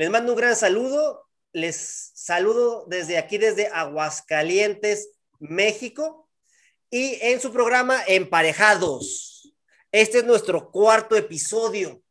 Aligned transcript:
Les 0.00 0.08
mando 0.08 0.32
un 0.32 0.38
gran 0.38 0.56
saludo. 0.56 1.28
Les 1.52 2.12
saludo 2.14 2.86
desde 2.88 3.18
aquí, 3.18 3.36
desde 3.36 3.66
Aguascalientes, 3.66 5.10
México. 5.40 6.26
Y 6.88 7.18
en 7.20 7.38
su 7.38 7.52
programa 7.52 8.02
Emparejados. 8.06 9.52
Este 9.92 10.20
es 10.20 10.24
nuestro 10.24 10.70
cuarto 10.70 11.16
episodio, 11.16 12.02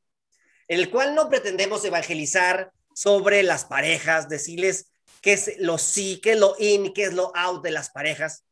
en 0.67 0.79
el 0.79 0.91
cual 0.91 1.15
no 1.15 1.29
pretendemos 1.29 1.83
evangelizar 1.83 2.71
sobre 2.93 3.41
las 3.41 3.65
parejas, 3.65 4.29
decirles 4.29 4.91
qué 5.21 5.33
es 5.33 5.57
lo 5.57 5.79
sí, 5.79 6.21
qué 6.21 6.33
es 6.33 6.39
lo 6.39 6.55
in, 6.59 6.93
qué 6.93 7.05
es 7.05 7.13
lo 7.13 7.35
out 7.35 7.63
de 7.63 7.71
las 7.71 7.89
parejas. 7.89 8.45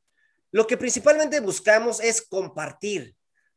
Lo 0.49 0.65
que 0.65 0.77
principalmente 0.77 1.41
buscamos 1.41 1.99
es 1.99 2.23
compartir, 2.23 3.15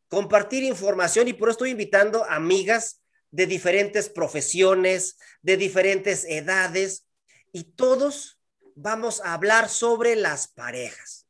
compartir 0.08 0.62
información 0.62 1.26
y 1.28 1.32
por 1.32 1.48
eso 1.48 1.52
estoy 1.52 1.70
invitando 1.70 2.22
amigas 2.26 2.99
de 3.30 3.46
diferentes 3.46 4.08
profesiones, 4.08 5.18
de 5.42 5.56
diferentes 5.56 6.24
edades 6.24 7.06
y 7.52 7.64
todos 7.64 8.40
vamos 8.74 9.20
a 9.20 9.34
hablar 9.34 9.68
sobre 9.68 10.16
las 10.16 10.48
parejas. 10.48 11.26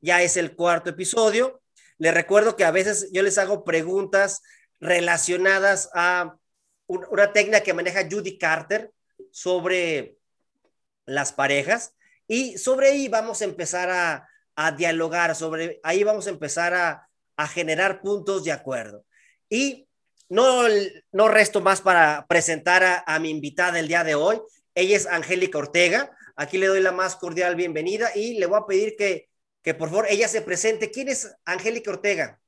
Ya 0.00 0.22
es 0.22 0.36
el 0.36 0.54
cuarto 0.54 0.90
episodio. 0.90 1.62
Les 1.98 2.12
recuerdo 2.12 2.56
que 2.56 2.64
a 2.64 2.70
veces 2.70 3.10
yo 3.12 3.22
les 3.22 3.38
hago 3.38 3.64
preguntas 3.64 4.42
relacionadas 4.80 5.88
a 5.94 6.36
una 6.86 7.32
técnica 7.32 7.62
que 7.62 7.74
maneja 7.74 8.08
Judy 8.10 8.38
Carter 8.38 8.92
sobre 9.30 10.18
las 11.06 11.32
parejas 11.32 11.94
y 12.26 12.58
sobre 12.58 12.88
ahí 12.88 13.08
vamos 13.08 13.40
a 13.40 13.44
empezar 13.44 13.90
a, 13.90 14.28
a 14.56 14.72
dialogar, 14.72 15.34
sobre 15.34 15.80
ahí 15.82 16.04
vamos 16.04 16.26
a 16.26 16.30
empezar 16.30 16.74
a, 16.74 17.08
a 17.36 17.48
generar 17.48 18.02
puntos 18.02 18.44
de 18.44 18.52
acuerdo. 18.52 19.04
Y 19.48 19.88
no, 20.32 20.62
no 21.12 21.28
resto 21.28 21.60
más 21.60 21.82
para 21.82 22.24
presentar 22.26 23.04
a, 23.06 23.18
mi 23.18 23.28
invitada 23.28 23.78
el 23.78 23.86
día 23.86 24.02
de 24.02 24.14
hoy. 24.14 24.40
Ella 24.74 24.96
es 24.96 25.06
Angélica 25.06 25.58
Ortega. 25.58 26.10
Aquí 26.36 26.56
le 26.56 26.68
doy 26.68 26.80
la 26.80 26.90
más 26.90 27.16
cordial 27.16 27.54
bienvenida 27.54 28.08
y 28.14 28.38
le 28.38 28.46
voy 28.46 28.58
a 28.58 28.66
pedir 28.66 28.96
que, 28.96 29.28
que 29.62 29.74
por 29.74 29.90
favor 29.90 30.06
ella 30.08 30.28
se 30.28 30.40
presente. 30.40 30.90
¿Quién 30.90 31.10
es 31.10 31.36
Angélica 31.44 31.90
Ortega? 31.90 32.40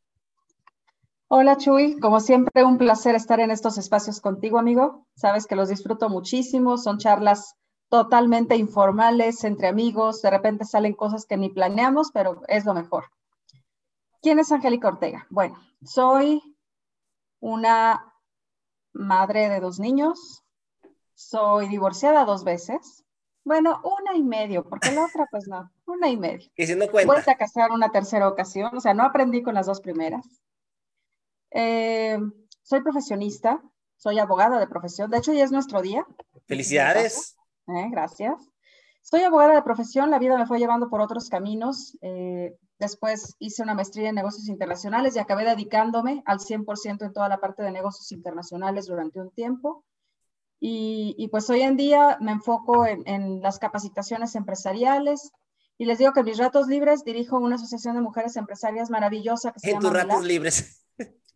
Hola 1.29 1.59
Chuy, 1.59 2.01
como 2.01 2.21
siempre 2.21 2.65
un 2.65 2.79
placer 2.79 3.15
estar 3.17 3.39
en 3.41 3.51
estos 3.51 3.77
espacios 3.77 4.23
contigo, 4.23 4.59
amigo. 4.59 5.07
Sabes 5.15 5.47
que 5.47 5.55
los 5.55 5.69
disfruto 5.69 6.09
muchísimo, 6.09 6.79
son 6.79 6.97
charlas 6.97 7.55
totalmente 7.91 8.57
informales 8.57 9.45
entre 9.45 9.69
amigos, 9.69 10.23
de 10.23 10.31
repente 10.31 10.65
salen 10.65 10.95
cosas 10.95 11.27
que 11.27 11.37
ni 11.37 11.51
planeamos, 11.51 12.13
pero 12.15 12.41
es 12.49 12.65
lo 12.65 12.73
mejor. 12.73 13.11
¿Quién 14.23 14.39
es 14.39 14.51
Angélica 14.53 14.89
Ortega? 14.89 15.27
Bueno, 15.29 15.59
soy 15.85 16.54
una 17.45 18.03
madre 18.95 19.51
de 19.51 19.61
dos 19.61 19.79
niños, 19.79 20.43
soy 21.13 21.69
divorciada 21.69 22.25
dos 22.25 22.43
veces, 22.43 23.05
bueno, 23.45 23.83
una 23.85 24.17
y 24.17 24.23
medio, 24.23 24.65
porque 24.67 24.91
la 24.93 25.05
otra 25.05 25.29
pues 25.31 25.47
no, 25.47 25.71
una 25.85 26.09
y 26.09 26.17
medio. 26.17 26.49
Y 26.57 26.67
si 26.67 26.75
no 26.75 26.89
cuenta. 26.89 27.13
Voy 27.13 27.23
a 27.27 27.37
casar 27.37 27.71
una 27.71 27.91
tercera 27.91 28.29
ocasión, 28.29 28.75
o 28.75 28.81
sea, 28.81 28.95
no 28.95 29.03
aprendí 29.03 29.43
con 29.43 29.53
las 29.53 29.67
dos 29.67 29.83
primeras. 29.83 30.25
Eh, 31.51 32.19
soy 32.63 32.83
profesionista, 32.83 33.63
soy 33.97 34.19
abogada 34.19 34.59
de 34.59 34.67
profesión, 34.67 35.11
de 35.11 35.19
hecho 35.19 35.35
ya 35.35 35.45
es 35.45 35.53
nuestro 35.53 35.83
día. 35.83 36.07
Felicidades. 36.47 37.37
Eh, 37.67 37.89
gracias. 37.91 38.41
Soy 39.03 39.21
abogada 39.21 39.55
de 39.55 39.63
profesión, 39.63 40.11
la 40.11 40.19
vida 40.19 40.39
me 40.39 40.47
fue 40.47 40.59
llevando 40.59 40.89
por 40.89 41.03
otros 41.03 41.29
caminos. 41.29 41.99
Eh, 42.01 42.57
después 42.79 43.37
hice 43.39 43.63
una 43.63 43.75
maestría 43.75 44.09
en 44.09 44.15
negocios 44.15 44.49
internacionales 44.49 45.17
y 45.17 45.19
acabé 45.19 45.45
dedicándome 45.45 46.23
al 46.27 46.39
100% 46.39 47.05
en 47.05 47.13
toda 47.13 47.29
la 47.29 47.39
parte 47.39 47.63
de 47.63 47.71
negocios 47.71 48.11
internacionales 48.13 48.87
durante 48.87 49.21
un 49.21 49.31
tiempo. 49.31 49.85
Y, 50.61 51.15
y 51.19 51.29
pues 51.29 51.49
hoy 51.51 51.63
en 51.63 51.77
día 51.77 52.17
me 52.21 52.33
enfoco 52.33 52.87
en, 52.87 53.03
en, 53.07 53.43
las 53.43 53.59
capacitaciones 53.59 54.35
empresariales 54.35 55.33
y 55.77 55.85
les 55.85 55.99
digo 55.99 56.13
que 56.13 56.21
en 56.21 56.27
mis 56.27 56.39
ratos 56.39 56.69
libres 56.69 57.05
dirijo 57.05 57.39
una 57.39 57.57
asociación 57.57 57.97
de 57.97 58.01
mujeres 58.01 58.37
empresarias 58.37 58.89
maravillosa 58.89 59.53
que 59.53 59.61
se 59.61 59.69
en 59.69 59.75
llama 59.75 59.83
tus 59.83 59.93
ratos 59.93 60.25
libres. 60.25 60.87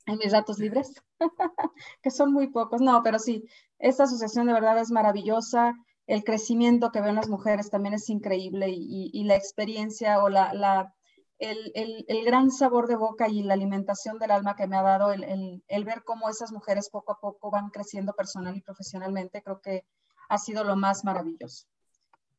En 0.07 0.17
mis 0.17 0.33
ratos 0.33 0.59
libres, 0.59 0.95
que 2.03 2.11
son 2.11 2.33
muy 2.33 2.47
pocos, 2.47 2.81
no, 2.81 3.03
pero 3.03 3.19
sí, 3.19 3.45
esta 3.79 4.05
asociación 4.05 4.47
de 4.47 4.55
verdad 4.55 4.79
es 4.79 4.91
maravillosa 4.91 5.75
el 6.07 6.25
crecimiento 6.25 6.91
que 6.91 7.03
ven 7.03 7.15
las 7.15 7.29
mujeres 7.29 7.69
también 7.69 7.93
es 7.93 8.09
increíble 8.09 8.71
y, 8.71 9.11
y 9.13 9.25
la 9.25 9.37
experiencia 9.37 10.23
o 10.23 10.31
la, 10.31 10.55
la 10.55 10.95
el, 11.39 11.73
el, 11.75 12.05
el, 12.09 12.25
gran 12.25 12.51
sabor 12.51 12.89
de 12.89 12.97
boca 12.97 13.29
y 13.29 13.43
la 13.43 13.55
alimentación 13.55 14.19
del 14.19 14.31
alma 14.31 14.57
que 14.57 14.67
me 14.67 14.77
ha 14.77 14.83
dado 14.83 15.13
el, 15.13 15.63
el, 15.67 15.85
ver 15.85 16.03
cómo 16.05 16.29
esas 16.29 16.53
mujeres 16.53 16.91
poco 16.91 17.13
a 17.13 17.21
poco 17.21 17.51
van 17.51 17.71
creciendo 17.71 18.13
personal 18.15 18.57
y 18.57 18.61
profesionalmente, 18.61 19.43
creo 19.43 19.61
que 19.61 19.85
ha 20.29 20.39
sido 20.39 20.65
lo 20.65 20.77
más 20.77 21.05
maravilloso. 21.05 21.67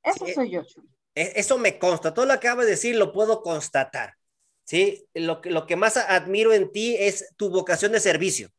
Eso 0.04 0.26
sí, 0.26 0.34
soy 0.34 0.52
yo, 0.52 0.64
Chuy. 0.64 0.88
Eso 1.16 1.58
me 1.58 1.80
consta, 1.80 2.14
todo 2.14 2.26
lo 2.26 2.34
que 2.40 2.48
acabas 2.48 2.66
de 2.66 2.72
decir 2.72 2.96
lo 2.96 3.12
puedo 3.12 3.42
constatar. 3.42 4.16
¿sí? 4.64 5.08
Lo, 5.14 5.42
lo 5.44 5.66
que 5.66 5.76
más 5.76 5.98
admiro 5.98 6.54
en 6.54 6.72
ti 6.72 6.96
es 6.98 7.34
tu 7.38 7.50
vocación 7.50 7.92
de 7.92 8.00
servicio. 8.00 8.50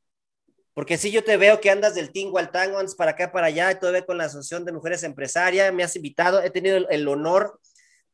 Porque 0.74 0.96
si 0.96 1.08
sí, 1.08 1.12
yo 1.12 1.24
te 1.24 1.36
veo 1.36 1.60
que 1.60 1.70
andas 1.70 1.94
del 1.94 2.10
tingo 2.10 2.38
al 2.38 2.50
tango, 2.50 2.78
andas 2.78 2.94
para 2.94 3.12
acá, 3.12 3.30
para 3.30 3.46
allá, 3.46 3.70
y 3.70 3.78
todavía 3.78 4.06
con 4.06 4.18
la 4.18 4.24
Asociación 4.24 4.64
de 4.64 4.72
Mujeres 4.72 5.02
Empresarias, 5.02 5.72
me 5.72 5.82
has 5.82 5.94
invitado, 5.96 6.42
he 6.42 6.50
tenido 6.50 6.76
el, 6.76 6.86
el 6.90 7.06
honor 7.08 7.60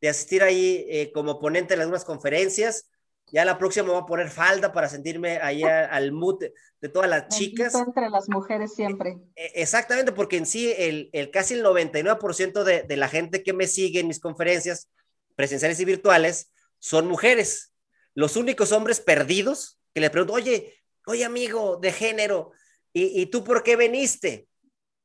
de 0.00 0.08
asistir 0.08 0.42
ahí 0.42 0.86
eh, 0.88 1.10
como 1.12 1.38
ponente 1.38 1.74
en 1.74 1.80
algunas 1.80 2.04
conferencias. 2.04 2.90
Ya 3.32 3.44
la 3.44 3.58
próxima 3.58 3.88
voy 3.88 4.00
a 4.00 4.06
poner 4.06 4.30
falda 4.30 4.72
para 4.72 4.88
sentirme 4.88 5.38
allá 5.38 5.86
al 5.86 6.12
mood 6.12 6.38
de, 6.80 6.88
todas 6.88 7.10
las 7.10 7.28
chicas. 7.28 7.74
Entre 7.74 8.08
las 8.08 8.28
mujeres 8.28 8.74
siempre. 8.74 9.18
Eh, 9.34 9.52
exactamente, 9.56 10.12
porque 10.12 10.36
en 10.36 10.46
sí 10.46 10.72
el, 10.76 11.10
el 11.12 11.32
casi 11.32 11.54
el 11.54 11.64
99% 11.64 12.62
de, 12.62 12.82
de 12.84 12.96
la 12.96 13.08
gente 13.08 13.42
que 13.42 13.52
me 13.52 13.66
sigue 13.66 14.00
en 14.00 14.06
mis 14.06 14.20
conferencias 14.20 14.88
presenciales 15.34 15.80
y 15.80 15.84
virtuales 15.84 16.52
son 16.78 17.08
mujeres. 17.08 17.72
Los 18.14 18.36
únicos 18.36 18.70
hombres 18.72 19.00
perdidos 19.00 19.80
que 19.92 20.00
le 20.00 20.10
pregunto, 20.10 20.34
oye, 20.34 20.74
oye 21.06 21.24
amigo 21.24 21.78
de 21.78 21.90
género, 21.90 22.52
¿y, 22.92 23.20
¿y, 23.20 23.26
tú 23.26 23.42
por 23.42 23.62
qué 23.62 23.76
veniste? 23.76 24.48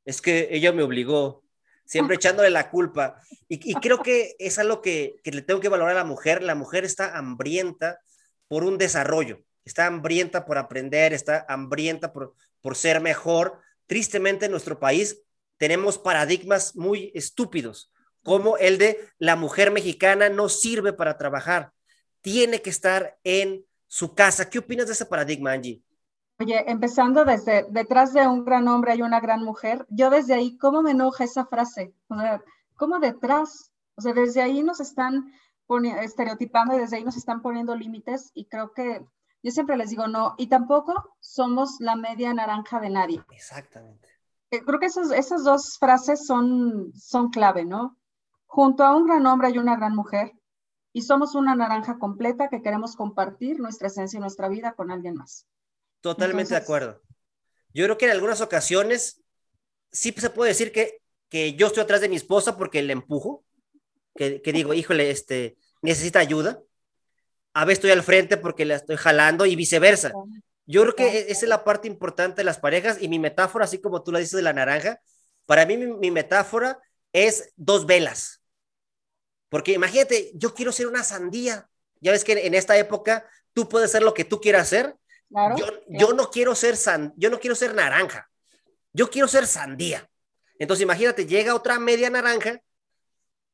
Es 0.06 0.22
que 0.22 0.50
ella 0.52 0.72
me 0.72 0.84
obligó, 0.84 1.41
siempre 1.91 2.16
echándole 2.16 2.50
la 2.50 2.69
culpa. 2.69 3.22
Y, 3.50 3.74
creo 3.75 4.02
que 4.02 4.38
es 4.40 4.57
algo 4.59 4.81
que, 4.81 5.18
que, 5.25 5.31
le 5.31 5.41
tengo 5.41 5.59
que 5.59 5.68
valorar 5.68 5.91
a 5.91 6.00
la 6.00 6.06
mujer. 6.06 6.41
La 6.41 6.56
mujer 6.56 6.85
está 6.85 7.18
hambrienta 7.18 8.00
por 8.47 8.63
un 8.63 8.78
desarrollo, 8.78 9.44
está 9.66 9.88
hambrienta 9.88 10.46
por 10.46 10.57
aprender, 10.57 11.12
está 11.12 11.46
hambrienta 11.50 12.13
por, 12.13 12.34
por 12.62 12.78
ser 12.78 13.02
mejor. 13.02 13.59
Tristemente 13.88 14.46
en 14.46 14.52
nuestro 14.52 14.79
país 14.79 15.22
tenemos 15.57 15.97
paradigmas 15.97 16.78
muy 16.78 17.12
estúpidos, 17.13 17.91
como 18.23 18.58
el 18.58 18.78
de 18.78 19.09
la 19.18 19.35
mujer 19.35 19.69
mexicana 19.69 20.29
no 20.29 20.47
sirve 20.47 20.94
para 20.94 21.18
trabajar, 21.18 21.73
tiene 22.22 22.62
que 22.62 22.69
estar 22.69 23.18
en 23.25 23.66
su 23.88 24.16
casa. 24.16 24.50
¿Qué 24.50 24.59
opinas 24.59 24.88
de 24.88 24.94
ese 24.94 25.06
paradigma, 25.06 25.52
Angie? 25.52 25.81
Oye, 26.41 26.72
empezando 26.72 27.24
desde 27.24 27.68
detrás 27.69 28.13
de 28.13 28.28
un 28.28 28.44
gran 28.44 28.68
hombre 28.68 28.94
hay 28.94 29.03
una 29.03 29.19
gran 29.19 29.44
mujer, 29.44 29.85
yo 29.90 30.09
desde 30.09 30.34
ahí, 30.34 30.57
¿cómo 30.57 30.81
me 30.81 30.90
enoja 30.90 31.24
esa 31.24 31.46
frase? 31.46 31.94
O 32.07 32.16
sea, 32.16 32.41
¿cómo 32.75 32.97
detrás? 32.97 33.72
O 33.94 34.02
sea, 34.02 34.13
desde 34.13 34.41
ahí 34.41 34.63
nos 34.63 34.79
están 34.79 35.31
estereotipando 36.02 36.75
y 36.75 36.79
desde 36.79 36.97
ahí 36.97 37.03
nos 37.03 37.16
están 37.16 37.44
poniendo 37.44 37.75
límites 37.75 38.31
y 38.34 38.46
creo 38.46 38.74
que 38.74 39.06
yo 39.44 39.52
siempre 39.52 39.78
les 39.78 39.91
digo 39.91 40.07
no, 40.07 40.34
y 40.40 40.47
tampoco 40.47 41.16
somos 41.19 41.75
la 41.79 41.96
media 41.96 42.34
naranja 42.34 42.79
de 42.79 42.90
nadie. 42.90 43.23
Exactamente. 43.29 44.09
Creo 44.50 44.79
que 44.79 44.88
esos, 44.88 45.12
esas 45.12 45.44
dos 45.44 45.78
frases 45.78 46.25
son, 46.25 46.91
son 46.96 47.29
clave, 47.29 47.66
¿no? 47.66 48.00
Junto 48.47 48.84
a 48.84 48.96
un 48.96 49.06
gran 49.06 49.28
hombre 49.28 49.50
hay 49.50 49.59
una 49.59 49.75
gran 49.75 49.96
mujer 49.96 50.31
y 50.91 51.03
somos 51.03 51.35
una 51.35 51.53
naranja 51.53 52.00
completa 52.00 52.50
que 52.50 52.63
queremos 52.63 52.96
compartir 52.96 53.59
nuestra 53.59 53.90
esencia 53.90 54.18
y 54.18 54.22
nuestra 54.22 54.50
vida 54.50 54.73
con 54.73 54.90
alguien 54.90 55.18
más. 55.18 55.46
Totalmente 56.02 56.54
Entonces, 56.54 56.60
de 56.60 56.64
acuerdo. 56.64 57.02
Yo 57.74 57.86
creo 57.86 57.98
que 57.98 58.06
en 58.06 58.12
algunas 58.12 58.42
ocasiones 58.42 59.22
sí 59.92 60.14
se 60.18 60.30
puede 60.30 60.50
decir 60.50 60.72
que, 60.72 61.00
que 61.30 61.53
yo 61.53 61.68
estoy 61.68 61.84
atrás 61.84 62.02
de 62.02 62.09
mi 62.09 62.16
esposa 62.16 62.58
porque 62.58 62.82
le 62.82 62.94
empujo, 62.94 63.46
que, 64.16 64.42
que, 64.42 64.52
digo, 64.52 64.74
híjole, 64.74 65.09
este, 65.12 65.58
necesita 65.82 66.20
ayuda. 66.20 66.62
A 67.53 67.66
veces 67.66 67.80
estoy 67.80 67.92
al 67.92 68.03
frente 68.03 68.38
porque 68.38 68.66
la 68.66 68.76
estoy 68.76 68.98
jalando 68.98 69.46
y 69.46 69.56
viceversa. 69.56 70.12
Yo 70.66 70.82
creo 70.84 70.96
que 70.96 71.20
esa 71.32 71.46
es 71.46 71.50
la 71.50 71.64
parte 71.64 71.88
importante 71.88 72.38
de 72.38 72.44
las 72.46 72.59
parejas 72.59 72.97
y 73.02 73.08
mi 73.08 73.20
metáfora, 73.20 73.66
así 73.66 73.80
como 73.80 74.04
tú 74.04 74.12
la 74.12 74.20
dices 74.20 74.36
de 74.36 74.42
la 74.42 74.54
naranja, 74.54 75.02
para 75.46 75.66
mí 75.66 75.78
mi, 75.78 75.88
mi 75.88 76.12
metáfora 76.12 76.80
es 77.14 77.52
dos 77.56 77.86
velas. 77.86 78.42
Porque 79.50 79.74
imagínate, 79.74 80.32
yo 80.34 80.54
quiero 80.54 80.72
ser 80.72 80.88
una 80.88 81.04
sandía. 81.04 81.70
Ya 82.00 82.14
ves 82.14 82.24
que 82.24 82.34
en 82.46 82.54
esta 82.54 82.78
época 82.78 83.28
tú 83.54 83.68
puedes 83.68 83.92
ser 83.92 84.02
lo 84.02 84.14
que 84.14 84.24
tú 84.24 84.40
quieras 84.40 84.70
ser, 84.70 84.96
Claro, 85.32 85.58
yo, 85.58 85.66
claro. 85.66 85.84
yo, 85.88 86.14
no 86.14 86.30
quiero 86.30 86.54
ser 86.56 86.76
san, 86.76 87.14
yo 87.16 87.30
no 87.30 87.40
quiero 87.40 87.56
ser 87.56 87.74
naranja, 87.74 88.30
yo 88.92 89.10
quiero 89.10 89.28
ser 89.28 89.48
sandía. 89.48 90.08
Entonces 90.60 90.84
imagínate, 90.84 91.26
llega 91.26 91.56
otra 91.56 91.80
media 91.80 92.10
naranja, 92.10 92.62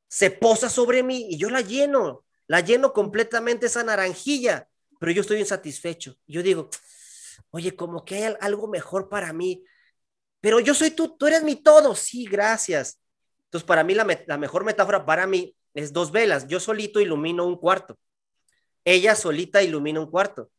se 0.07 0.31
posa 0.31 0.69
sobre 0.69 1.03
mí 1.03 1.27
y 1.29 1.37
yo 1.37 1.49
la 1.49 1.61
lleno, 1.61 2.25
la 2.47 2.61
lleno 2.61 2.93
completamente 2.93 3.67
esa 3.67 3.83
naranjilla, 3.83 4.67
pero 4.99 5.11
yo 5.11 5.21
estoy 5.21 5.39
insatisfecho. 5.39 6.17
Yo 6.25 6.41
digo, 6.41 6.69
oye, 7.51 7.75
como 7.75 8.03
que 8.03 8.15
hay 8.15 8.35
algo 8.41 8.67
mejor 8.67 9.09
para 9.09 9.31
mí. 9.33 9.63
pero 10.41 10.59
yo 10.59 10.73
soy 10.73 10.91
tú, 10.91 11.15
tú 11.17 11.27
eres 11.27 11.43
mi 11.43 11.55
todo, 11.55 11.95
sí, 11.95 12.25
gracias. 12.25 12.99
Entonces, 13.45 13.65
para 13.65 13.83
mí 13.83 13.93
la, 13.93 14.05
la 14.25 14.37
mejor 14.37 14.65
metáfora 14.65 15.05
para 15.05 15.27
mí 15.27 15.55
es 15.73 15.93
dos 15.93 16.11
velas. 16.11 16.47
Yo 16.47 16.59
solito 16.59 16.99
ilumino 16.99 17.45
un 17.45 17.57
cuarto. 17.57 17.97
Ella 18.89 19.15
solita 19.15 19.61
ilumina 19.61 19.99
un 19.99 20.09
cuarto. 20.09 20.49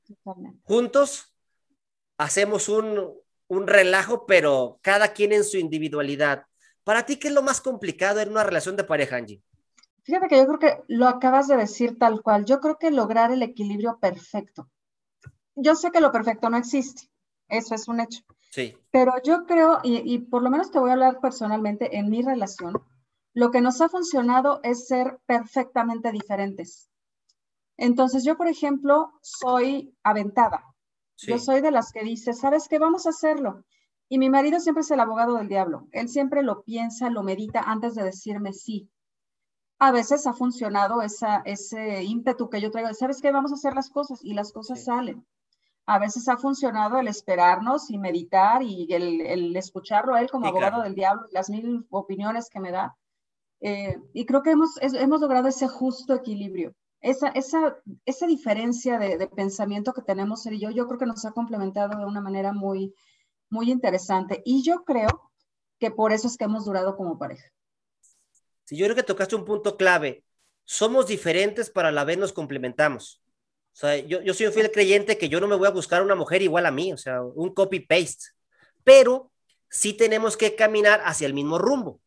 Juntos 0.64 1.34
hacemos 2.19 2.69
un, 2.69 3.14
un 3.46 3.66
relajo, 3.66 4.26
pero 4.26 4.78
cada 4.82 5.14
quien 5.14 5.32
en 5.32 5.44
su 5.44 5.56
individualidad. 5.56 6.44
Para 6.84 7.06
ti, 7.06 7.16
¿qué 7.16 7.28
es 7.28 7.34
lo 7.34 7.42
más 7.42 7.62
complicado 7.62 8.20
en 8.20 8.28
una 8.28 8.44
relación 8.44 8.76
de 8.76 8.84
pareja, 8.84 9.16
Angie? 9.16 9.42
Fíjate 10.02 10.28
que 10.28 10.36
yo 10.36 10.46
creo 10.46 10.58
que 10.58 10.82
lo 10.88 11.08
acabas 11.08 11.48
de 11.48 11.56
decir 11.56 11.98
tal 11.98 12.20
cual. 12.20 12.44
Yo 12.44 12.60
creo 12.60 12.76
que 12.76 12.90
lograr 12.90 13.32
el 13.32 13.42
equilibrio 13.42 13.98
perfecto. 13.98 14.69
Yo 15.54 15.74
sé 15.74 15.90
que 15.90 16.02
lo 16.02 16.12
perfecto 16.12 16.50
no 16.50 16.58
existe. 16.58 17.08
Eso 17.48 17.74
es 17.74 17.88
un 17.88 18.00
hecho. 18.00 18.20
Sí. 18.50 18.76
Pero 18.90 19.14
yo 19.24 19.46
creo, 19.46 19.78
y, 19.82 20.19
por 20.19 20.42
lo 20.42 20.50
menos 20.50 20.70
te 20.70 20.78
voy 20.78 20.90
a 20.90 20.92
hablar 20.92 21.20
personalmente 21.22 21.96
en 21.96 22.10
mi 22.10 22.20
relación, 22.20 22.74
lo 23.32 23.50
que 23.50 23.62
nos 23.62 23.81
ha 23.81 23.88
funcionado 23.88 24.60
es 24.64 24.86
ser 24.86 25.19
perfectamente 25.24 26.12
diferentes. 26.12 26.90
Entonces, 27.78 28.25
yo, 28.25 28.36
por 28.36 28.48
ejemplo, 28.48 29.12
soy 29.22 29.94
aventada. 30.02 30.62
Yo 31.16 31.38
soy 31.38 31.62
de 31.62 31.70
las 31.70 31.90
que 31.90 32.04
dice, 32.04 32.34
¿sabes 32.34 32.69
qué? 32.69 32.78
Vamos 32.78 33.06
a 33.06 33.10
hacerlo. 33.10 33.64
Y 34.08 34.19
mi 34.19 34.28
marido 34.28 34.60
siempre 34.60 34.82
es 34.82 34.90
el 34.90 35.00
abogado 35.00 35.36
del 35.36 35.48
diablo. 35.48 35.88
Él 35.92 36.08
siempre 36.08 36.42
lo 36.42 36.62
piensa, 36.62 37.08
lo 37.08 37.22
medita 37.22 37.60
antes 37.60 37.94
de 37.94 38.04
decirme 38.04 38.52
sí. 38.52 38.90
A 39.78 39.92
veces 39.92 40.26
ha 40.26 40.34
funcionado 40.34 41.00
esa, 41.00 41.42
ese 41.44 42.04
ímpetu 42.04 42.50
que 42.50 42.60
yo 42.60 42.70
traigo, 42.70 42.92
¿sabes 42.92 43.22
qué? 43.22 43.32
Vamos 43.32 43.52
a 43.52 43.54
hacer 43.54 43.75
las 43.75 43.90
cosas 43.90 44.20
y 44.22 44.34
las 44.34 44.52
cosas 44.52 44.84
salen 44.84 45.24
a 45.88 45.98
veces 45.98 46.28
ha 46.28 46.36
funcionado 46.36 46.98
el 46.98 47.08
esperarnos 47.08 47.90
y 47.90 47.96
meditar 47.96 48.62
y 48.62 48.86
el, 48.92 49.56
escucharlo 49.56 50.14
a 50.14 50.20
él 50.20 50.31
como 50.31 50.46
abogado 50.46 50.82
del 50.82 50.94
diablo, 50.94 51.22
las 51.31 51.48
mil 51.48 51.86
opiniones 51.88 52.50
que 52.50 52.60
me 52.60 52.70
da. 52.70 52.94
Eh, 53.62 53.96
y 54.12 54.26
creo 54.26 54.42
que 54.42 54.50
hemos, 54.50 54.72
hemos 54.82 55.22
logrado 55.22 55.48
ese 55.48 55.66
justo 55.66 56.12
equilibrio. 56.12 56.74
Esa, 57.00 57.28
esa, 57.28 57.78
esa 58.04 58.26
diferencia 58.26 58.98
de, 58.98 59.28
pensamiento 59.28 59.92
que 59.92 60.02
tenemos 60.02 60.44
él 60.46 60.54
y 60.54 60.60
yo, 60.60 60.70
yo 60.70 60.86
creo 60.86 60.98
que 60.98 61.06
nos 61.06 61.24
ha 61.24 61.32
complementado 61.32 61.96
de 61.96 62.04
una 62.04 62.20
manera 62.20 62.52
muy, 62.52 62.94
muy 63.50 63.70
interesante. 63.70 64.42
Y 64.44 64.62
yo 64.62 64.84
creo 64.84 65.30
que 65.78 65.90
por 65.90 66.12
eso 66.12 66.26
es 66.26 66.36
que 66.36 66.44
hemos 66.44 66.64
durado 66.64 66.96
como 66.96 67.18
pareja. 67.18 67.46
Sí, 68.64 68.76
yo 68.76 68.86
creo 68.86 68.96
que 68.96 69.02
tocaste 69.02 69.36
un 69.36 69.44
punto 69.44 69.76
clave. 69.76 70.24
Somos 70.64 71.06
diferentes, 71.06 71.70
para 71.70 71.92
la 71.92 72.04
vez 72.04 72.18
nos 72.18 72.32
complementamos. 72.32 73.22
O 73.72 73.80
sea, 73.80 73.96
yo, 73.96 74.20
yo 74.22 74.34
soy 74.34 74.46
un 74.46 74.52
fiel 74.52 74.72
creyente 74.72 75.16
que 75.16 75.28
yo 75.28 75.40
no 75.40 75.46
me 75.46 75.56
voy 75.56 75.68
a 75.68 75.72
buscar 75.72 76.02
una 76.02 76.16
mujer 76.16 76.42
igual 76.42 76.66
a 76.66 76.72
mí, 76.72 76.92
o 76.92 76.96
sea, 76.96 77.22
un 77.22 77.54
copy-paste, 77.54 78.32
pero 78.82 79.30
sí 79.70 79.92
tenemos 79.92 80.36
que 80.36 80.56
caminar 80.56 81.00
hacia 81.04 81.26
el 81.26 81.34
mismo 81.34 81.58
rumbo. 81.58 82.00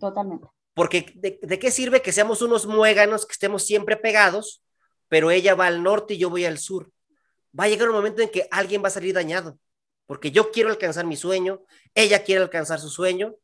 Totalmente. 0.00 0.48
Porque 0.74 1.12
de, 1.14 1.58
qué 1.58 1.70
sirve 1.70 2.02
que 2.02 2.12
seamos 2.12 2.42
unos 2.42 2.66
muéganos, 2.66 3.26
que 3.26 3.32
estemos 3.32 3.64
siempre 3.64 3.96
pegados, 3.96 4.62
pero 5.08 5.30
ella 5.30 5.54
va 5.54 5.66
al 5.66 5.82
norte 5.82 6.14
y 6.14 6.18
yo 6.18 6.30
voy 6.30 6.44
al 6.44 6.58
sur? 6.58 6.90
Va 7.58 7.64
a 7.64 7.68
llegar 7.68 7.88
un 7.88 7.94
momento 7.94 8.22
en 8.22 8.30
que 8.30 8.48
alguien 8.50 8.82
va 8.82 8.88
a 8.88 8.92
salir 8.92 9.14
dañado, 9.14 9.58
porque 10.06 10.30
yo 10.30 10.50
quiero 10.50 10.70
alcanzar 10.70 11.04
mi 11.04 11.16
sueño, 11.16 11.62
ella 11.94 12.24
quiere 12.24 12.42
alcanzar 12.42 12.80
su 12.80 12.88
sueño, 12.88 13.36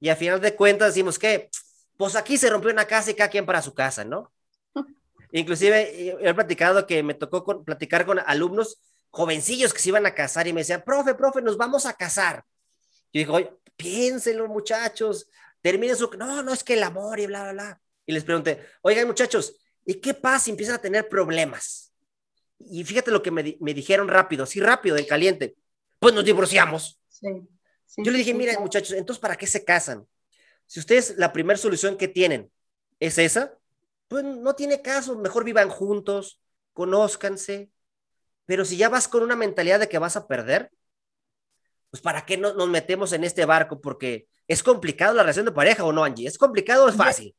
y 0.00 0.08
al 0.08 0.16
final 0.16 0.40
de 0.40 0.56
cuentas 0.56 0.94
decimos 0.94 1.18
que, 1.18 1.50
pues 1.98 2.16
aquí 2.16 2.38
se 2.38 2.48
rompió 2.48 2.70
una 2.70 2.86
casa 2.86 3.10
y 3.10 3.14
cada 3.14 3.28
quien 3.28 3.44
para 3.44 3.60
su 3.60 3.74
casa, 3.74 4.04
¿no? 4.04 4.32
Inclusive 5.32 6.16
he 6.26 6.34
platicado 6.34 6.86
que 6.86 7.02
me 7.02 7.12
tocó 7.12 7.62
platicar 7.62 8.06
con 8.06 8.18
alumnos 8.20 8.80
jovencillos 9.10 9.74
que 9.74 9.80
se 9.80 9.90
iban 9.90 10.06
a 10.06 10.14
casar 10.14 10.46
y 10.46 10.52
me 10.54 10.62
decían, 10.62 10.82
profe, 10.84 11.14
profe, 11.14 11.42
nos 11.42 11.58
vamos 11.58 11.84
a 11.84 11.92
casar. 11.92 12.44
Yo 13.12 13.18
digo, 13.18 13.38
piénsenlo 13.76 14.48
muchachos, 14.48 15.28
terminen 15.60 15.96
su... 15.96 16.10
No, 16.18 16.42
no, 16.42 16.52
es 16.52 16.64
que 16.64 16.74
el 16.74 16.82
amor 16.82 17.20
y 17.20 17.26
bla, 17.26 17.44
bla, 17.44 17.52
bla. 17.52 17.80
Y 18.06 18.12
les 18.12 18.24
pregunté, 18.24 18.64
oigan 18.82 19.06
muchachos, 19.06 19.56
¿y 19.84 19.94
qué 19.94 20.14
pasa 20.14 20.44
si 20.44 20.50
empiezan 20.50 20.76
a 20.76 20.80
tener 20.80 21.08
problemas? 21.08 21.92
Y 22.58 22.84
fíjate 22.84 23.10
lo 23.10 23.22
que 23.22 23.30
me, 23.30 23.56
me 23.60 23.74
dijeron 23.74 24.08
rápido, 24.08 24.46
sí, 24.46 24.60
rápido, 24.60 24.96
en 24.96 25.06
caliente. 25.06 25.56
Pues 25.98 26.14
nos 26.14 26.24
divorciamos. 26.24 27.00
Yo 27.96 28.10
le 28.10 28.18
dije, 28.18 28.34
miren 28.34 28.60
muchachos, 28.60 28.92
entonces, 28.92 29.20
¿para 29.20 29.36
qué 29.36 29.46
se 29.46 29.64
casan? 29.64 30.06
Si 30.66 30.80
ustedes 30.80 31.16
la 31.16 31.32
primera 31.32 31.58
solución 31.58 31.96
que 31.96 32.08
tienen 32.08 32.50
es 33.00 33.18
esa, 33.18 33.58
pues 34.08 34.24
no 34.24 34.54
tiene 34.54 34.82
caso, 34.82 35.16
mejor 35.16 35.44
vivan 35.44 35.68
juntos, 35.68 36.40
conózcanse, 36.72 37.70
pero 38.46 38.64
si 38.64 38.76
ya 38.76 38.88
vas 38.88 39.06
con 39.08 39.22
una 39.22 39.36
mentalidad 39.36 39.80
de 39.80 39.88
que 39.88 39.98
vas 39.98 40.16
a 40.16 40.26
perder, 40.26 40.70
pues 41.90 42.00
¿para 42.00 42.24
qué 42.24 42.36
no, 42.36 42.54
nos 42.54 42.68
metemos 42.68 43.12
en 43.12 43.24
este 43.24 43.44
barco? 43.44 43.80
Porque 43.80 44.26
es 44.50 44.64
complicado 44.64 45.14
la 45.14 45.22
relación 45.22 45.46
de 45.46 45.52
pareja 45.52 45.84
o 45.84 45.92
no, 45.92 46.02
Angie, 46.02 46.26
es 46.26 46.36
complicado 46.36 46.84
o 46.84 46.88
es 46.88 46.96
fácil. 46.96 47.36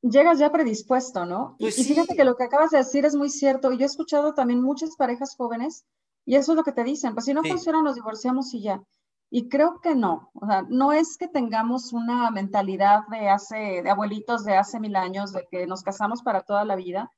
Llegas 0.00 0.38
ya 0.38 0.50
predispuesto, 0.50 1.26
¿no? 1.26 1.56
Pues 1.58 1.78
y, 1.78 1.84
fíjate 1.84 2.16
que 2.16 2.24
lo 2.24 2.36
que 2.36 2.44
acabas 2.44 2.70
de 2.70 2.78
decir 2.78 3.04
es 3.04 3.14
muy 3.14 3.28
cierto. 3.28 3.70
Yo 3.72 3.80
he 3.82 3.84
escuchado 3.84 4.32
también 4.32 4.62
muchas 4.62 4.96
parejas 4.96 5.34
jóvenes 5.36 5.84
y 6.24 6.36
eso 6.36 6.52
es 6.52 6.56
lo 6.56 6.64
que 6.64 6.72
te 6.72 6.82
dicen, 6.82 7.12
pues 7.12 7.26
si 7.26 7.34
no 7.34 7.42
funciona 7.42 7.82
nos 7.82 7.96
divorciamos 7.96 8.54
y 8.54 8.62
ya. 8.62 8.82
Y 9.28 9.50
creo 9.50 9.78
que 9.82 9.94
no, 9.94 10.30
o 10.32 10.46
sea, 10.46 10.62
no 10.62 10.92
es 10.92 11.18
que 11.18 11.28
tengamos 11.28 11.92
una 11.92 12.30
mentalidad 12.30 13.00
de 13.10 13.28
hace, 13.28 13.82
de 13.82 13.90
abuelitos 13.90 14.42
de 14.44 14.56
hace 14.56 14.80
mil 14.80 14.96
años, 14.96 15.32
de 15.32 15.46
que 15.50 15.66
nos 15.66 15.82
casamos 15.82 16.22
para 16.22 16.42
toda 16.44 16.64
la 16.64 16.76
vida, 16.76 17.10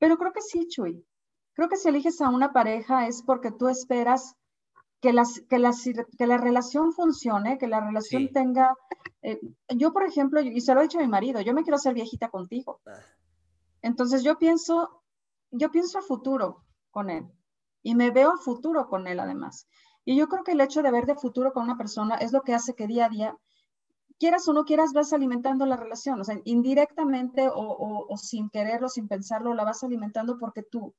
pero 0.00 0.18
creo 0.18 0.32
que 0.32 0.40
sí, 0.40 0.66
Chuy. 0.66 1.06
Creo 1.54 1.68
que 1.68 1.76
si 1.76 1.88
eliges 1.88 2.20
a 2.20 2.30
una 2.30 2.52
pareja 2.52 3.06
es 3.06 3.22
porque 3.22 3.52
tú 3.52 3.68
esperas 3.68 4.34
que, 5.02 5.12
las, 5.12 5.42
que, 5.50 5.58
las, 5.58 5.84
que 6.16 6.26
la 6.26 6.38
relación 6.38 6.92
funcione, 6.92 7.58
que 7.58 7.66
la 7.66 7.80
relación 7.80 8.30
tenga... 8.32 8.74
Eh, 9.20 9.38
yo, 9.76 9.92
por 9.92 10.04
ejemplo, 10.04 10.40
y 10.40 10.60
se 10.60 10.72
lo 10.74 10.80
he 10.80 10.84
dicho 10.84 10.98
a 10.98 11.02
mi 11.02 11.08
marido, 11.08 11.40
yo 11.40 11.52
me 11.52 11.62
quiero 11.62 11.76
hacer 11.76 11.92
viejita 11.92 12.30
contigo. 12.30 12.80
Ah. 12.86 12.92
Entonces 13.82 14.22
yo 14.22 14.38
pienso, 14.38 15.02
yo 15.50 15.70
pienso 15.70 15.98
a 15.98 16.02
futuro 16.02 16.64
con 16.92 17.10
él 17.10 17.26
y 17.82 17.96
me 17.96 18.12
veo 18.12 18.30
a 18.30 18.38
futuro 18.38 18.88
con 18.88 19.08
él 19.08 19.18
además. 19.18 19.66
Y 20.04 20.16
yo 20.16 20.28
creo 20.28 20.44
que 20.44 20.52
el 20.52 20.60
hecho 20.60 20.82
de 20.82 20.92
ver 20.92 21.06
de 21.06 21.16
futuro 21.16 21.52
con 21.52 21.64
una 21.64 21.76
persona 21.76 22.14
es 22.16 22.32
lo 22.32 22.42
que 22.42 22.54
hace 22.54 22.74
que 22.74 22.86
día 22.86 23.06
a 23.06 23.08
día, 23.08 23.36
quieras 24.20 24.46
o 24.46 24.52
no 24.52 24.64
quieras, 24.64 24.92
vas 24.92 25.12
alimentando 25.12 25.66
la 25.66 25.76
relación. 25.76 26.20
O 26.20 26.24
sea, 26.24 26.40
indirectamente 26.44 27.48
o, 27.52 28.16
sin 28.16 28.50
quererlo, 28.50 28.88
sin 28.88 29.08
pensarlo, 29.08 29.52
la 29.52 29.64
vas 29.64 29.82
alimentando 29.82 30.38
porque 30.38 30.62
tú, 30.62 30.94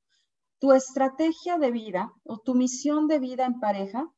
tu 0.64 0.72
estrategia 0.72 1.58
de 1.58 1.70
vida 1.70 2.10
o 2.22 2.38
tu 2.38 2.54
misión 2.54 3.06
de 3.06 3.18
vida 3.18 3.44
en 3.44 3.60
pareja 3.60 4.10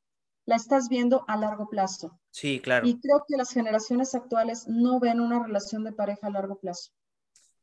la 0.44 0.54
estás 0.54 0.88
viendo 0.88 1.25
a 1.26 1.37
largo 1.37 1.69
plazo. 1.69 2.20
Sí, 2.31 2.60
claro. 2.60 2.87
Y 2.87 3.00
creo 3.00 3.25
que 3.26 3.37
las 3.37 3.50
generaciones 3.50 4.14
actuales 4.14 4.68
no 4.68 5.00
ven 5.00 5.18
una 5.18 5.42
relación 5.42 5.82
de 5.82 5.90
pareja 5.90 6.28
a 6.28 6.30
largo 6.30 6.61
plazo. 6.61 6.92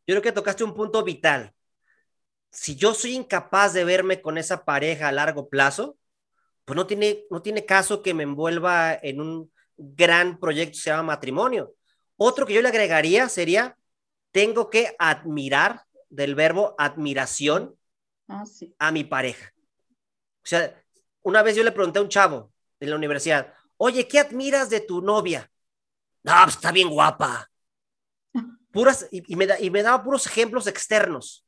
Yo 0.05 0.15
creo 0.15 0.21
que 0.21 0.33
tocaste 0.33 0.65
un 0.65 0.73
punto 0.73 1.01
vital. 1.01 1.53
Si 2.51 2.75
yo 2.75 2.93
soy 2.93 3.15
incapaz 3.15 3.71
de 3.71 3.85
verme 3.85 4.21
con 4.21 4.37
esa 4.37 4.65
pareja 4.65 5.07
a 5.07 5.13
largo 5.13 5.47
plazo, 5.47 5.95
pues 6.65 6.75
no 6.75 6.85
tiene, 6.85 7.23
no 7.31 7.41
tiene 7.41 7.65
caso 7.65 8.01
que 8.01 8.13
me 8.13 8.23
envuelva 8.23 8.95
en 8.95 9.21
un 9.21 9.49
gran 9.77 10.41
proyecto 10.41 10.73
que 10.73 10.81
se 10.81 10.89
llama 10.89 11.03
matrimonio. 11.03 11.73
Otro 12.17 12.45
que 12.45 12.53
yo 12.53 12.61
le 12.61 12.67
agregaría 12.67 13.29
sería, 13.29 13.77
tengo 14.33 14.69
que 14.69 14.93
admirar, 14.99 15.83
del 16.09 16.35
verbo 16.35 16.75
admiración, 16.77 17.77
ah, 18.27 18.43
a 18.79 18.91
mi 18.91 19.03
pareja. 19.03 19.53
O 20.43 20.45
sea, 20.45 20.81
una 21.21 21.41
vez 21.41 21.55
yo 21.55 21.63
le 21.63 21.71
pregunté 21.71 21.99
a 21.99 22.01
un 22.01 22.09
chavo 22.09 22.51
de 22.79 22.87
la 22.87 22.95
universidad, 22.95 23.53
oye, 23.77 24.07
¿qué 24.07 24.19
admiras 24.19 24.69
de 24.69 24.81
tu 24.81 25.01
novia? 25.01 25.49
No, 26.23 26.33
pues 26.43 26.55
está 26.55 26.71
bien 26.71 26.89
guapa. 26.89 27.49
Puras, 28.71 29.07
y, 29.11 29.35
me 29.35 29.47
y 29.59 29.69
me 29.69 29.83
daba 29.83 30.03
puros 30.03 30.25
ejemplos 30.25 30.67
externos. 30.67 31.45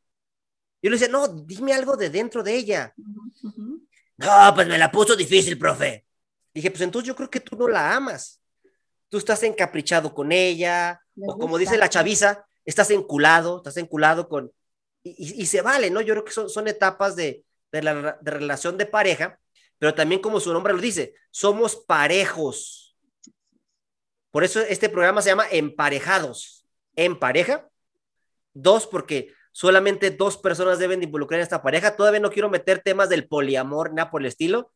Yo 0.81 0.91
le 0.91 0.97
decía, 0.97 1.11
no, 1.11 1.27
dime 1.27 1.73
algo 1.73 1.97
de 1.97 2.09
dentro 2.09 2.43
de 2.43 2.55
ella. 2.55 2.93
No, 4.17 4.53
pues 4.53 4.67
me 4.67 4.77
la 4.77 4.91
puso 4.91 5.15
difícil, 5.15 5.57
profe. 5.57 6.05
Dije, 6.53 6.69
pues 6.69 6.81
entonces 6.81 7.07
yo 7.07 7.15
creo 7.15 7.29
que 7.29 7.39
tú 7.39 7.57
no 7.57 7.67
la 7.67 7.95
amas. 7.95 8.39
Tú 9.09 9.17
estás 9.17 9.41
encaprichado 9.43 10.13
con 10.13 10.31
ella, 10.31 11.01
o 11.19 11.37
como 11.37 11.57
dice 11.57 11.77
la 11.77 11.89
chaviza, 11.89 12.45
estás 12.63 12.91
enculado, 12.91 13.57
estás 13.57 13.77
enculado 13.77 14.29
con... 14.29 14.51
Y, 15.07 15.45
se 15.45 15.61
vale, 15.61 15.91
¿no? 15.91 16.01
Yo 16.01 16.15
creo 16.15 16.25
que 16.25 16.31
son, 16.31 16.49
son 16.49 16.67
etapas 16.67 17.15
de, 17.15 17.45
de 17.71 17.83
la 17.83 18.17
de 18.19 18.31
relación 18.31 18.75
de 18.75 18.87
pareja, 18.87 19.39
pero 19.77 19.93
también 19.93 20.19
como 20.19 20.39
su 20.39 20.51
nombre 20.51 20.73
lo 20.73 20.81
dice, 20.81 21.13
somos 21.29 21.75
parejos. 21.75 22.97
Por 24.31 24.43
eso 24.43 24.61
este 24.61 24.89
programa 24.89 25.21
se 25.21 25.29
llama 25.29 25.45
Emparejados. 25.51 26.65
En 26.95 27.19
pareja. 27.19 27.69
Dos, 28.53 28.87
porque 28.87 29.31
solamente 29.51 30.09
dos 30.09 30.37
personas 30.37 30.79
deben 30.79 30.99
de 30.99 31.05
involucrar 31.05 31.39
en 31.39 31.43
esta 31.43 31.61
pareja. 31.61 31.95
Todavía 31.95 32.19
no 32.19 32.31
quiero 32.31 32.49
meter 32.49 32.79
temas 32.79 33.07
del 33.07 33.27
poliamor, 33.27 33.93
nada 33.93 34.09
por 34.09 34.21
el 34.21 34.27
estilo. 34.27 34.71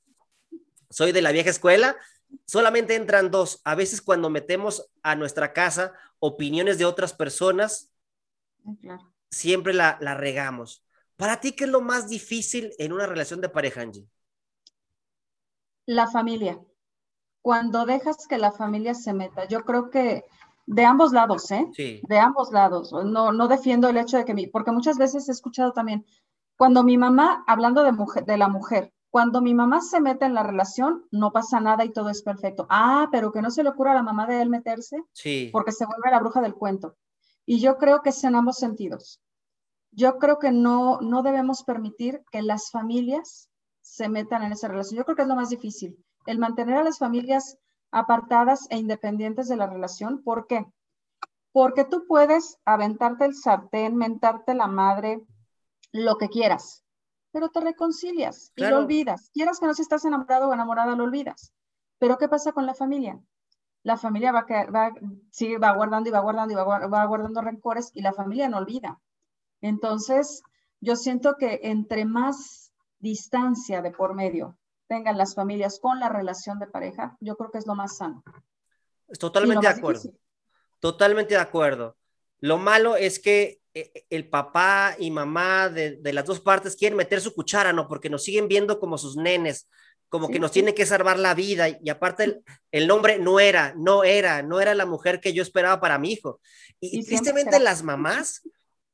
Soy 0.91 1.11
de 1.11 1.23
la 1.23 1.31
vieja 1.31 1.49
escuela. 1.49 1.97
Solamente 2.45 2.93
entran 2.93 3.31
dos. 3.31 3.61
A 3.63 3.73
veces 3.73 4.01
cuando 4.01 4.29
metemos 4.29 4.91
a 5.01 5.15
nuestra 5.15 5.53
casa 5.53 5.93
opiniones 6.19 6.77
de 6.77 6.85
otras 6.85 7.13
personas, 7.13 7.91
siempre 9.31 9.73
la, 9.73 9.97
la 10.01 10.15
regamos. 10.15 10.83
Para 11.15 11.39
ti, 11.41 11.53
¿qué 11.53 11.65
es 11.65 11.69
lo 11.69 11.81
más 11.81 12.07
difícil 12.09 12.73
en 12.79 12.93
una 12.93 13.05
relación 13.07 13.41
de 13.41 13.49
pareja, 13.49 13.81
Angie? 13.81 14.07
La 15.85 16.07
familia. 16.07 16.59
cuando 17.41 17.85
dejas 17.85 18.27
que 18.27 18.37
la 18.39 18.51
familia 18.51 18.93
se 18.95 19.13
meta. 19.13 19.45
Yo 19.47 19.65
creo 19.65 19.89
que 19.89 20.25
de 20.67 20.85
ambos 20.85 21.13
lados, 21.13 21.51
¿eh? 21.51 21.67
Sí. 21.73 22.01
De 22.09 22.19
ambos 22.19 22.51
lados. 22.51 22.91
No, 22.93 23.31
no 23.33 23.47
defiendo 23.47 23.89
el 23.89 23.97
hecho 23.97 24.17
de 24.17 24.25
que 24.25 24.33
mi, 24.35 24.47
porque 24.47 24.71
muchas 24.71 24.97
veces 24.99 25.29
he 25.29 25.31
escuchado 25.33 25.73
también, 25.73 26.05
cuando 26.57 26.83
mi 26.83 26.97
mamá, 26.97 27.43
hablando 27.47 27.83
de, 27.83 27.91
mujer, 27.93 28.25
de 28.25 28.37
la 28.37 28.49
mujer, 28.49 28.93
cuando 29.09 29.41
mi 29.41 29.53
mamá 29.55 29.81
se 29.81 30.01
mete 30.01 30.25
en 30.25 30.33
la 30.35 30.43
relación, 30.43 31.05
no 31.11 31.31
pasa 31.33 31.59
nada 31.61 31.85
y 31.85 31.91
todo 31.93 32.09
es 32.09 32.21
perfecto. 32.23 32.67
Ah, 32.69 33.09
pero 33.11 33.31
que 33.31 33.41
no 33.41 33.51
se 33.51 33.63
le 33.63 33.69
ocurra 33.69 33.91
a 33.93 33.95
la 33.95 34.03
mamá 34.03 34.27
de 34.27 34.41
él 34.41 34.49
meterse, 34.49 34.97
Sí. 35.13 35.49
porque 35.53 35.71
se 35.73 35.85
vuelve 35.85 36.11
la 36.11 36.19
bruja 36.19 36.41
del 36.41 36.55
cuento. 36.55 36.95
Y 37.45 37.59
yo 37.59 37.77
creo 37.77 38.01
que 38.01 38.09
es 38.09 38.23
en 38.23 38.35
ambos 38.35 38.57
sentidos. 38.57 39.21
Yo 39.91 40.19
creo 40.19 40.37
que 40.39 40.51
no, 40.51 40.99
no 41.01 41.23
debemos 41.23 41.63
permitir 41.63 42.23
que 42.31 42.41
las 42.41 42.69
familias 42.69 43.49
se 43.81 44.07
metan 44.07 44.43
en 44.43 44.51
esa 44.51 44.67
relación. 44.67 44.97
Yo 44.97 45.05
creo 45.05 45.15
que 45.15 45.23
es 45.23 45.27
lo 45.27 45.35
más 45.35 45.49
difícil, 45.49 45.97
el 46.27 46.37
mantener 46.37 46.77
a 46.77 46.83
las 46.83 46.99
familias 46.99 47.57
apartadas 47.91 48.67
e 48.69 48.77
independientes 48.77 49.47
de 49.47 49.57
la 49.57 49.67
relación. 49.67 50.21
¿Por 50.23 50.45
qué? 50.45 50.65
Porque 51.51 51.85
tú 51.85 52.05
puedes 52.07 52.57
aventarte 52.65 53.25
el 53.25 53.35
sartén, 53.35 53.95
mentarte 53.95 54.53
la 54.53 54.67
madre, 54.67 55.23
lo 55.91 56.17
que 56.17 56.29
quieras, 56.29 56.83
pero 57.31 57.49
te 57.49 57.59
reconcilias 57.59 58.51
y 58.55 58.61
Claro. 58.61 58.77
lo 58.77 58.83
olvidas. 58.83 59.31
Quieras 59.33 59.59
que 59.59 59.65
no 59.65 59.73
si 59.73 59.81
estás 59.81 60.05
enamorado 60.05 60.49
o 60.49 60.53
enamorada, 60.53 60.95
lo 60.95 61.03
olvidas. 61.03 61.51
Pero 61.97 62.17
¿qué 62.17 62.29
pasa 62.29 62.51
con 62.51 62.65
la 62.67 62.75
familia? 62.75 63.19
La 63.83 63.97
familia 63.97 64.31
va, 64.31 64.45
a 64.49 64.71
va, 64.71 64.93
sigue, 65.31 65.57
va 65.57 65.73
guardando 65.73 66.09
y 66.09 66.11
va 66.11 66.19
guardando 66.19 66.53
y 66.53 66.55
va, 66.55 66.87
va 66.87 67.05
guardando 67.05 67.41
rencores 67.41 67.91
y 67.93 68.01
la 68.01 68.13
familia 68.13 68.49
no 68.49 68.57
olvida. 68.57 68.99
Entonces, 69.61 70.41
yo 70.81 70.95
siento 70.95 71.35
que 71.37 71.59
entre 71.63 72.05
más 72.05 72.71
distancia 72.99 73.81
de 73.81 73.91
por 73.91 74.13
medio 74.13 74.57
tengan 74.87 75.17
las 75.17 75.35
familias 75.35 75.79
con 75.79 75.99
la 75.99 76.09
relación 76.09 76.59
de 76.59 76.67
pareja, 76.67 77.15
yo 77.19 77.35
creo 77.35 77.51
que 77.51 77.59
es 77.59 77.67
lo 77.67 77.75
más 77.75 77.97
sano. 77.97 78.23
Totalmente 79.19 79.67
de 79.67 79.73
acuerdo. 79.73 80.01
difícil. 80.01 80.19
Totalmente 80.79 81.33
de 81.35 81.39
acuerdo. 81.39 81.95
Lo 82.39 82.57
malo 82.57 82.95
es 82.95 83.19
que 83.19 83.61
eh, 83.73 84.05
el 84.09 84.29
papá 84.29 84.95
y 84.97 85.11
mamá 85.11 85.69
de, 85.69 85.97
de 85.97 86.13
las 86.13 86.25
dos 86.25 86.39
partes 86.39 86.75
quieren 86.75 86.97
meter 86.97 87.21
su 87.21 87.33
cuchara, 87.33 87.73
¿no? 87.73 87.87
Porque 87.87 88.09
nos 88.09 88.23
siguen 88.23 88.47
viendo 88.47 88.79
como 88.79 88.97
sus 88.97 89.15
nenes, 89.15 89.67
como 90.09 90.29
que 90.29 90.39
nos 90.39 90.49
sí. 90.51 90.55
tienen 90.55 90.75
que 90.75 90.85
salvar 90.85 91.17
la 91.19 91.33
vida. 91.35 91.67
Y 91.69 91.89
aparte 91.89 92.23
el, 92.23 92.43
el 92.71 92.87
nombre 92.87 93.19
no 93.19 93.39
era, 93.39 93.73
no 93.77 94.03
era, 94.03 94.41
no 94.41 94.59
era 94.59 94.73
la 94.75 94.85
mujer 94.85 95.19
que 95.19 95.33
yo 95.33 95.41
esperaba 95.43 95.79
para 95.79 95.97
mi 95.99 96.11
hijo. 96.13 96.41
Y, 96.79 97.05
tristemente 97.05 97.51
será. 97.51 97.63
las 97.63 97.83
mamás 97.83 98.41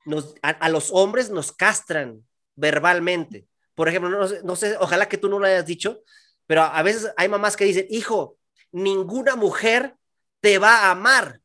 nos, 0.05 0.35
a, 0.41 0.49
a 0.49 0.69
los 0.69 0.91
hombres 0.91 1.29
nos 1.29 1.51
castran 1.51 2.25
verbalmente. 2.55 3.47
Por 3.73 3.89
ejemplo, 3.89 4.09
no, 4.09 4.27
sé- 4.27 4.41
no 4.43 4.55
sé, 4.55 4.77
ojalá 4.79 5.07
que 5.09 5.17
tú 5.17 5.29
no 5.29 5.39
lo 5.39 5.45
hayas 5.47 5.65
dicho, 5.65 6.01
pero 6.47 6.61
a 6.63 6.81
veces 6.83 7.11
hay 7.17 7.27
mamás 7.27 7.57
que 7.57 7.65
dicen, 7.65 7.87
hijo, 7.89 8.37
ninguna 8.71 9.35
mujer 9.35 9.95
te 10.41 10.57
va 10.59 10.85
a 10.85 10.91
amar 10.91 11.39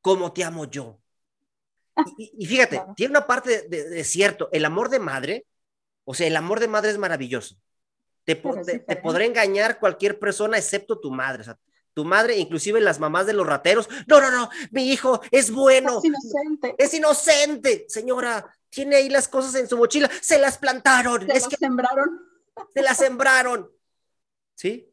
como 0.00 0.32
te 0.32 0.42
amo 0.44 0.64
yo. 0.70 0.98
Y, 2.16 2.24
y- 2.24 2.32
y 2.38 2.46
fíjate, 2.46 2.76
Claro. 2.76 2.94
tiene 2.96 3.10
una 3.10 3.26
parte 3.26 3.62
de, 3.62 3.68
de- 3.68 3.88
de 3.90 4.04
cierto, 4.04 4.48
el 4.52 4.64
amor 4.64 4.88
de 4.88 4.98
madre, 4.98 5.46
o 6.04 6.14
sea, 6.14 6.26
el 6.26 6.36
amor 6.36 6.58
de 6.60 6.68
madre 6.68 6.90
es 6.90 6.98
maravilloso. 6.98 7.56
Te, 8.24 8.36
po- 8.36 8.50
Pero 8.50 8.60
es 8.60 8.66
te- 8.66 8.72
te 8.74 8.78
diferente. 8.80 9.02
podrá 9.02 9.24
engañar 9.24 9.78
cualquier 9.80 10.18
persona 10.18 10.58
excepto 10.58 10.98
tu 11.00 11.10
madre. 11.10 11.42
O 11.42 11.44
sea, 11.44 11.58
tu 11.94 12.04
madre, 12.04 12.38
inclusive 12.38 12.80
las 12.80 12.98
mamás 13.00 13.26
de 13.26 13.32
los 13.34 13.46
rateros, 13.46 13.88
no, 14.06 14.20
no, 14.20 14.30
no, 14.30 14.48
mi 14.70 14.90
hijo 14.90 15.20
es 15.30 15.50
bueno, 15.50 15.98
Es 15.98 16.04
inocente. 16.04 16.74
es 16.78 16.94
inocente, 16.94 17.84
señora, 17.88 18.46
tiene 18.70 18.96
ahí 18.96 19.10
las 19.10 19.28
cosas 19.28 19.54
en 19.56 19.68
su 19.68 19.76
mochila, 19.76 20.10
se 20.22 20.38
las 20.38 20.56
plantaron, 20.56 21.26
Se 21.26 21.36
es 21.36 21.42
lo 21.44 21.48
que 21.50 21.56
sembraron. 21.56 22.20
se 22.74 22.80
las 22.82 22.96
sembraron. 22.96 23.70
¿Sí? 24.54 24.88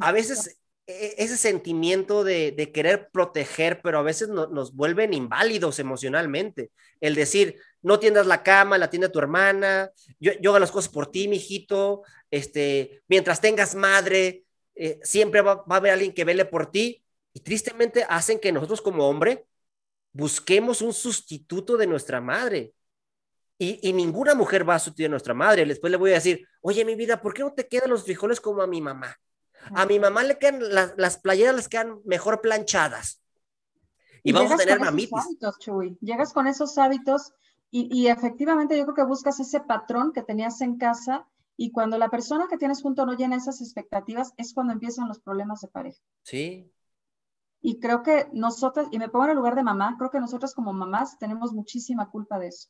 A 0.00 0.10
veces 0.12 0.58
e- 0.86 1.14
ese 1.18 1.36
sentimiento 1.36 2.24
de, 2.24 2.50
de 2.52 2.72
querer 2.72 3.08
proteger, 3.12 3.80
pero 3.82 3.98
a 3.98 4.02
veces 4.02 4.28
no- 4.28 4.46
nos 4.48 4.74
vuelven 4.74 5.14
inválidos 5.14 5.78
emocionalmente. 5.78 6.72
El 7.00 7.14
decir, 7.14 7.60
no 7.82 7.98
tiendas 8.00 8.26
la 8.26 8.42
cama, 8.42 8.78
la 8.78 8.90
tienda 8.90 9.12
tu 9.12 9.18
hermana, 9.20 9.90
yo, 10.18 10.32
yo 10.40 10.50
hago 10.50 10.58
las 10.58 10.72
cosas 10.72 10.90
por 10.90 11.08
ti, 11.10 11.28
mijito, 11.28 12.02
este, 12.32 13.02
mientras 13.08 13.42
tengas 13.42 13.74
madre, 13.74 14.46
eh, 14.74 14.98
siempre 15.02 15.42
va, 15.42 15.56
va 15.56 15.74
a 15.74 15.76
haber 15.76 15.92
alguien 15.92 16.14
que 16.14 16.24
vele 16.24 16.46
por 16.46 16.70
ti. 16.70 17.04
Y 17.34 17.40
tristemente 17.40 18.04
hacen 18.08 18.40
que 18.40 18.50
nosotros 18.52 18.80
como 18.80 19.08
hombre 19.08 19.46
busquemos 20.12 20.82
un 20.82 20.94
sustituto 20.94 21.76
de 21.76 21.86
nuestra 21.86 22.22
madre. 22.22 22.74
Y, 23.58 23.86
y 23.86 23.92
ninguna 23.92 24.34
mujer 24.34 24.68
va 24.68 24.76
a 24.76 24.78
sustituir 24.78 25.08
a 25.08 25.10
nuestra 25.10 25.34
madre. 25.34 25.66
Después 25.66 25.90
le 25.90 25.98
voy 25.98 26.12
a 26.12 26.14
decir, 26.14 26.48
oye, 26.62 26.84
mi 26.86 26.94
vida, 26.94 27.20
¿por 27.20 27.34
qué 27.34 27.42
no 27.42 27.52
te 27.52 27.68
quedan 27.68 27.90
los 27.90 28.04
frijoles 28.04 28.40
como 28.40 28.62
a 28.62 28.66
mi 28.66 28.80
mamá? 28.80 29.14
A 29.74 29.84
mi 29.84 29.98
mamá 30.00 30.22
le 30.24 30.38
quedan 30.38 30.74
las, 30.74 30.94
las 30.96 31.18
playeras, 31.18 31.54
les 31.54 31.68
quedan 31.68 32.00
mejor 32.06 32.40
planchadas. 32.40 33.22
Y, 34.22 34.32
vamos 34.32 34.52
a 34.52 34.56
tener 34.56 34.80
mamitis. 34.80 35.12
hábitos, 35.12 35.58
Chuy. 35.58 35.98
Llegas 36.00 36.32
con 36.32 36.46
esos 36.46 36.78
hábitos 36.78 37.34
y, 37.70 37.88
y 37.92 38.08
efectivamente 38.08 38.76
yo 38.76 38.84
creo 38.84 38.94
que 38.94 39.04
buscas 39.04 39.38
ese 39.38 39.60
patrón 39.60 40.12
que 40.12 40.22
tenías 40.22 40.60
en 40.62 40.78
casa 40.78 41.28
y 41.56 41.70
cuando 41.70 41.98
la 41.98 42.08
persona 42.08 42.46
que 42.48 42.56
tienes 42.58 42.82
junto 42.82 43.04
no 43.06 43.14
llena 43.14 43.36
esas 43.36 43.60
expectativas 43.60 44.32
es 44.36 44.54
cuando 44.54 44.72
empiezan 44.72 45.08
los 45.08 45.20
problemas 45.20 45.60
de 45.60 45.68
pareja. 45.68 46.00
Sí, 46.22 46.70
Y 47.64 47.78
creo 47.78 48.02
que 48.02 48.28
nosotras, 48.32 48.88
y 48.90 48.98
me 48.98 49.08
pongo 49.08 49.26
en 49.26 49.30
el 49.30 49.36
lugar 49.36 49.54
de 49.54 49.62
mamá, 49.62 49.94
creo 49.96 50.10
que 50.10 50.18
nosotras 50.18 50.52
como 50.54 50.72
mamás 50.72 51.16
tenemos 51.18 51.52
muchísima 51.52 52.10
culpa 52.10 52.38
de 52.40 52.48
eso. 52.48 52.68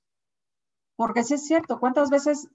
Porque 0.97 1.25
sí 1.25 1.35
es 1.35 1.47
cierto, 1.47 1.81
¿cuántas 1.81 2.11
veces 2.11 2.49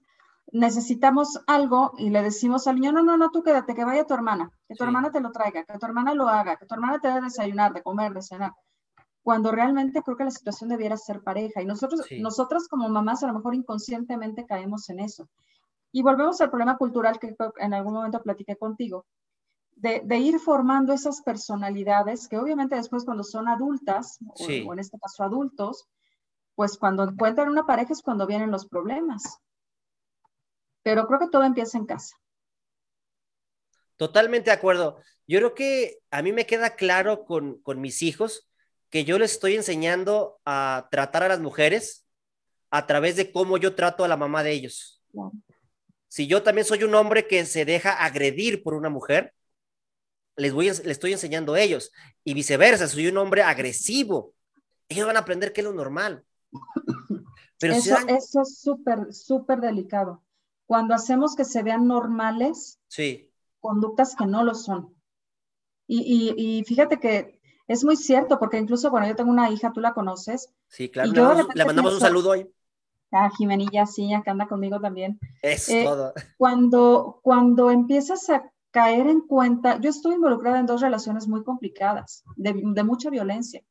necesitamos 0.52 1.40
algo 1.46 1.92
y 1.98 2.10
le 2.10 2.22
decimos 2.22 2.66
al 2.66 2.76
niño, 2.76 2.92
no, 2.92 3.02
no, 3.02 3.16
no, 3.16 3.30
tú 3.30 3.42
quédate, 3.42 3.74
que 3.74 3.84
vaya 3.84 4.06
tu 4.06 4.14
hermana, 4.14 4.50
que 4.68 4.74
tu 4.74 4.84
Sí. 4.84 4.88
hermana 4.88 5.10
te 5.10 5.20
lo 5.20 5.32
traiga, 5.32 5.64
que 5.64 5.78
tu 5.78 5.84
hermana 5.86 6.14
lo 6.14 6.28
haga, 6.28 6.56
que 6.56 6.64
tu 6.66 6.74
hermana 6.74 7.00
te 7.00 7.08
dé 7.08 7.14
de 7.14 7.20
desayunar, 7.22 7.72
de 7.72 7.82
comer, 7.82 8.12
de 8.14 8.22
cenar? 8.22 8.52
Cuando 9.22 9.50
realmente 9.50 10.00
creo 10.02 10.16
que 10.16 10.24
la 10.24 10.30
situación 10.30 10.70
debiera 10.70 10.96
ser 10.96 11.22
pareja. 11.22 11.60
Y 11.60 11.66
nosotros, 11.66 12.06
Sí. 12.08 12.20
nosotras 12.20 12.68
como 12.68 12.88
mamás 12.88 13.22
a 13.24 13.26
lo 13.26 13.34
mejor 13.34 13.54
inconscientemente 13.54 14.46
caemos 14.46 14.88
en 14.88 15.00
eso. 15.00 15.28
Y 15.92 16.02
volvemos 16.02 16.40
al 16.40 16.50
problema 16.50 16.76
cultural 16.76 17.18
que 17.18 17.34
en 17.58 17.74
algún 17.74 17.94
momento 17.94 18.22
platiqué 18.22 18.56
contigo, 18.56 19.06
de, 19.76 20.02
de 20.04 20.16
ir 20.18 20.38
formando 20.40 20.92
esas 20.92 21.22
personalidades 21.22 22.28
que 22.28 22.38
obviamente 22.38 22.74
después 22.76 23.04
cuando 23.04 23.24
son 23.24 23.48
adultas, 23.48 24.18
o- 24.28 24.34
Sí. 24.44 24.64
o, 24.66 24.72
en 24.72 24.80
este 24.80 24.98
caso 24.98 25.24
adultos, 25.24 25.86
pues 26.54 26.76
cuando 26.76 27.04
encuentran 27.04 27.48
una 27.48 27.66
pareja 27.66 27.92
es 27.92 28.02
cuando 28.02 28.26
vienen 28.26 28.50
los 28.50 28.66
problemas. 28.66 29.38
Pero 30.82 31.06
creo 31.06 31.20
que 31.20 31.28
todo 31.28 31.44
empieza 31.44 31.78
en 31.78 31.86
casa. 31.86 32.16
totalmente 33.96 34.50
de 34.50 34.56
acuerdo. 34.56 35.00
Yo 35.26 35.38
creo 35.40 35.54
que 35.54 35.98
a 36.10 36.22
mí 36.22 36.32
me 36.32 36.46
queda 36.46 36.76
claro 36.76 37.24
con, 37.24 37.60
con 37.62 37.80
mis 37.80 38.02
hijos 38.02 38.48
que 38.90 39.04
yo 39.04 39.18
les 39.18 39.32
estoy 39.32 39.54
enseñando 39.56 40.40
a 40.44 40.88
tratar 40.90 41.24
a 41.24 41.28
las 41.28 41.40
mujeres 41.40 42.06
a 42.70 42.86
través 42.86 43.16
de 43.16 43.32
cómo 43.32 43.58
yo 43.58 43.74
trato 43.74 44.04
a 44.04 44.08
la 44.08 44.16
mamá 44.16 44.42
de 44.42 44.52
ellos. 44.52 45.02
Si 46.08 46.26
yo 46.26 46.42
también 46.42 46.64
soy 46.66 46.84
un 46.84 46.94
hombre 46.94 47.26
que 47.26 47.44
se 47.44 47.64
deja 47.64 47.92
agredir 48.04 48.62
por 48.62 48.74
una 48.74 48.88
mujer, 48.88 49.34
les, 50.36 50.52
voy, 50.52 50.66
les 50.66 50.80
estoy 50.86 51.12
enseñando 51.12 51.54
a 51.54 51.60
ellos. 51.60 51.92
Y 52.24 52.34
viceversa, 52.34 52.88
soy 52.88 53.08
un 53.08 53.18
hombre 53.18 53.42
agresivo, 53.42 54.34
ellos 54.88 55.06
van 55.06 55.16
a 55.16 55.20
aprender 55.20 55.52
que 55.52 55.60
es 55.60 55.66
lo 55.66 55.72
normal. 55.72 56.24
Pero 57.60 57.74
si 57.74 57.90
Eso, 57.90 57.94
dan- 57.94 58.08
eso 58.10 58.42
es 58.42 58.58
súper, 58.60 59.12
súper 59.12 59.60
delicado. 59.60 60.22
Cuando 60.66 60.94
hacemos 60.94 61.34
que 61.34 61.44
se 61.44 61.62
vean 61.62 61.86
normales 61.86 62.78
Sí, 62.88 63.30
conductas 63.60 64.14
que 64.16 64.26
no 64.26 64.44
lo 64.44 64.54
son. 64.54 64.94
Y, 65.86 66.34
y- 66.36 66.58
y 66.60 66.64
fíjate 66.64 66.98
que 67.00 67.40
es 67.66 67.84
muy 67.84 67.96
cierto, 67.96 68.38
porque 68.38 68.58
incluso, 68.58 68.90
bueno, 68.90 69.06
yo 69.08 69.16
tengo 69.16 69.30
una 69.30 69.50
hija, 69.50 69.72
tú 69.72 69.80
la 69.80 69.92
conoces, 69.94 70.52
sí, 70.68 70.88
claro. 70.90 71.10
Y 71.10 71.14
Le 71.14 71.20
mandamos, 71.20 71.54
le 71.54 71.64
mandamos 71.64 71.94
un 71.94 72.00
saludo 72.00 72.30
hoy. 72.30 72.50
A 73.10 73.30
Jimenilla, 73.30 73.86
sí, 73.86 74.10
que 74.24 74.30
anda 74.30 74.46
conmigo 74.46 74.80
también. 74.80 75.18
Es 75.42 75.68
Eh, 75.68 75.84
todo. 75.84 76.12
Cuando, 76.36 77.20
cuando 77.22 77.70
empiezas 77.70 78.28
a 78.30 78.50
caer 78.70 79.06
en 79.06 79.22
cuenta, 79.22 79.80
yo 79.80 79.90
estoy 79.90 80.14
involucrada 80.14 80.60
en 80.60 80.66
dos 80.66 80.80
relaciones 80.80 81.26
muy 81.26 81.42
complicadas, 81.42 82.22
de, 82.36 82.60
de 82.62 82.84
mucha 82.84 83.10
violencia. 83.10 83.62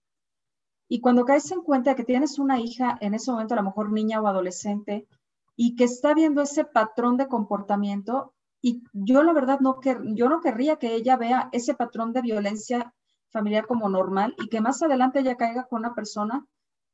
Y 0.89 1.01
cuando 1.01 1.25
caes 1.25 1.51
en 1.51 1.62
cuenta 1.62 1.96
que 1.96 2.03
tienes 2.03 2.39
una 2.39 2.60
hija, 2.60 2.98
en 3.01 3.13
ese 3.13 3.32
momento 3.32 3.53
a 3.53 3.58
lo 3.58 3.63
mejor 3.63 3.91
niña 3.91 4.22
o 4.22 4.27
adolescente, 4.27 5.08
y 5.56 5.75
que 5.75 5.84
está 5.84 6.13
viendo 6.13 6.41
ese 6.41 6.65
patrón 6.65 7.17
de 7.17 7.27
comportamiento, 7.27 8.34
y 8.62 8.84
yo 8.94 9.24
la 9.24 9.34
verdad 9.34 9.60
no, 9.60 9.79
quer, 9.79 10.01
yo 10.15 10.29
no 10.29 10.41
querría 10.41 10.77
que 10.77 10.96
ella 10.96 11.17
vea 11.17 11.50
ese 11.51 11.74
patrón 11.74 12.13
de 12.13 12.22
violencia 12.22 12.94
familiar 13.29 13.67
como 13.67 13.89
normal 13.89 14.34
y 14.39 14.50
que 14.50 14.62
más 14.62 14.82
adelante 14.82 15.20
ella 15.20 15.36
caiga 15.36 15.65
con 15.65 15.79
una 15.79 15.94
persona 15.94 16.46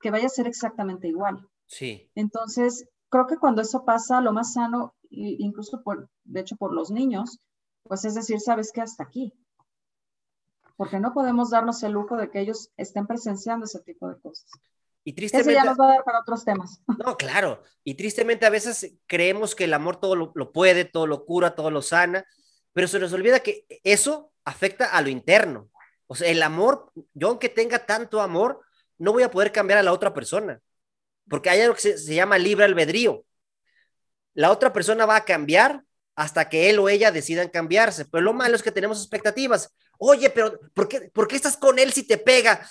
que 0.01 0.11
vaya 0.11 0.25
a 0.25 0.29
ser 0.29 0.47
exactamente 0.47 1.07
igual. 1.07 1.47
Sí, 1.73 2.11
Entonces, 2.13 2.87
creo 3.09 3.25
que 3.25 3.37
cuando 3.37 3.63
eso 3.63 3.83
pasa, 3.83 4.21
lo 4.21 4.31
más 4.31 4.53
sano, 4.53 4.93
incluso 5.09 5.81
por, 5.81 6.07
de 6.23 6.41
hecho 6.41 6.55
por 6.55 6.71
los 6.71 6.91
niños, 6.91 7.39
pues 7.81 8.05
es 8.05 8.13
decir, 8.13 8.39
sabes 8.39 8.71
que 8.71 8.81
hasta 8.81 9.03
aquí. 9.03 9.33
Porque 10.77 10.99
no 10.99 11.13
podemos 11.15 11.49
darnos 11.49 11.81
el 11.81 11.93
lujo 11.93 12.15
de 12.15 12.29
que 12.29 12.41
ellos 12.41 12.69
estén 12.77 13.07
presenciando 13.07 13.65
ese 13.65 13.79
tipo 13.79 14.07
de 14.07 14.21
cosas. 14.21 14.45
y 15.03 15.11
Eso 15.11 15.15
ya 15.15 15.15
tristemente, 15.15 15.65
nos 15.65 15.79
va 15.79 15.85
a 15.85 15.93
dar 15.95 16.03
para 16.03 16.19
otros 16.19 16.45
temas. 16.45 16.79
no, 17.03 17.17
claro, 17.17 17.63
y 17.83 17.95
tristemente 17.95 18.45
a 18.45 18.51
veces 18.51 18.95
creemos 19.07 19.55
que 19.55 19.63
el 19.63 19.73
amor 19.73 19.99
todo 19.99 20.15
lo, 20.15 20.31
lo 20.35 20.51
puede, 20.51 20.85
todo 20.85 21.07
lo 21.07 21.25
cura, 21.25 21.55
todo 21.55 21.71
lo 21.71 21.81
sana, 21.81 22.23
pero 22.71 22.87
se 22.87 22.99
nos 22.99 23.13
olvida 23.13 23.39
que 23.39 23.65
eso 23.83 24.31
afecta 24.45 24.85
a 24.85 25.01
lo 25.01 25.09
interno. 25.09 25.71
O 26.05 26.13
sea, 26.13 26.29
el 26.29 26.43
amor, 26.43 26.91
yo 27.15 27.29
aunque 27.29 27.49
tenga 27.49 27.87
tanto 27.87 28.21
amor, 28.21 28.61
no 28.99 29.11
voy 29.11 29.23
a 29.23 29.31
poder 29.31 29.51
cambiar 29.51 29.79
a 29.79 29.83
la 29.83 29.91
otra 29.91 30.13
persona, 30.13 30.61
porque 31.29 31.49
hay 31.49 31.61
algo 31.61 31.75
que 31.75 31.97
se, 31.97 32.13
llama 32.13 32.37
libre 32.37 32.65
albedrío. 32.65 33.25
La 34.33 34.51
otra 34.51 34.73
persona 34.73 35.05
va 35.05 35.17
a 35.17 35.25
cambiar 35.25 35.83
hasta 36.15 36.49
que 36.49 36.69
él 36.69 36.79
o 36.79 36.89
ella 36.89 37.11
decidan 37.11 37.49
cambiarse, 37.49 38.05
pero 38.05 38.21
lo 38.21 38.33
malo 38.33 38.55
es 38.55 38.63
que 38.63 38.71
tenemos 38.71 38.99
expectativas. 38.99 39.73
Oye, 39.97 40.29
pero 40.29 40.59
¿por 40.73 40.87
qué, 40.87 41.11
¿por 41.13 41.27
qué 41.27 41.35
estás 41.35 41.57
con 41.57 41.79
él 41.79 41.91
si 41.91 42.03
te 42.03 42.17
pega? 42.17 42.67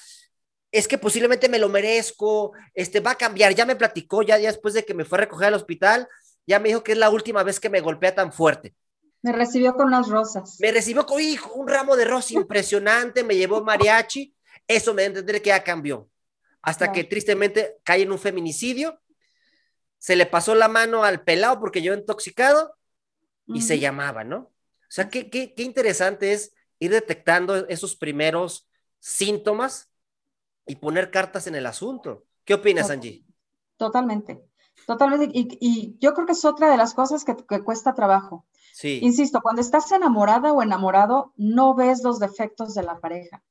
Es 0.70 0.88
que 0.88 0.98
posiblemente 0.98 1.48
me 1.48 1.58
lo 1.58 1.68
merezco, 1.68 2.52
este 2.74 3.00
va 3.00 3.12
a 3.12 3.18
cambiar, 3.18 3.54
ya 3.54 3.66
me 3.66 3.76
platicó, 3.76 4.22
ya, 4.22 4.38
ya 4.38 4.48
después 4.48 4.74
de 4.74 4.84
que 4.84 4.94
me 4.94 5.04
fue 5.04 5.18
a 5.18 5.22
recoger 5.22 5.48
al 5.48 5.54
hospital, 5.54 6.08
ya 6.46 6.58
me 6.58 6.68
dijo 6.68 6.82
que 6.82 6.92
es 6.92 6.98
la 6.98 7.10
última 7.10 7.42
vez 7.42 7.60
que 7.60 7.70
me 7.70 7.80
golpea 7.80 8.14
tan 8.14 8.32
fuerte. 8.32 8.74
Me 9.22 9.32
recibió 9.32 9.74
con 9.74 9.86
unas 9.86 10.08
rosas. 10.08 10.56
Me 10.58 10.72
recibió 10.72 11.06
con 11.06 11.20
hijo, 11.20 11.52
un 11.54 11.68
ramo 11.68 11.94
de 11.94 12.04
rosas 12.04 12.32
impresionante, 12.32 13.22
me 13.22 13.36
llevó 13.36 13.62
mariachi. 13.62 14.34
Eso 14.66 14.94
me 14.94 15.04
entender 15.04 15.40
que 15.40 15.48
ya 15.48 15.62
cambió. 15.62 16.08
Hasta 16.62 16.92
que 16.92 17.04
tristemente 17.04 17.78
cae 17.82 18.02
en 18.02 18.12
un 18.12 18.18
feminicidio. 18.18 19.00
Se 19.98 20.16
le 20.16 20.26
pasó 20.26 20.54
la 20.54 20.68
mano 20.68 21.04
al 21.04 21.22
pelado 21.22 21.60
porque 21.60 21.82
yo 21.82 21.94
intoxicado 21.94 22.74
y 23.46 23.62
se 23.62 23.78
llamaba, 23.78 24.24
¿no? 24.24 24.38
O 24.38 24.94
sea, 24.94 25.08
qué, 25.08 25.30
qué, 25.30 25.54
qué 25.54 25.62
interesante 25.62 26.32
es 26.32 26.54
ir 26.78 26.90
detectando 26.90 27.56
esos 27.68 27.96
primeros 27.96 28.68
síntomas 28.98 29.90
y 30.66 30.76
poner 30.76 31.10
cartas 31.10 31.46
en 31.46 31.54
el 31.54 31.66
asunto. 31.66 32.24
¿Qué 32.44 32.54
opinas, 32.54 32.90
Angie? 32.90 33.24
Totalmente, 33.76 34.42
totalmente. 34.86 35.30
Y, 35.32 35.96
yo 36.00 36.14
creo 36.14 36.26
que 36.26 36.32
es 36.32 36.44
otra 36.44 36.70
de 36.70 36.76
las 36.76 36.94
cosas 36.94 37.24
que, 37.24 37.36
que 37.36 37.62
cuesta 37.62 37.94
trabajo. 37.94 38.46
Insisto, 38.82 39.40
cuando 39.42 39.60
estás 39.60 39.90
enamorada 39.92 40.52
o 40.52 40.62
enamorado, 40.62 41.32
no 41.36 41.74
ves 41.74 42.02
los 42.02 42.18
defectos 42.18 42.74
de 42.74 42.82
la 42.82 42.98
pareja. 43.00 43.42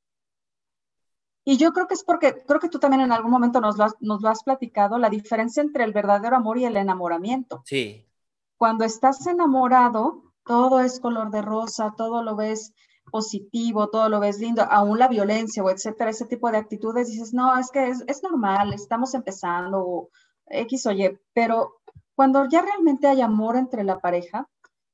Y 1.52 1.58
yo 1.58 1.74
creo 1.74 1.86
que 1.86 1.96
es 1.96 2.04
porque, 2.06 2.46
creo 2.48 2.62
que 2.62 2.70
tú 2.70 2.80
también 2.80 3.02
en 3.02 3.12
algún 3.12 3.30
momento 3.30 3.60
nos 3.60 3.78
lo, 3.78 3.84
has, 3.84 3.96
nos 4.00 4.22
lo 4.22 4.30
has 4.30 4.42
platicado, 4.42 4.98
la 4.98 5.10
diferencia 5.10 5.62
entre 5.62 5.84
el 5.84 5.92
verdadero 5.92 6.38
amor 6.38 6.58
y 6.58 6.64
el 6.64 6.78
enamoramiento. 6.78 7.62
Sí. 7.66 8.08
Cuando 8.56 8.86
estás 8.86 9.28
enamorado, 9.28 10.32
todo 10.46 10.80
es 10.80 11.02
color 11.02 11.30
de 11.30 11.42
rosa, 11.42 11.94
todo 11.98 12.24
lo 12.24 12.38
ves 12.38 12.72
positivo, 13.12 13.90
todo 13.90 14.08
lo 14.08 14.22
ves 14.22 14.40
lindo, 14.40 14.64
aún 14.64 14.98
la 14.98 15.10
violencia 15.10 15.62
o 15.62 15.70
etcétera, 15.70 16.12
ese 16.12 16.26
tipo 16.26 16.50
de 16.50 16.60
actitudes, 16.60 17.10
dices, 17.10 17.34
no, 17.34 17.60
es 17.60 17.70
que 17.70 17.90
es, 17.90 18.02
es 18.08 18.24
normal, 18.24 18.72
estamos 18.72 19.14
empezando, 19.14 19.82
o 19.86 20.10
X 20.46 20.86
o 20.86 20.94
Y, 20.94 21.20
pero 21.34 21.82
cuando 22.16 22.48
ya 22.48 22.62
realmente 22.62 23.10
hay 23.10 23.20
amor 23.20 23.58
entre 23.58 23.84
la 23.84 24.00
pareja, 24.00 24.48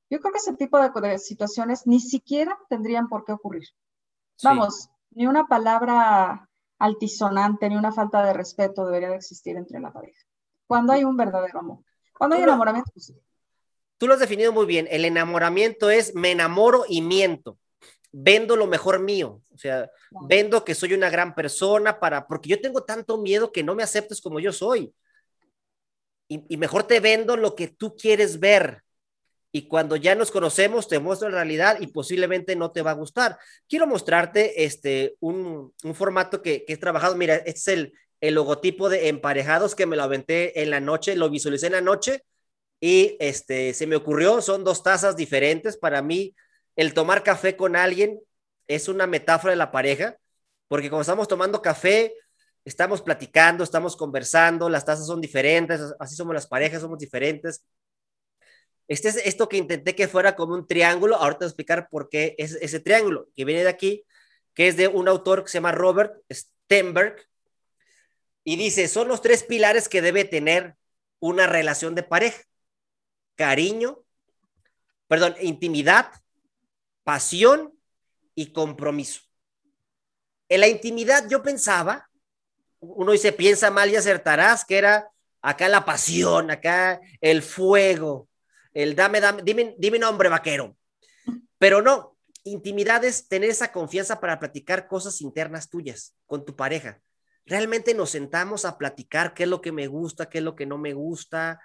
yo 0.09 0.19
creo 0.19 0.31
que 0.31 0.39
ese 0.39 0.55
tipo 0.55 0.79
de, 0.79 1.19
situaciones 1.19 1.85
ni 1.85 1.99
siquiera 1.99 2.57
tendrían 2.67 3.09
por 3.09 3.25
qué 3.25 3.33
ocurrir. 3.33 3.67
Vamos, 4.41 4.89
ni 5.11 5.27
una 5.27 5.45
palabra 5.47 6.47
altisonante, 6.79 7.69
ni 7.69 7.75
una 7.75 7.91
falta 7.91 8.24
de 8.25 8.34
respeto 8.34 8.86
debería 8.86 9.10
de 9.10 9.15
existir 9.15 9.57
entre 9.57 9.79
la 9.79 9.91
pareja. 9.91 10.22
Cuando 10.67 10.93
hay 10.93 11.03
un 11.03 11.17
verdadero 11.17 11.60
amor. 11.60 11.79
Cuando 12.13 12.36
hay 12.36 12.43
enamoramiento, 12.43 12.91
pues 12.93 13.13
Tú 13.98 14.07
lo 14.07 14.13
has 14.13 14.19
definido 14.19 14.51
muy 14.51 14.65
bien. 14.65 14.88
El 14.91 15.05
enamoramiento 15.05 15.89
es 15.89 16.13
me 16.13 16.31
enamoro 16.31 16.86
y 16.88 17.01
miento. 17.01 17.57
Vendo 18.12 18.55
lo 18.55 18.67
mejor 18.67 19.00
mío. 19.00 19.41
O 19.53 19.57
sea, 19.57 19.89
vendo 20.27 20.63
que 20.63 20.75
soy 20.75 20.93
una 20.93 21.10
gran 21.10 21.34
persona 21.34 22.00
para, 22.00 22.27
porque 22.27 22.50
yo 22.50 22.62
tengo 22.62 22.84
tanto 22.84 23.17
miedo 23.17 23.51
que 23.51 23.63
no 23.63 23.75
me 23.75 23.84
aceptes 23.84 24.22
como 24.22 24.39
yo 24.39 24.51
soy. 24.51 24.93
y 26.27 26.57
mejor 26.57 26.84
te 26.84 27.00
vendo 27.00 27.38
lo 27.38 27.55
que 27.55 27.69
tú 27.69 27.96
quieres 27.96 28.39
ver 28.39 28.84
y 29.51 29.68
cuando 29.68 29.96
ya 29.96 30.16
nos 30.16 30.32
conocemos 30.32 30.88
te 30.88 31.00
muestro 31.00 31.30
la 31.30 31.38
realidad 31.38 31.77
y 31.80 31.88
posiblemente 31.88 32.56
no 32.56 32.72
te 32.72 32.82
va 32.82 32.92
a 32.92 32.96
gustar. 32.96 33.38
Quiero 33.68 33.88
mostrarte 33.88 34.66
este, 34.66 35.16
un, 35.20 35.74
un 35.84 35.96
formato 35.96 36.42
que, 36.42 36.66
que, 36.66 36.74
he 36.74 36.77
trabajado. 36.77 37.16
Mira, 37.16 37.36
este 37.36 37.51
es 37.51 37.68
el, 37.68 37.94
el 38.22 38.36
logotipo 38.36 38.90
de 38.90 39.10
emparejados 39.10 39.75
que 39.75 39.86
me 39.86 39.96
lo 39.96 40.03
aventé 40.03 40.62
en 40.62 40.70
la 40.70 40.79
noche, 40.79 41.16
lo 41.16 41.29
visualicé 41.29 41.68
en 41.68 41.74
la 41.74 41.81
noche 41.81 42.24
y 42.79 43.18
este, 43.20 43.74
se 43.74 43.88
me 43.88 43.96
ocurrió, 43.96 44.42
son 44.42 44.64
dos 44.64 44.83
tazas 44.83 45.16
diferentes. 45.16 45.77
Para 45.77 46.01
mí, 46.01 46.36
el 46.75 46.94
tomar 46.94 47.24
café 47.24 47.55
con 47.55 47.75
alguien 47.75 48.20
es 48.68 48.88
una 48.88 49.07
metáfora 49.07 49.51
de 49.51 49.57
la 49.57 49.72
pareja, 49.72 50.18
porque 50.68 50.90
como 50.90 51.01
estamos 51.01 51.27
tomando 51.27 51.62
café, 51.62 52.14
estamos 52.66 53.01
platicando, 53.01 53.64
estamos 53.64 53.96
conversando, 53.96 54.70
las 54.70 54.86
tazas 54.86 55.07
son 55.07 55.22
diferentes, 55.22 55.81
así 56.00 56.16
somos 56.16 56.33
las 56.33 56.48
parejas, 56.48 56.81
somos 56.81 57.00
diferentes. 57.00 57.64
Este 58.87 59.09
es 59.09 59.17
esto 59.17 59.50
que 59.50 59.57
intenté 59.57 59.95
que 59.95 60.07
fuera 60.07 60.35
como 60.35 60.53
un 60.53 60.65
triángulo. 60.65 61.17
Ahorita 61.17 61.39
voy 61.39 61.45
a 61.45 61.50
explicar 61.50 61.89
por 61.89 62.09
qué 62.09 62.35
es 62.37 62.53
ese 62.61 62.79
triángulo 62.79 63.29
que 63.35 63.43
viene 63.43 63.63
de 63.63 63.69
aquí, 63.69 64.05
que 64.53 64.67
es 64.67 64.77
de 64.77 64.87
un 64.87 65.07
autor 65.07 65.43
que 65.43 65.50
se 65.50 65.57
llama 65.57 65.73
Robert 65.73 66.13
Stenberg. 66.31 67.27
Y 68.43 68.55
dice, 68.55 68.87
son 68.87 69.09
los 69.09 69.21
tres 69.21 69.43
pilares 69.43 69.89
que 69.89 70.01
debe 70.01 70.23
tener 70.23 70.75
una 71.19 71.47
relación 71.47 71.95
de 71.95 72.03
pareja. 72.03 72.41
Cariño, 73.35 74.03
perdón, 75.07 75.35
intimidad, 75.41 76.11
pasión 77.03 77.77
y 78.35 78.53
compromiso. 78.53 79.21
En 80.50 80.61
la 80.61 80.67
intimidad 80.69 81.27
yo 81.29 81.43
pensaba, 81.43 82.09
uno 82.79 83.11
dice, 83.11 83.33
piensa 83.33 83.69
mal 83.69 83.91
y 83.91 83.97
acertarás, 83.97 84.63
que 84.63 84.77
era 84.77 85.11
acá 85.41 85.67
la 85.67 85.83
pasión, 85.83 86.51
acá 86.51 87.01
el 87.19 87.41
fuego, 87.41 88.29
el 88.77 88.96
dame, 88.96 89.20
dame, 89.20 89.42
dime, 89.44 89.75
dime 89.79 89.98
nombre 89.98 90.29
vaquero. 90.29 90.77
Pero 91.57 91.81
no, 91.81 92.16
intimidad 92.44 93.03
es 93.03 93.27
tener 93.27 93.50
esa 93.50 93.72
confianza 93.72 94.20
para 94.20 94.40
platicar 94.40 94.87
cosas 94.87 95.20
internas 95.22 95.72
tuyas 95.72 96.16
con 96.27 96.46
tu 96.46 96.55
pareja. 96.55 97.01
Realmente 97.48 97.96
nos 97.96 98.11
sentamos 98.11 98.66
a 98.66 98.77
platicar 98.77 99.33
qué 99.33 99.44
es 99.44 99.50
lo 99.50 99.61
que 99.61 99.72
me 99.72 99.87
gusta, 99.87 100.29
qué 100.29 100.37
es 100.37 100.44
lo 100.44 100.55
que 100.55 100.68
no 100.68 100.77
me 100.77 100.94
gusta. 100.94 101.59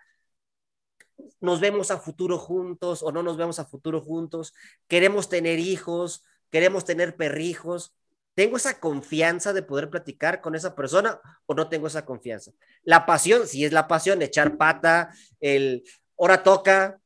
Nos 1.38 1.61
vemos 1.61 1.90
a 1.90 1.98
futuro 1.98 2.38
juntos 2.38 3.03
o 3.03 3.12
no 3.12 3.22
nos 3.22 3.37
vemos 3.37 3.59
a 3.59 3.66
futuro 3.66 4.01
juntos. 4.01 4.55
Queremos 4.88 5.29
tener 5.29 5.59
hijos, 5.59 6.25
queremos 6.51 6.87
tener 6.87 7.16
perrijos. 7.16 7.94
¿Tengo 8.33 8.57
esa 8.57 8.81
confianza 8.81 9.53
de 9.53 9.62
poder 9.62 9.90
platicar 9.90 10.40
con 10.40 10.55
esa 10.55 10.75
persona 10.75 11.20
o 11.44 11.53
no 11.53 11.68
tengo 11.68 11.88
esa 11.88 12.07
confianza? 12.07 12.53
La 12.85 13.05
pasión, 13.05 13.46
si 13.46 13.66
es 13.66 13.72
la 13.72 13.87
pasión, 13.87 14.22
echar 14.22 14.57
pata, 14.57 15.12
el 15.40 15.85
ahora 16.22 16.42
toca, 16.42 17.02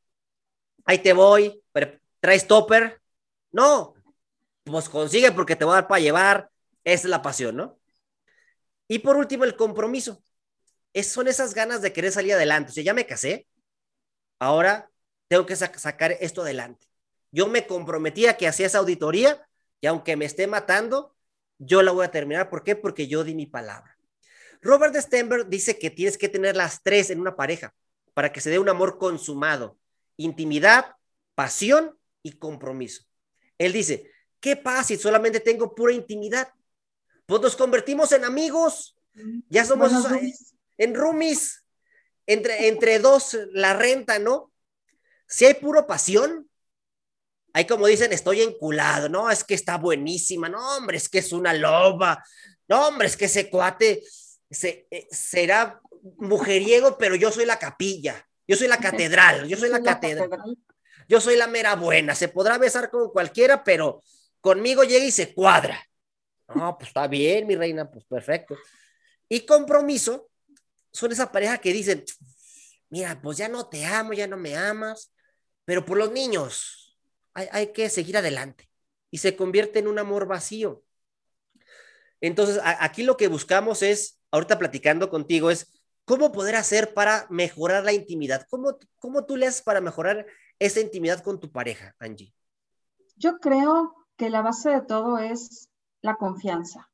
ahí 0.87 0.99
te 0.99 1.13
voy, 1.13 1.63
pero 1.73 1.99
traes 2.21 2.47
topper. 2.47 3.03
No, 3.53 3.95
pues 4.65 4.89
consigue 4.89 5.33
porque 5.33 5.57
te 5.57 5.65
voy 5.65 5.73
a 5.73 5.77
dar 5.77 5.89
para 5.89 6.01
llevar. 6.01 6.51
Esa 6.85 7.07
es 7.07 7.11
la 7.11 7.23
pasión, 7.23 7.57
¿no? 7.57 7.79
Y 8.89 9.01
por 9.01 9.17
último, 9.17 9.45
el 9.45 9.57
compromiso. 9.57 10.23
Son 11.03 11.29
esas 11.29 11.53
ganas 11.53 11.83
de 11.83 11.93
querer 11.93 12.13
salir 12.13 12.33
adelante. 12.33 12.71
O 12.71 12.75
sea, 12.75 12.85
ya 12.85 12.95
me 12.95 13.07
casé, 13.07 13.47
ahora 14.39 14.91
tengo 15.29 15.45
que 15.45 15.57
sacar 15.57 16.13
esto 16.21 16.43
adelante. 16.43 16.87
Yo 17.33 17.49
me 17.49 17.67
comprometí 17.67 18.27
a 18.27 18.37
que 18.37 18.49
hacía 18.49 18.67
esa 18.67 18.79
auditoría 18.79 19.47
y 19.81 19.89
aunque 19.89 20.17
me 20.17 20.25
esté 20.25 20.47
matando, 20.47 21.15
yo 21.59 21.83
la 21.83 21.93
voy 21.93 22.07
a 22.07 22.11
terminar. 22.11 22.49
¿Por 22.49 22.63
qué? 22.63 22.77
Porque 22.77 23.09
yo 23.09 23.25
di 23.25 23.35
mi 23.35 23.47
palabra. 23.47 23.99
Robert 24.63 24.95
Stenberg 24.97 25.49
dice 25.49 25.79
que 25.79 25.91
tienes 25.91 26.17
que 26.17 26.29
tener 26.29 26.57
las 26.57 26.83
tres 26.83 27.11
en 27.11 27.21
una 27.21 27.37
pareja 27.37 27.75
para 28.15 28.33
que 28.33 28.41
se 28.41 28.51
dé 28.51 28.59
un 28.59 28.69
amor 28.69 28.97
consumado 28.97 29.79
intimidad, 30.17 30.97
pasión 31.35 31.99
y 32.23 32.33
compromiso. 32.33 33.05
Él 33.59 33.73
dice, 33.73 34.11
¿qué 34.41 34.57
pasa 34.57 34.85
si 34.85 34.97
solamente 34.97 35.41
tengo 35.41 35.75
pura 35.75 35.93
intimidad? 35.93 36.49
Pues 37.27 37.43
nos 37.43 37.57
convertimos 37.57 38.13
en 38.13 38.25
amigos, 38.25 38.97
ya 39.49 39.65
somos 39.65 39.93
en 40.79 40.95
roomies, 40.95 41.65
entre, 42.27 42.69
entre 42.69 42.99
dos 42.99 43.37
la 43.53 43.75
renta, 43.75 44.19
¿no? 44.19 44.53
Si 45.27 45.45
hay 45.45 45.55
puro 45.55 45.87
pasión, 45.87 46.49
hay 47.53 47.67
como 47.67 47.87
dicen, 47.87 48.13
estoy 48.13 48.43
enculado, 48.43 49.09
no, 49.09 49.31
es 49.31 49.43
que 49.43 49.55
está 49.55 49.79
buenísima, 49.79 50.49
no, 50.49 50.77
hombre, 50.77 50.99
es 50.99 51.09
que 51.09 51.19
es 51.19 51.33
una 51.33 51.55
loba, 51.55 52.23
no, 52.69 52.89
hombre, 52.89 53.07
es 53.07 53.17
que 53.17 53.25
ese 53.25 53.49
cuate 53.49 54.03
se, 54.51 54.87
eh, 54.91 55.09
será 55.11 55.81
mujeriego, 56.19 56.99
pero 56.99 57.15
yo 57.17 57.33
soy 57.33 57.47
la 57.47 57.59
capilla. 57.59 58.27
Yo 58.47 58.57
soy 58.57 58.69
la 58.69 58.79
catedral, 58.79 59.49
yo 59.49 59.57
soy 59.57 59.71
la 59.71 59.83
catedral. 59.83 60.57
Yo 61.09 61.21
soy 61.21 61.37
la 61.37 61.47
mera 61.47 61.77
buena. 61.77 62.15
Se 62.15 62.29
podrá 62.29 62.59
besar 62.59 62.91
con 62.91 63.11
cualquiera, 63.11 63.63
pero 63.63 64.03
conmigo 64.41 64.83
llega 64.85 65.05
y 65.05 65.11
se 65.11 65.35
cuadra. 65.35 65.81
No, 66.55 66.77
pues 66.79 66.89
está 66.89 67.07
bien, 67.07 67.47
mi 67.47 67.57
reina, 67.57 67.91
pues 67.91 68.05
perfecto. 68.05 68.57
Y 69.29 69.41
compromiso 69.47 70.29
son 70.93 71.13
esa 71.13 71.31
pareja 71.31 71.59
que 71.59 71.73
dicen, 71.73 72.05
mira, 72.89 73.21
pues 73.21 73.39
ya 73.39 73.49
no 73.49 73.69
te 73.69 73.85
amo, 73.85 74.13
ya 74.13 74.27
no 74.27 74.37
me 74.37 74.57
amas, 74.57 75.13
pero 75.65 75.85
por 75.85 75.99
los 75.99 76.13
niños 76.13 76.99
hay, 77.35 77.49
hay 77.51 77.73
que 77.73 77.89
seguir 77.89 78.17
adelante. 78.17 78.69
Y 79.11 79.19
se 79.19 79.37
convierte 79.37 79.79
en 79.79 79.89
un 79.89 79.99
amor 79.99 80.27
vacío. 80.27 80.83
Entonces, 82.21 82.61
aquí 82.63 83.03
lo 83.03 83.17
que 83.17 83.29
buscamos 83.29 83.83
es, 83.83 84.19
ahorita 84.31 84.59
platicando 84.59 85.11
contigo, 85.11 85.51
es 85.51 85.76
¿Cómo 86.07 86.31
poder 86.31 86.55
hacer 86.55 86.95
para 86.95 87.27
mejorar 87.31 87.85
la 87.85 87.93
intimidad? 87.93 88.47
¿Cómo, 88.49 88.79
¿Cómo 89.01 89.25
tú 89.27 89.37
le 89.37 89.49
haces 89.49 89.61
para 89.61 89.81
mejorar 89.81 90.25
esa 90.61 90.81
intimidad 90.81 91.21
con 91.21 91.41
tu 91.41 91.51
pareja, 91.51 91.97
Angie? 91.99 92.33
Yo 93.17 93.39
creo 93.41 93.93
que 94.17 94.31
la 94.31 94.41
base 94.41 94.71
de 94.71 94.83
todo 94.83 95.19
es 95.19 95.69
la 96.03 96.15
confianza. 96.15 96.89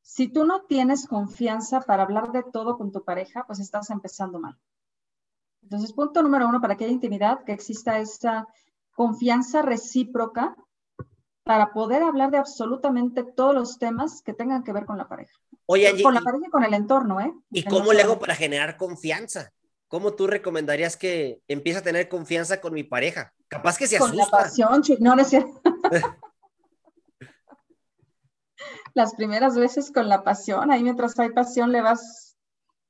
Si 0.00 0.26
tú 0.26 0.46
no 0.46 0.62
tienes 0.62 1.06
confianza 1.06 1.82
para 1.82 2.04
hablar 2.04 2.32
de 2.32 2.42
todo 2.42 2.78
con 2.78 2.92
tu 2.92 3.04
pareja, 3.04 3.44
pues 3.46 3.60
estás 3.60 3.90
empezando 3.90 4.40
mal. 4.40 4.58
Entonces, 5.62 5.92
punto 5.92 6.22
número 6.22 6.48
uno, 6.48 6.62
para 6.62 6.78
que 6.78 6.84
haya 6.84 6.94
intimidad, 6.94 7.44
que 7.44 7.52
exista 7.52 7.98
esa 7.98 8.48
confianza 8.94 9.60
recíproca 9.60 10.56
para 11.48 11.72
poder 11.72 12.02
hablar 12.02 12.30
de 12.30 12.36
absolutamente 12.36 13.24
todos 13.24 13.54
los 13.54 13.78
temas 13.78 14.20
que 14.20 14.34
tengan 14.34 14.62
que 14.62 14.74
ver 14.74 14.84
con 14.84 14.98
la 14.98 15.08
pareja. 15.08 15.32
Oye, 15.64 16.02
con 16.02 16.12
la 16.12 16.20
pareja 16.20 16.44
y 16.46 16.50
con 16.50 16.62
el 16.62 16.74
entorno, 16.74 17.22
¿eh? 17.22 17.32
¿Y 17.50 17.64
cómo 17.64 17.94
le 17.94 18.02
hago 18.02 18.18
para 18.18 18.34
generar 18.34 18.76
confianza? 18.76 19.50
¿Cómo 19.88 20.12
tú 20.12 20.26
recomendarías 20.26 20.98
que 20.98 21.40
empiece 21.48 21.78
a 21.78 21.82
tener 21.82 22.10
confianza 22.10 22.60
con 22.60 22.74
mi 22.74 22.84
pareja? 22.84 23.32
Capaz 23.48 23.78
que 23.78 23.86
se 23.86 23.96
asusta. 23.96 24.10
Con 24.10 24.18
la 24.18 24.30
pasión, 24.30 24.82
no, 25.00 25.16
no 25.16 25.22
es 25.22 25.28
cierto. 25.28 25.62
Las 28.92 29.14
primeras 29.14 29.56
veces 29.56 29.90
con 29.90 30.06
la 30.06 30.24
pasión, 30.24 30.70
ahí 30.70 30.82
mientras 30.82 31.18
hay 31.18 31.30
pasión 31.30 31.72
le 31.72 31.80
vas 31.80 32.36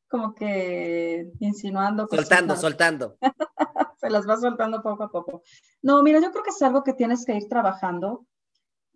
como 0.09 0.35
que 0.35 1.31
insinuando. 1.39 2.09
Soltando, 2.11 2.57
soltando. 2.57 3.19
se 4.01 4.11
las 4.11 4.27
vas 4.27 4.41
soltando 4.41 4.83
poco 4.83 5.05
a 5.05 5.11
poco. 5.13 5.43
No, 5.81 6.03
mira, 6.03 6.19
yo 6.19 6.33
creo 6.33 6.43
que 6.43 6.51
es 6.51 6.61
algo 6.63 6.83
que 6.83 6.95
tienes 6.95 7.25
que 7.25 7.37
ir 7.37 7.49
trabajando 7.49 8.27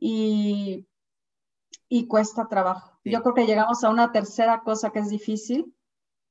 y, 0.04 0.88
y 1.88 2.08
cuesta 2.08 2.48
trabajo. 2.48 2.98
Yo 3.04 3.22
creo 3.22 3.34
que 3.34 3.46
llegamos 3.46 3.84
a 3.84 3.90
una 3.90 4.10
tercera 4.10 4.62
cosa 4.62 4.90
que 4.90 4.98
es 4.98 5.08
difícil, 5.08 5.76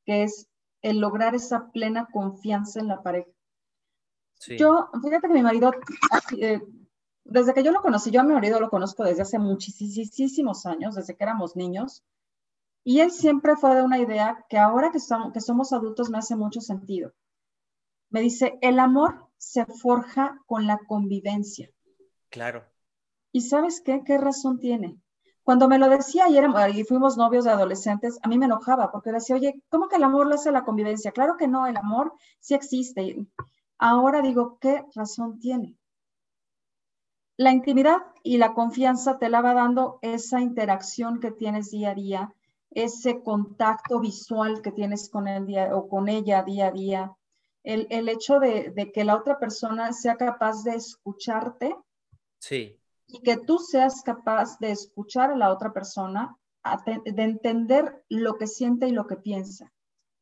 que 0.05 0.23
es 0.23 0.49
el 0.81 0.99
lograr 0.99 1.36
esa 1.36 1.71
plena 1.71 2.10
confianza 2.12 2.81
en 2.81 2.89
la 2.89 3.01
pareja. 3.01 3.31
Yo, 4.57 4.89
fíjate 5.01 5.27
que 5.27 5.34
mi 5.34 5.41
marido, 5.41 5.71
eh, 6.38 6.62
desde 7.23 7.53
que 7.53 7.63
yo 7.63 7.71
lo 7.71 7.81
conocí, 7.81 8.12
yo 8.12 8.19
a 8.19 8.23
mi 8.23 8.34
marido 8.34 8.60
lo 8.60 8.69
conozco 8.69 9.05
desde 9.05 9.21
hace 9.21 9.39
muchísimos 9.39 10.65
años, 10.65 10.95
desde 10.95 11.15
que 11.15 11.23
éramos 11.23 11.55
niños, 11.55 12.03
y 12.84 12.99
él 12.99 13.12
siempre 13.12 13.55
fue 13.55 13.75
de 13.75 13.84
una 13.84 13.99
idea 13.99 14.45
que 14.49 14.57
ahora 14.57 14.91
que 14.91 14.99
que 15.34 15.41
somos 15.41 15.71
adultos 15.71 16.10
me 16.10 16.17
hace 16.17 16.36
mucho 16.36 16.60
sentido. 16.60 17.13
Me 18.10 18.19
dice, 18.19 18.57
el 18.62 18.79
amor 18.79 19.29
se 19.38 19.65
forja 19.65 20.41
con 20.45 20.67
la 20.67 20.77
convivencia. 20.88 21.69
Claro. 22.29 22.70
¿Y 23.32 23.41
sabes 23.41 23.82
qué? 23.82 24.04
¿Qué 24.04 24.17
razón 24.17 24.60
tiene? 24.60 24.98
Cuando 25.44 25.67
me 25.67 25.80
lo 25.80 25.89
decía 25.89 26.26
ayer 26.26 26.46
y 26.74 26.84
fuimos 26.84 27.17
novios 27.17 27.46
de 27.46 27.52
adolescentes, 27.52 28.20
a 28.22 28.28
mí 28.28 28.38
me 28.38 28.46
enojaba 28.46 28.91
porque 28.91 29.12
decía, 29.12 29.36
oye, 29.36 29.62
¿cómo 29.70 29.88
que 29.88 29.96
el 29.96 30.04
amor 30.04 30.28
lo 30.28 30.36
hace 30.36 30.52
la 30.52 30.63
convivencia? 30.63 31.12
Claro 31.12 31.36
que 31.38 31.48
no, 31.48 31.65
el 31.65 31.78
amor 31.78 32.13
sí 32.39 32.54
existe. 32.54 33.26
Ahora 33.80 34.22
digo, 34.22 34.60
¿qué 34.60 34.86
razón 34.94 35.39
tiene? 35.39 35.78
La 37.38 37.52
intimidad 37.52 37.98
y 38.22 38.38
la 38.38 38.54
confianza 38.54 39.17
te 39.17 39.30
la 39.30 39.41
va 39.41 39.56
dando 39.56 39.98
esa 40.04 40.41
interacción 40.41 41.20
que 41.20 41.32
tienes 41.32 41.72
día 41.72 41.91
a 41.91 41.96
día, 41.96 42.36
ese 42.70 43.24
contacto 43.24 44.00
visual 44.00 44.62
que 44.62 44.72
tienes 44.72 45.10
con 45.10 45.28
él 45.28 45.48
día, 45.48 45.76
o 45.76 45.89
con 45.89 46.08
ella 46.08 46.44
día 46.44 46.67
a 46.67 46.72
día, 46.72 47.17
el, 47.63 47.88
el 47.89 48.10
hecho 48.10 48.39
de, 48.39 48.91
que 48.94 49.04
la 49.04 49.15
otra 49.15 49.39
persona 49.39 49.91
sea 49.91 50.17
capaz 50.17 50.63
de 50.63 50.76
escucharte. 50.76 51.76
Sí 52.38 52.81
y 53.12 53.21
que 53.21 53.38
tú 53.38 53.58
seas 53.58 54.02
capaz 54.04 54.58
de 54.60 54.71
escuchar 54.71 55.32
a 55.32 55.36
la 55.36 55.52
otra 55.52 55.74
persona, 55.74 56.38
de 56.86 57.24
entender 57.24 58.04
lo 58.10 58.36
que 58.36 58.47
siente 58.47 58.88
y 58.88 58.91
lo 58.91 59.08
que 59.08 59.17
piensa. 59.17 59.71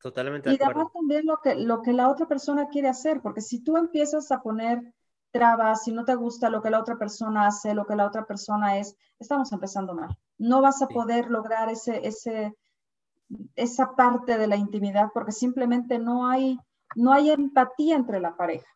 Totalmente. 0.02 0.50
y 0.54 0.58
de 0.58 0.66
también 0.94 1.26
lo 1.26 1.38
que, 1.44 1.56
lo 1.56 1.82
que 1.82 1.92
la 1.92 2.10
otra 2.10 2.26
persona 2.26 2.70
quiere 2.70 2.88
hacer, 2.88 3.22
porque 3.22 3.42
si 3.42 3.62
tú 3.62 3.76
empiezas 3.76 4.32
a 4.32 4.42
poner 4.42 4.94
trabas, 5.32 5.84
si 5.84 5.92
no 5.92 6.06
te 6.06 6.16
gusta 6.16 6.50
lo 6.50 6.62
que 6.62 6.70
la 6.70 6.80
otra 6.80 6.98
persona 6.98 7.48
hace, 7.48 7.74
lo 7.74 7.86
que 7.86 7.98
la 7.98 8.08
otra 8.08 8.26
persona 8.26 8.78
es, 8.80 8.96
estamos 9.20 9.52
empezando 9.52 9.94
mal. 9.94 10.18
No 10.38 10.62
vas 10.62 10.82
a 10.82 10.88
poder 10.88 11.30
lograr 11.30 11.70
ese, 11.70 12.08
ese, 12.08 12.56
esa 13.56 13.94
parte 13.96 14.38
de 14.38 14.48
la 14.48 14.56
intimidad 14.56 15.10
porque 15.14 15.34
simplemente 15.34 16.00
no 16.00 16.28
hay, 16.28 16.58
no 16.96 17.12
hay 17.12 17.32
empatía 17.32 17.98
entre 17.98 18.22
la 18.22 18.38
pareja. 18.38 18.70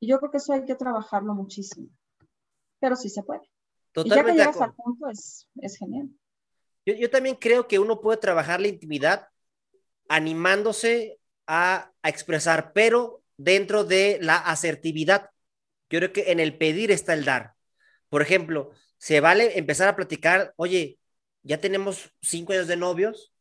Y 0.00 0.06
yo 0.06 0.18
creo 0.18 0.30
que 0.30 0.36
eso 0.36 0.52
hay 0.52 0.66
que 0.66 0.76
trabajarlo 0.76 1.34
muchísimo 1.34 1.88
pero 2.80 2.96
sí 2.96 3.08
se 3.08 3.22
puede. 3.22 3.40
Totalmente. 3.92 4.32
Y 4.32 4.36
ya 4.36 4.44
que 4.44 4.50
llegas 4.50 4.60
al 4.60 4.74
punto 4.74 5.08
es, 5.08 5.48
es 5.56 5.76
genial. 5.76 6.08
Yo, 6.86 6.94
yo, 6.94 7.10
también 7.10 7.36
creo 7.36 7.68
que 7.68 7.78
uno 7.78 8.00
puede 8.00 8.18
trabajar 8.18 8.60
la 8.60 8.68
intimidad 8.68 9.28
animándose 10.08 11.18
a, 11.46 11.92
a 12.02 12.08
expresar, 12.08 12.72
pero 12.72 13.22
dentro 13.36 13.84
de 13.84 14.18
la 14.20 14.36
asertividad. 14.36 15.30
Yo 15.90 15.98
creo 16.00 16.12
que 16.12 16.32
en 16.32 16.40
el 16.40 16.56
pedir 16.56 16.90
está 16.90 17.14
el 17.14 17.24
dar. 17.24 17.54
Por 18.08 18.22
ejemplo, 18.22 18.70
se 18.98 19.20
vale 19.20 19.58
empezar 19.58 19.88
a 19.88 19.96
platicar, 19.96 20.52
oye, 20.56 20.98
ya 21.42 21.60
tenemos 21.60 22.12
cinco 22.20 22.52
años 22.52 22.66
de 22.66 22.76
novios, 22.76 23.32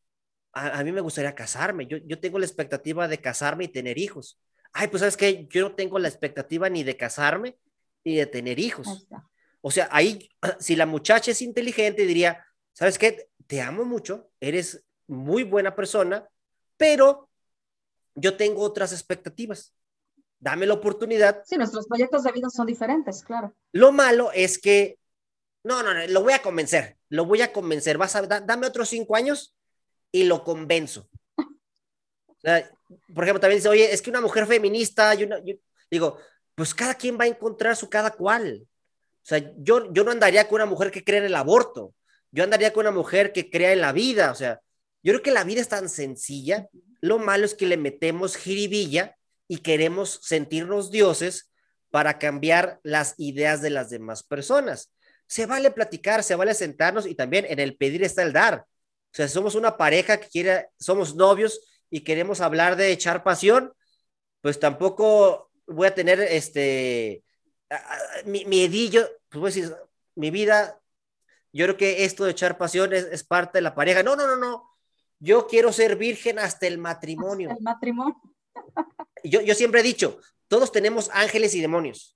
a, 0.53 0.79
a 0.79 0.83
mí 0.83 0.91
me 0.91 1.01
gustaría 1.01 1.35
casarme, 1.35 1.87
yo, 1.87 1.97
yo, 1.97 2.19
tengo 2.19 2.39
la 2.39 2.45
expectativa 2.45 3.07
de 3.07 3.19
casarme 3.19 3.65
y 3.65 3.69
tener 3.69 3.97
hijos. 3.97 4.39
Ay, 4.71 4.87
pues 4.87 5.01
sabes 5.01 5.17
que 5.17 5.47
yo 5.49 5.69
no 5.69 5.75
tengo 5.75 5.99
la 5.99 6.07
expectativa 6.07 6.69
ni 6.69 6.83
de 6.83 6.97
casarme 6.97 7.57
ni 8.03 8.15
de 8.15 8.25
tener 8.25 8.59
hijos. 8.59 9.07
O 9.61 9.71
sea, 9.71 9.89
ahí, 9.91 10.29
si 10.59 10.75
la 10.75 10.85
muchacha 10.85 11.31
es 11.31 11.41
inteligente, 11.41 12.05
diría, 12.05 12.45
¿sabes 12.73 12.97
qué? 12.97 13.29
Te 13.47 13.61
amo 13.61 13.85
mucho, 13.85 14.29
eres 14.39 14.83
muy 15.07 15.43
buena 15.43 15.75
persona, 15.75 16.27
pero 16.75 17.29
yo 18.15 18.35
tengo 18.35 18.61
otras 18.61 18.91
expectativas. 18.91 19.73
Dame 20.39 20.65
la 20.65 20.75
oportunidad. 20.75 21.43
Sí, 21.45 21.57
nuestros 21.57 21.87
proyectos 21.87 22.23
de 22.23 22.31
vida 22.31 22.49
son 22.49 22.67
diferentes, 22.67 23.23
claro. 23.23 23.55
Lo 23.71 23.91
malo 23.91 24.31
es 24.33 24.59
que, 24.59 24.99
no, 25.63 25.81
no, 25.81 25.93
no, 25.93 26.05
lo 26.07 26.21
voy 26.21 26.33
a 26.33 26.41
convencer, 26.41 26.97
lo 27.09 27.25
voy 27.25 27.41
a 27.41 27.51
convencer. 27.51 27.97
Vas 27.97 28.15
a, 28.15 28.21
dame 28.21 28.67
otros 28.67 28.89
cinco 28.89 29.15
años 29.15 29.55
y 30.11 30.23
lo 30.23 30.43
convenzo. 30.43 31.09
O 32.29 32.39
sea, 32.39 32.69
por 33.15 33.23
ejemplo, 33.23 33.41
también 33.41 33.57
dice, 33.57 33.67
oye, 33.67 33.91
es 33.91 33.99
que 33.99 34.11
una 34.11 34.21
mujer 34.21 34.45
feminista, 34.45 35.15
yo, 35.15 35.27
yo 35.43 35.55
digo, 35.89 36.19
pues 36.57 36.73
cada 36.73 36.95
quien 36.95 37.19
va 37.19 37.25
a 37.25 37.27
encontrar 37.27 37.75
su 37.75 37.87
cada 37.87 38.09
cual. 38.09 38.63
O 38.63 39.21
sea, 39.21 39.53
yo, 39.59 39.93
yo 39.93 40.03
no 40.03 40.09
andaría 40.09 40.47
con 40.47 40.55
una 40.55 40.65
mujer 40.65 40.89
que 40.89 41.03
cree 41.03 41.19
en 41.19 41.25
el 41.25 41.35
aborto, 41.35 41.93
yo 42.31 42.43
andaría 42.43 42.73
con 42.73 42.87
una 42.87 42.95
mujer 42.95 43.31
que 43.31 43.51
crea 43.51 43.73
en 43.73 43.81
la 43.81 43.91
vida, 43.91 44.31
o 44.31 44.35
sea, 44.35 44.59
yo 45.03 45.13
creo 45.13 45.21
que 45.21 45.31
la 45.31 45.43
vida 45.43 45.61
es 45.61 45.67
tan 45.67 45.87
sencilla, 45.87 46.67
lo 46.99 47.19
malo 47.19 47.45
es 47.45 47.53
que 47.53 47.67
le 47.67 47.77
metemos 47.77 48.35
jiribilla 48.35 49.15
y 49.47 49.57
queremos 49.57 50.19
sentirnos 50.23 50.89
dioses 50.89 51.51
para 51.91 52.17
cambiar 52.17 52.79
las 52.81 53.13
ideas 53.17 53.61
de 53.61 53.69
las 53.69 53.91
demás 53.91 54.23
personas. 54.23 54.91
Se 55.27 55.45
vale 55.45 55.69
platicar, 55.69 56.23
se 56.23 56.33
vale 56.33 56.55
sentarnos 56.55 57.05
y 57.05 57.13
también 57.13 57.45
en 57.47 57.59
el 57.59 57.77
pedir 57.77 58.03
está 58.03 58.23
el 58.23 58.33
dar. 58.33 58.65
O 58.65 59.15
sea, 59.15 59.27
somos 59.27 59.53
una 59.53 59.77
pareja 59.77 60.17
que 60.17 60.27
quiere, 60.27 60.69
somos 60.79 61.15
novios 61.15 61.61
y 61.91 62.01
queremos 62.01 62.41
hablar 62.41 62.77
de 62.77 62.91
echar 62.91 63.23
pasión, 63.23 63.73
pues 64.41 64.59
tampoco 64.59 65.46
voy 65.67 65.87
a 65.87 65.93
tener 65.95 66.19
este 66.19 67.23
mi, 68.25 68.45
mi 68.45 68.63
edillo, 68.63 69.07
pues 69.29 69.39
voy 69.39 69.51
a 69.51 69.53
decir, 69.53 69.75
mi 70.15 70.31
vida, 70.31 70.79
yo 71.53 71.65
creo 71.65 71.77
que 71.77 72.05
esto 72.05 72.25
de 72.25 72.31
echar 72.31 72.57
pasión 72.57 72.93
es, 72.93 73.23
parte 73.23 73.57
de 73.57 73.61
la 73.61 73.75
pareja. 73.75 74.03
No, 74.03 74.15
no, 74.15 74.27
no, 74.27 74.37
no. 74.37 74.69
Yo 75.19 75.47
quiero 75.47 75.71
ser 75.73 75.95
virgen 75.95 76.39
hasta 76.39 76.67
el 76.67 76.77
matrimonio. 76.77 77.49
el 77.51 77.61
matrimonio. 77.61 78.15
Yo, 79.23 79.41
yo 79.41 79.55
siempre 79.55 79.81
he 79.81 79.83
dicho, 79.83 80.19
todos 80.47 80.71
tenemos 80.71 81.09
ángeles 81.11 81.55
y 81.55 81.61
demonios. 81.61 82.15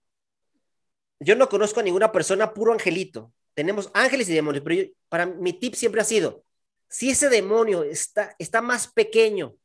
Yo 1.19 1.35
no 1.35 1.49
conozco 1.49 1.79
a 1.79 1.83
ninguna 1.83 2.11
persona 2.11 2.53
puro 2.53 2.73
angelito. 2.73 3.33
Tenemos 3.53 3.91
ángeles 3.93 4.29
y 4.29 4.33
demonios, 4.33 4.63
pero 4.63 4.89
para 5.09 5.25
mi 5.25 5.53
tip 5.53 5.75
siempre 5.75 6.01
ha 6.01 6.05
sido, 6.05 6.43
si 6.87 7.09
ese 7.09 7.29
demonio 7.29 7.83
está, 7.83 8.35
está 8.39 8.61
más 8.61 8.87
pequeño 8.87 9.55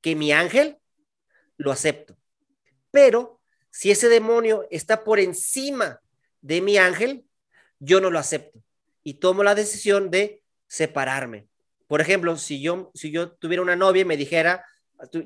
que 0.00 0.14
mi 0.14 0.32
ángel, 0.32 0.78
lo 1.56 1.72
acepto. 1.72 2.16
Pero 2.92 3.40
si 3.70 3.90
ese 3.90 4.08
demonio 4.08 4.68
está 4.70 5.02
por 5.02 5.18
encima 5.18 6.00
de 6.40 6.60
mi 6.60 6.78
ángel, 6.78 7.24
yo 7.80 8.00
no 8.00 8.10
lo 8.10 8.20
acepto 8.20 8.62
y 9.02 9.14
tomo 9.14 9.42
la 9.42 9.54
decisión 9.54 10.10
de 10.10 10.42
separarme. 10.68 11.48
Por 11.88 12.00
ejemplo, 12.00 12.36
si 12.36 12.62
yo, 12.62 12.90
si 12.94 13.10
yo 13.10 13.32
tuviera 13.32 13.62
una 13.62 13.76
novia 13.76 14.02
y 14.02 14.04
me 14.04 14.16
dijera, 14.16 14.64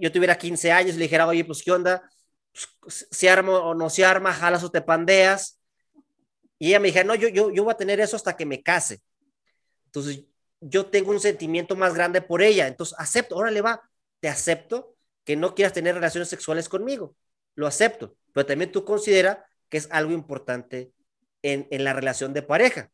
yo 0.01 0.11
tuviera 0.11 0.39
15 0.39 0.73
años 0.73 0.95
y 0.95 0.99
le 0.99 1.05
dijera, 1.05 1.27
oye, 1.27 1.45
pues 1.45 1.63
qué 1.63 1.71
onda, 1.71 2.09
pues, 2.81 3.07
se 3.11 3.29
arma 3.29 3.59
o 3.59 3.75
no 3.75 3.91
se 3.91 4.05
arma, 4.05 4.33
jalas 4.33 4.65
o 4.65 4.71
te 4.71 4.81
pandeas. 4.81 5.61
Y 6.59 6.69
ella 6.69 6.81
me 6.81 6.89
dijera, 6.89 7.05
no, 7.05 7.15
yo, 7.15 7.29
yo, 7.29 7.51
yo 7.51 7.65
voy 7.65 7.73
a 7.73 7.77
tener 7.77 8.01
eso 8.01 8.17
hasta 8.17 8.37
que 8.37 8.47
me 8.47 8.63
case. 8.63 9.03
Entonces, 9.87 10.25
yo 10.61 10.87
tengo 10.87 11.11
un 11.11 11.21
sentimiento 11.21 11.77
más 11.77 11.95
grande 11.95 12.23
por 12.23 12.43
ella. 12.43 12.67
Entonces, 12.67 12.97
acepto, 12.99 13.37
órale 13.37 13.61
va, 13.61 13.81
te 14.21 14.29
acepto 14.29 14.97
que 15.25 15.37
no 15.37 15.55
quieras 15.55 15.73
tener 15.75 15.95
relaciones 15.95 16.29
sexuales 16.29 16.69
conmigo. 16.69 17.15
Lo 17.57 17.67
acepto, 17.67 18.17
pero 18.33 18.47
también 18.47 18.71
tú 18.71 18.85
considera 18.85 19.45
que 19.69 19.79
es 19.79 19.89
algo 19.91 20.13
importante 20.13 20.93
en, 21.43 21.67
en 21.73 21.83
la 21.83 21.93
relación 21.93 22.33
de 22.33 22.43
pareja. 22.43 22.93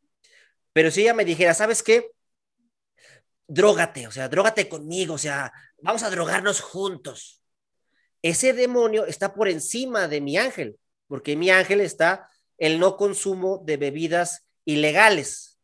Pero 0.73 0.91
si 0.91 1.03
ella 1.03 1.13
me 1.13 1.27
dijera, 1.27 1.53
¿sabes 1.53 1.83
qué? 1.83 2.11
Drógate, 3.47 4.07
o 4.07 4.11
sea, 4.11 4.29
drógate 4.31 4.69
conmigo, 4.71 5.15
o 5.15 5.19
sea, 5.19 5.53
vamos 5.83 6.03
a 6.03 6.11
drogarnos 6.11 6.61
juntos. 6.61 7.43
Ese 8.23 8.55
demonio 8.55 9.05
está 9.05 9.35
por 9.35 9.49
encima 9.49 10.09
de 10.09 10.21
mi 10.21 10.39
ángel, 10.39 10.79
porque 11.09 11.37
mi 11.37 11.51
ángel 11.51 11.81
está 11.81 12.29
el 12.57 12.79
no 12.79 12.97
consumo 12.97 13.61
de 13.67 13.77
bebidas 13.77 14.47
ilegales. 14.65 15.59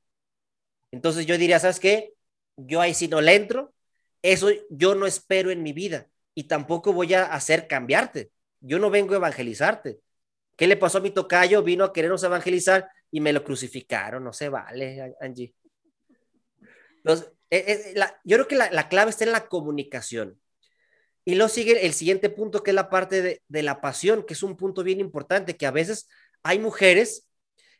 Entonces 0.91 1.27
yo 1.27 1.39
diría, 1.39 1.61
¿sabes 1.61 1.81
qué? 1.81 2.15
Yo 2.57 2.81
ahí 2.81 2.95
sí 2.95 3.09
no 3.09 3.21
le 3.21 3.37
entro, 3.37 3.73
eso 4.23 4.49
yo 4.71 4.95
no 4.95 5.07
espero 5.07 5.51
en 5.51 5.63
mi 5.63 5.73
vida 5.73 6.09
y 6.35 6.45
tampoco 6.45 6.93
voy 6.93 7.15
a 7.15 7.25
hacer 7.25 7.69
cambiarte. 7.69 8.31
Yo 8.61 8.79
no 8.79 8.91
vengo 8.91 9.15
a 9.15 9.19
evangelizarte. 9.19 10.01
¿Qué 10.57 10.67
le 10.67 10.77
pasó 10.77 10.99
a 10.99 11.01
mi 11.01 11.11
tocayo? 11.11 11.63
Vino 11.63 11.85
a 11.85 11.93
querernos 11.93 12.23
evangelizar 12.25 12.89
y 13.11 13.21
me 13.21 13.33
lo 13.33 13.45
crucificaron. 13.45 14.25
No 14.25 14.33
se 14.33 14.49
vale, 14.49 15.17
Angie. 15.21 15.55
Entonces, 16.97 17.31
eh, 17.51 17.93
eh, 17.95 18.01
yo 18.25 18.37
creo 18.37 18.49
que 18.49 18.57
la, 18.57 18.89
clave 18.89 19.11
está 19.11 19.25
en 19.25 19.33
la 19.33 19.49
comunicación. 19.49 20.41
Y 21.25 21.35
luego 21.35 21.49
sigue 21.49 21.87
el 21.87 21.93
siguiente 21.93 22.31
punto, 22.31 22.63
que 22.63 22.71
es 22.71 22.75
la 22.75 22.91
parte 22.91 23.43
de, 23.47 23.63
la 23.63 23.81
pasión, 23.81 24.25
que 24.25 24.35
es 24.35 24.43
un 24.43 24.57
punto 24.57 24.83
bien 24.83 25.01
importante, 25.01 25.57
que 25.57 25.67
a 25.67 25.71
veces 25.71 26.09
hay 26.43 26.59
mujeres 26.59 27.27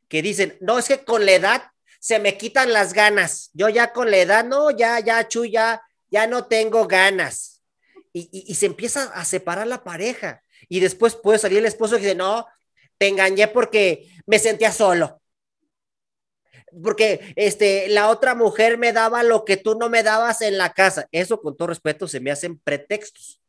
que 0.09 0.23
dicen, 0.23 0.57
no, 0.61 0.79
es 0.79 0.87
que 0.87 1.05
con 1.05 1.25
la 1.25 1.33
edad 1.33 1.63
se 1.99 2.19
me 2.19 2.37
quitan 2.37 2.73
las 2.73 2.93
ganas. 2.93 3.51
Yo 3.55 3.69
ya 3.69 3.93
con 3.93 4.11
la 4.11 4.19
edad, 4.19 4.45
no, 4.45 4.71
ya, 4.71 5.01
ya, 5.01 5.27
Chu, 5.29 5.45
ya, 5.45 5.83
ya 6.11 6.27
no 6.27 6.47
tengo 6.47 6.87
ganas. 6.87 7.63
Y, 8.13 8.55
se 8.55 8.67
empieza 8.67 9.05
a 9.05 9.25
separar 9.25 9.67
la 9.67 9.85
pareja. 9.85 10.43
Y 10.69 10.81
después 10.81 11.15
puede 11.15 11.39
salir 11.39 11.59
el 11.59 11.67
esposo 11.67 11.97
y 11.97 12.01
dice, 12.01 12.15
no, 12.15 12.47
te 12.99 13.09
engañé 13.09 13.49
porque 13.49 14.09
me 14.27 14.39
sentía 14.39 14.73
solo. 14.73 15.21
Porque 16.83 17.33
este, 17.37 17.89
la 17.89 18.11
otra 18.11 18.35
mujer 18.35 18.77
me 18.77 18.93
daba 18.93 19.23
lo 19.23 19.45
que 19.45 19.57
tú 19.57 19.75
no 19.75 19.89
me 19.89 20.03
dabas 20.03 20.43
en 20.43 20.59
la 20.59 20.75
casa. 20.75 21.09
Eso, 21.13 21.41
con 21.41 21.57
todo 21.57 21.69
respeto, 21.69 22.07
se 22.07 22.21
me 22.21 22.31
hacen 22.31 22.59
pretextos. 22.59 23.41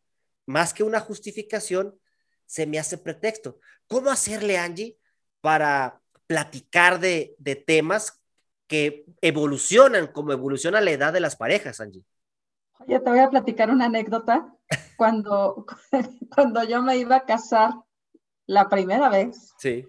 Más 0.45 0.73
que 0.73 0.83
una 0.83 0.99
justificación, 0.99 1.99
se 2.45 2.65
me 2.65 2.79
hace 2.79 2.97
pretexto. 2.97 3.59
¿Cómo 3.87 4.09
hacerle, 4.09 4.57
Angie, 4.57 4.97
para 5.41 6.01
platicar 6.27 6.99
de, 6.99 7.35
de 7.37 7.55
temas 7.55 8.21
que 8.67 9.05
evolucionan 9.21 10.07
como 10.07 10.31
evoluciona 10.31 10.79
la 10.79 10.91
edad 10.91 11.11
de 11.11 11.19
las 11.19 11.35
parejas, 11.35 11.79
Angie? 11.81 12.03
Oye, 12.79 12.99
te 12.99 13.09
voy 13.09 13.19
a 13.19 13.29
platicar 13.29 13.69
una 13.69 13.85
anécdota. 13.85 14.55
Cuando, 14.97 15.65
cuando 16.35 16.63
yo 16.63 16.81
me 16.81 16.97
iba 16.97 17.17
a 17.17 17.25
casar 17.25 17.73
la 18.45 18.67
primera 18.69 19.09
vez, 19.09 19.53
sí. 19.57 19.87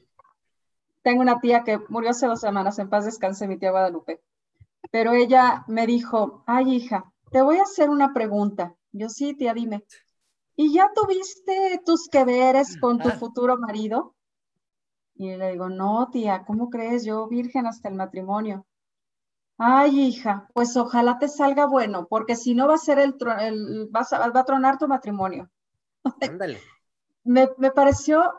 tengo 1.03 1.23
una 1.23 1.41
tía 1.41 1.65
que 1.65 1.79
murió 1.89 2.11
hace 2.11 2.27
dos 2.27 2.41
semanas, 2.41 2.79
en 2.79 2.89
paz 2.89 3.05
descanse, 3.05 3.49
mi 3.49 3.59
tía 3.59 3.71
Guadalupe. 3.71 4.23
Pero 4.91 5.13
ella 5.13 5.65
me 5.69 5.87
dijo, 5.87 6.43
ay 6.47 6.75
hija, 6.75 7.13
te 7.31 7.43
voy 7.43 7.59
a 7.59 7.63
hacer 7.63 7.91
una 7.91 8.13
pregunta. 8.13 8.75
Yo 8.93 9.09
sí, 9.09 9.35
tía, 9.35 9.55
dime. 9.55 9.85
¿Y 10.57 10.75
ya 10.75 10.91
tuviste 10.95 11.81
tus 11.85 12.09
que 12.09 12.25
veres 12.25 12.79
con 12.79 12.99
tu 12.99 13.09
ah. 13.09 13.13
futuro 13.13 13.57
marido? 13.57 14.15
Y 15.15 15.37
le 15.37 15.53
digo, 15.53 15.69
no, 15.69 16.09
tía, 16.11 16.45
¿cómo 16.47 16.71
crees? 16.71 17.05
Yo 17.05 17.29
virgen 17.29 17.67
hasta 17.67 17.89
el 17.89 17.95
matrimonio. 17.95 18.67
Ay, 19.63 20.01
hija, 20.07 20.49
pues 20.55 20.75
ojalá 20.79 21.19
te 21.19 21.29
salga 21.29 21.67
bueno, 21.67 22.07
porque 22.09 22.35
si 22.35 22.55
no 22.55 22.67
va 22.67 22.77
a 22.77 22.79
ser 22.79 22.99
el, 22.99 23.15
el 23.41 23.95
va, 23.95 24.07
a, 24.11 24.31
va 24.31 24.41
a 24.41 24.45
tronar 24.45 24.79
tu 24.79 24.89
matrimonio. 24.89 25.51
Ándale. 26.23 26.59
me, 27.25 27.47
me 27.59 27.71
pareció, 27.71 28.33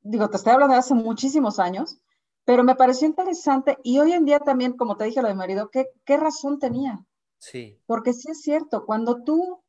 digo, 0.00 0.30
te 0.30 0.36
estoy 0.36 0.52
hablando 0.52 0.74
de 0.74 0.78
hace 0.78 0.94
muchísimos 0.94 1.58
años, 1.58 1.98
pero 2.44 2.62
me 2.62 2.76
pareció 2.76 3.08
interesante 3.08 3.78
y 3.82 3.98
hoy 3.98 4.12
en 4.12 4.26
día 4.26 4.38
también, 4.38 4.76
como 4.76 4.96
te 4.96 5.02
dije 5.06 5.22
lo 5.22 5.26
de 5.26 5.34
marido, 5.34 5.70
¿qué, 5.70 5.88
qué 6.04 6.18
razón 6.18 6.60
tenía? 6.60 7.04
Sí. 7.38 7.76
Porque 7.86 8.12
sí 8.12 8.30
es 8.30 8.40
cierto, 8.42 8.86
cuando 8.86 9.24
tú, 9.24 9.60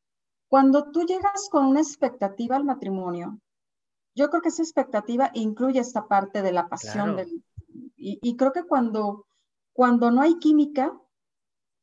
cuando 0.46 0.92
tú 0.92 1.02
llegas 1.02 1.48
con 1.50 1.66
una 1.66 1.80
expectativa 1.80 2.54
al 2.54 2.64
matrimonio, 2.64 3.40
yo 4.14 4.30
creo 4.30 4.40
que 4.40 4.50
esa 4.50 4.62
expectativa 4.62 5.32
incluye 5.34 5.80
esta 5.80 6.06
parte 6.06 6.42
de 6.42 6.52
la 6.52 6.68
pasión. 6.68 7.16
Del, 7.16 7.42
y, 7.96 8.20
y, 8.22 8.36
creo 8.36 8.52
que 8.52 8.62
cuando 8.62 9.26
cuando 9.76 10.10
no 10.10 10.22
hay 10.22 10.38
química 10.38 10.98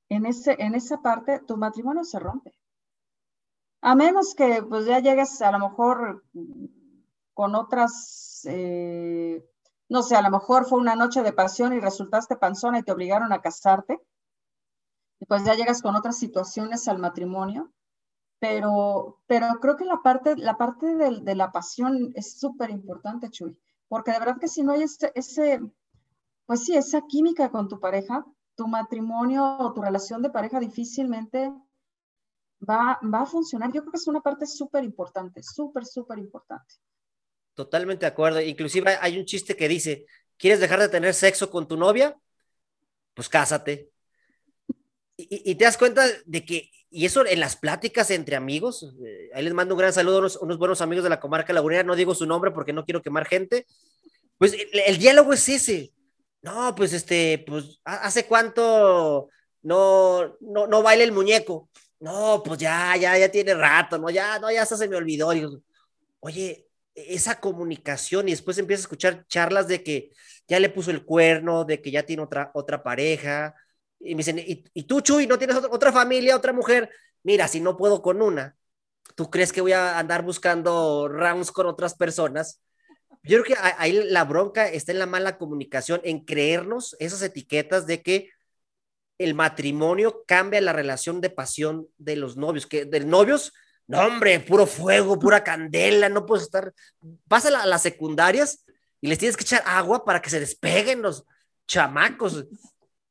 en, 0.10 0.26
ese, 0.26 0.56
en 0.58 0.74
esa 0.74 1.04
parte, 1.04 1.42
tu 1.48 1.58
matrimonio 1.58 2.04
se 2.04 2.18
rompe. 2.18 2.52
A 3.82 3.94
menos 3.94 4.34
que 4.34 4.64
pues 4.68 4.88
ya 4.88 5.00
llegues 5.00 5.40
a 5.44 5.52
lo 5.52 5.60
mejor 5.60 6.26
con 7.36 7.54
otras, 7.54 8.42
eh, 8.50 9.48
no 9.90 10.02
sé, 10.02 10.16
a 10.16 10.24
lo 10.24 10.32
mejor 10.32 10.66
fue 10.66 10.80
una 10.80 10.96
noche 10.96 11.22
de 11.22 11.34
pasión 11.34 11.72
y 11.74 11.80
resultaste 11.80 12.36
panzona 12.36 12.80
y 12.80 12.84
te 12.84 12.92
obligaron 12.92 13.32
a 13.32 13.42
casarte. 13.42 14.02
Y 15.20 15.28
pues 15.28 15.46
ya 15.46 15.54
llegas 15.54 15.84
con 15.84 15.96
otras 15.96 16.18
situaciones 16.18 16.88
al 16.88 16.98
matrimonio. 16.98 17.72
Pero, 18.40 19.22
pero 19.28 19.48
creo 19.62 19.78
que 19.78 19.86
la 19.86 20.02
parte, 20.02 20.36
la 20.36 20.58
parte 20.58 20.96
de, 20.96 21.22
de 21.22 21.36
la 21.36 21.52
pasión 21.52 22.12
es 22.16 22.40
súper 22.40 22.72
importante, 22.72 23.30
Chuy. 23.30 23.56
Porque 23.88 24.12
de 24.12 24.20
verdad 24.20 24.40
que 24.40 24.48
si 24.48 24.64
no 24.64 24.72
hay 24.72 24.82
ese, 24.82 25.12
ese 25.14 25.62
pues 26.54 26.66
sí, 26.66 26.76
esa 26.76 27.02
química 27.08 27.50
con 27.50 27.68
tu 27.68 27.80
pareja, 27.80 28.24
tu 28.54 28.68
matrimonio 28.68 29.58
o 29.58 29.74
tu 29.74 29.82
relación 29.82 30.22
de 30.22 30.30
pareja 30.30 30.60
difícilmente 30.60 31.52
va, 32.62 33.00
va 33.12 33.22
a 33.24 33.26
funcionar. 33.26 33.72
Yo 33.74 33.82
creo 33.82 33.92
que 33.92 33.98
es 33.98 34.06
una 34.06 34.22
parte 34.22 34.46
súper 34.46 34.84
importante, 34.84 35.42
súper, 35.42 35.84
súper 35.84 36.20
importante. 36.20 36.76
Totalmente 37.56 38.06
de 38.06 38.12
acuerdo. 38.12 38.40
Inclusive 38.40 39.00
hay 39.02 39.18
un 39.18 39.26
chiste 39.26 39.56
que 39.56 39.68
dice, 39.68 40.06
¿quieres 40.38 40.60
dejar 40.60 40.80
de 40.80 40.90
tener 40.90 41.16
sexo 41.16 41.50
con 41.50 41.68
tu 41.68 41.76
novia? 41.76 42.16
Pues 43.16 43.28
cásate. 43.30 43.90
Y, 45.18 45.56
te 45.56 45.66
das 45.66 45.80
cuenta 45.80 46.06
de 46.24 46.46
que, 46.46 46.70
y 46.92 47.06
eso 47.06 47.26
en 47.26 47.40
las 47.40 47.56
pláticas 47.56 48.12
entre 48.12 48.36
amigos, 48.36 48.94
eh, 49.04 49.32
ahí 49.34 49.44
les 49.44 49.56
mando 49.56 49.74
un 49.74 49.80
gran 49.80 49.92
saludo 49.92 50.18
a 50.18 50.20
unos, 50.20 50.36
unos, 50.36 50.60
buenos 50.60 50.82
amigos 50.82 51.04
de 51.04 51.10
la 51.10 51.20
comarca 51.20 51.52
lagunera, 51.52 51.82
no 51.82 51.96
digo 51.96 52.14
su 52.14 52.28
nombre 52.28 52.52
porque 52.52 52.74
no 52.74 52.86
quiero 52.86 53.02
quemar 53.02 53.26
gente, 53.26 53.66
pues 54.38 54.56
el 54.72 55.00
diálogo 55.00 55.34
es 55.34 55.50
ese, 55.50 55.94
no, 56.44 56.76
pues 56.76 56.94
este, 56.94 57.44
pues, 57.48 57.80
¿hace 57.86 58.26
cuánto 58.28 59.30
no, 59.64 60.38
no, 60.42 60.68
no 60.68 60.84
baila 60.84 61.04
el 61.04 61.14
muñeco? 61.14 61.70
No, 62.00 62.44
pues 62.44 62.60
ya, 62.60 62.96
ya, 62.98 63.18
ya 63.18 63.30
tiene 63.32 63.54
rato, 63.54 63.98
no, 63.98 64.10
ya, 64.10 64.40
no, 64.40 64.52
ya 64.52 64.64
hasta 64.64 64.76
se 64.78 64.90
me 64.90 64.98
olvidó. 64.98 65.32
Oye, 66.20 66.68
esa 66.96 67.40
comunicación 67.40 68.28
y 68.28 68.32
después 68.32 68.58
empieza 68.58 68.82
a 68.82 68.84
escuchar 68.84 69.26
charlas 69.28 69.68
de 69.70 69.84
que 69.84 70.12
ya 70.48 70.60
le 70.60 70.70
puso 70.70 70.92
el 70.92 71.06
cuerno, 71.06 71.64
de 71.66 71.82
que 71.82 71.92
ya 71.92 72.04
tiene 72.04 72.24
otra, 72.24 72.52
otra 72.54 72.84
pareja. 72.84 73.56
Y 74.00 74.16
me 74.16 74.20
dicen, 74.20 74.40
¿y, 74.46 74.84
tú, 74.84 75.02
Chuy, 75.02 75.28
no 75.28 75.38
tienes 75.38 75.58
otra 75.58 75.94
familia, 75.94 76.36
otra 76.36 76.52
mujer? 76.54 76.90
Mira, 77.24 77.48
si 77.48 77.62
no 77.62 77.78
puedo 77.78 78.02
con 78.02 78.22
una, 78.22 78.58
¿tú 79.16 79.30
crees 79.30 79.54
que 79.54 79.62
voy 79.62 79.72
a 79.74 79.98
andar 79.98 80.24
buscando 80.24 81.08
rounds 81.08 81.52
con 81.52 81.68
otras 81.68 81.96
personas? 81.96 82.62
Yo 83.24 83.42
creo 83.42 83.56
que 83.56 83.62
ahí 83.78 83.94
la 83.94 84.26
bronca 84.26 84.68
está 84.68 84.92
en 84.92 85.00
la 85.00 85.06
mala 85.06 85.38
comunicación, 85.38 86.02
en 86.04 86.26
creernos 86.26 86.96
esas 87.00 87.22
etiquetas 87.22 87.88
de 87.88 88.02
que 88.02 88.30
el 89.18 89.34
matrimonio 89.34 90.24
cambia 90.28 90.60
la 90.60 90.74
relación 90.74 91.22
de 91.22 91.30
pasión 91.30 91.88
de 91.98 92.18
los 92.18 92.36
novios, 92.36 92.68
que 92.68 92.84
de 92.84 93.00
novios, 93.02 93.54
no 93.88 94.02
hombre, 94.02 94.40
puro 94.42 94.66
fuego, 94.66 95.18
pura 95.20 95.44
candela, 95.44 96.10
no 96.10 96.26
puedes 96.26 96.44
estar, 96.44 96.74
pasa 97.30 97.48
a, 97.62 97.66
las 97.66 97.82
secundarias 97.82 98.66
y 99.00 99.08
les 99.08 99.20
tienes 99.20 99.38
que 99.38 99.44
echar 99.44 99.64
agua 99.66 100.04
para 100.04 100.22
que 100.22 100.30
se 100.30 100.42
despeguen 100.42 101.02
los 101.02 101.26
chamacos 101.66 102.46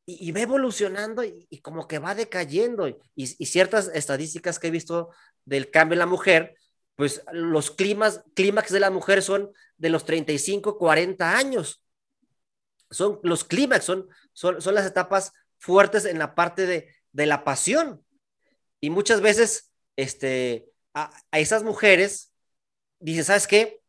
y, 0.04 0.28
y 0.28 0.32
va 0.32 0.40
evolucionando 0.40 1.24
y, 1.24 1.46
como 1.62 1.88
que 1.88 1.98
va 1.98 2.14
decayendo 2.14 2.86
y, 2.88 2.96
y 3.14 3.46
ciertas 3.46 3.90
estadísticas 3.94 4.58
que 4.58 4.66
he 4.66 4.70
visto 4.70 5.10
del 5.46 5.70
cambio 5.70 5.94
en 5.94 6.00
la 6.00 6.06
mujer, 6.06 6.54
pues 6.96 7.22
los 7.32 7.70
climas, 7.70 8.22
clímax 8.34 8.70
de 8.70 8.80
la 8.80 8.90
mujer 8.90 9.22
son 9.22 9.52
de 9.76 9.88
los 9.88 10.04
35, 10.04 10.78
40 10.78 11.36
años. 11.36 11.82
Son 12.90 13.18
los 13.22 13.44
clímax, 13.44 13.84
son, 13.84 14.08
son, 14.32 14.60
son, 14.60 14.74
las 14.74 14.86
etapas 14.86 15.32
fuertes 15.58 16.04
en 16.04 16.18
la 16.18 16.34
parte 16.34 16.66
de, 16.66 16.94
de 17.12 17.26
la 17.26 17.44
pasión. 17.44 18.04
Y 18.80 18.90
muchas 18.90 19.20
veces, 19.20 19.72
este, 19.96 20.68
a, 20.94 21.10
esas 21.32 21.62
mujeres, 21.62 22.32
dice, 22.98 23.24
¿sabes 23.24 23.46
qué? 23.46 23.80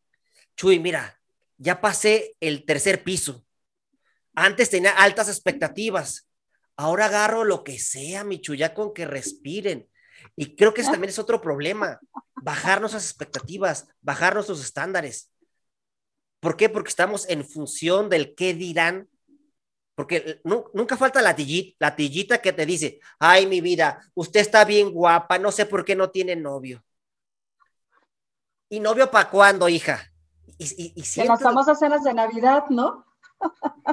Chuy, 0.56 0.80
mira, 0.80 1.20
ya 1.58 1.82
pasé 1.82 2.36
el 2.40 2.66
tercer 2.66 3.04
piso. 3.04 3.46
Antes 4.36 4.70
tenía 4.70 4.92
altas 4.92 5.30
expectativas. 5.30 6.30
Ahora 6.76 7.06
agarro 7.06 7.44
lo 7.44 7.64
que 7.64 7.80
sea, 7.80 8.24
mi 8.24 8.42
ya 8.42 8.74
con 8.74 8.94
que 8.94 9.06
respiren. 9.06 9.90
Y 10.36 10.56
creo 10.56 10.74
que 10.74 10.82
ese 10.82 10.92
también 10.92 11.10
es 11.10 11.20
otro 11.20 11.42
problema, 11.42 12.00
bajar 12.36 12.80
nuestras 12.80 13.06
expectativas, 13.06 13.88
bajar 14.02 14.34
nuestros 14.34 14.62
estándares. 14.62 15.32
¿Por 16.40 16.58
qué? 16.58 16.70
Porque 16.70 16.90
estamos 16.90 17.28
en 17.30 17.46
función 17.46 18.10
del 18.10 18.36
qué 18.36 18.54
dirán. 18.54 19.08
Porque 19.96 20.42
nunca 20.44 20.98
falta 20.98 21.22
la 21.22 21.36
tillita, 21.36 21.76
la 21.80 21.96
tillita 21.96 22.42
que 22.42 22.52
te 22.52 22.66
dice, 22.66 23.00
ay, 23.20 23.46
mi 23.46 23.62
vida, 23.62 24.04
usted 24.16 24.40
está 24.40 24.66
bien 24.66 24.92
guapa, 24.92 25.38
no 25.38 25.52
sé 25.52 25.68
por 25.68 25.86
qué 25.86 25.96
no 25.96 26.10
tiene 26.10 26.36
novio. 26.36 26.84
¿Y 28.70 28.80
novio 28.80 29.12
para 29.12 29.30
cuándo, 29.30 29.70
hija? 29.70 30.12
Y, 30.58 30.94
y, 30.96 31.04
que 31.04 31.26
las 31.26 31.42
famosas 31.42 31.78
cenas 31.78 32.04
de 32.04 32.14
Navidad, 32.14 32.66
¿no? 32.70 33.06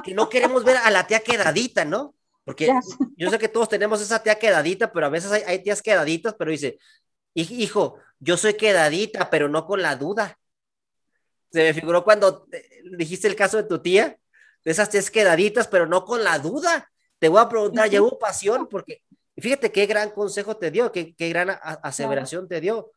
que 0.03 0.13
no 0.13 0.27
queremos 0.27 0.63
ver 0.63 0.77
a 0.77 0.89
la 0.89 1.05
tía 1.05 1.19
quedadita, 1.19 1.85
¿no? 1.85 2.15
Porque 2.43 2.71
yo 3.17 3.29
sé 3.29 3.37
que 3.37 3.47
todos 3.47 3.69
tenemos 3.69 4.01
esa 4.01 4.21
tía 4.21 4.35
quedadita, 4.35 4.91
pero 4.91 5.05
a 5.05 5.09
veces 5.09 5.31
hay, 5.31 5.61
tías 5.61 5.81
quedaditas, 5.81 6.35
pero 6.35 6.51
dice, 6.51 6.79
hijo, 7.33 7.97
yo 8.19 8.37
soy 8.37 8.55
quedadita, 8.55 9.29
pero 9.29 9.47
no 9.47 9.65
con 9.65 9.81
la 9.81 9.95
duda. 9.95 10.37
Se 11.51 11.63
me 11.63 11.73
figuró 11.73 12.03
cuando 12.03 12.47
dijiste 12.97 13.27
el 13.27 13.35
caso 13.35 13.57
de 13.57 13.63
tu 13.63 13.79
tía, 13.81 14.17
de 14.63 14.71
esas 14.71 14.89
tres 14.89 15.11
quedaditas, 15.11 15.67
pero 15.67 15.85
no 15.85 16.05
con 16.05 16.23
la 16.23 16.39
duda. 16.39 16.89
Te 17.19 17.29
voy 17.29 17.41
a 17.41 17.49
preguntar, 17.49 17.89
¿ya 17.89 18.01
hubo 18.01 18.17
pasión? 18.17 18.67
Porque 18.67 19.03
fíjate 19.37 19.71
qué 19.71 19.85
gran 19.85 20.11
consejo 20.11 20.57
te 20.57 20.71
dio, 20.71 20.91
qué, 20.91 21.15
qué 21.15 21.29
gran 21.29 21.59
aseveración 21.61 22.47
te 22.47 22.61
dio. 22.61 22.91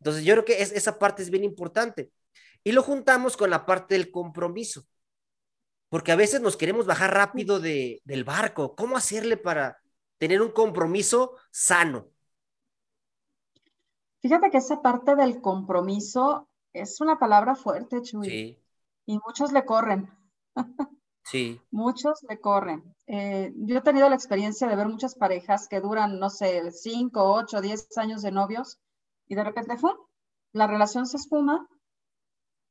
Entonces, 0.00 0.24
yo 0.24 0.34
creo 0.34 0.44
que 0.44 0.62
es, 0.62 0.72
esa 0.72 0.98
parte 0.98 1.22
es 1.22 1.30
bien 1.30 1.44
importante. 1.44 2.10
Y 2.64 2.72
lo 2.72 2.82
juntamos 2.82 3.36
con 3.36 3.50
la 3.50 3.66
parte 3.66 3.94
del 3.94 4.10
compromiso, 4.10 4.84
porque 5.88 6.12
a 6.12 6.16
veces 6.16 6.40
nos 6.40 6.56
queremos 6.56 6.86
bajar 6.86 7.14
rápido 7.14 7.60
de, 7.60 8.00
del 8.04 8.24
barco. 8.24 8.74
¿Cómo 8.74 8.96
hacerle 8.96 9.36
para 9.36 9.78
tener 10.18 10.42
un 10.42 10.50
compromiso 10.50 11.36
sano? 11.50 12.08
Fíjate 14.22 14.50
que 14.50 14.58
esa 14.58 14.82
parte 14.82 15.14
del 15.14 15.40
compromiso 15.40 16.48
es 16.72 17.00
una 17.00 17.18
palabra 17.18 17.54
fuerte, 17.54 18.02
Chuy. 18.02 18.28
Sí. 18.28 18.62
Y 19.06 19.18
muchos 19.24 19.52
le 19.52 19.64
corren. 19.64 20.10
Sí. 21.28 21.60
Muchos 21.72 22.22
le 22.28 22.38
corren. 22.38 22.94
Eh, 23.08 23.52
yo 23.56 23.78
he 23.78 23.80
tenido 23.80 24.08
la 24.08 24.14
experiencia 24.14 24.68
de 24.68 24.76
ver 24.76 24.86
muchas 24.86 25.16
parejas 25.16 25.66
que 25.66 25.80
duran, 25.80 26.20
no 26.20 26.30
sé, 26.30 26.70
5, 26.70 27.20
8, 27.20 27.60
10 27.60 27.98
años 27.98 28.22
de 28.22 28.30
novios 28.30 28.78
y 29.26 29.34
de 29.34 29.42
repente, 29.42 29.76
¡fum! 29.76 29.96
La 30.52 30.68
relación 30.68 31.04
se 31.04 31.16
espuma 31.16 31.68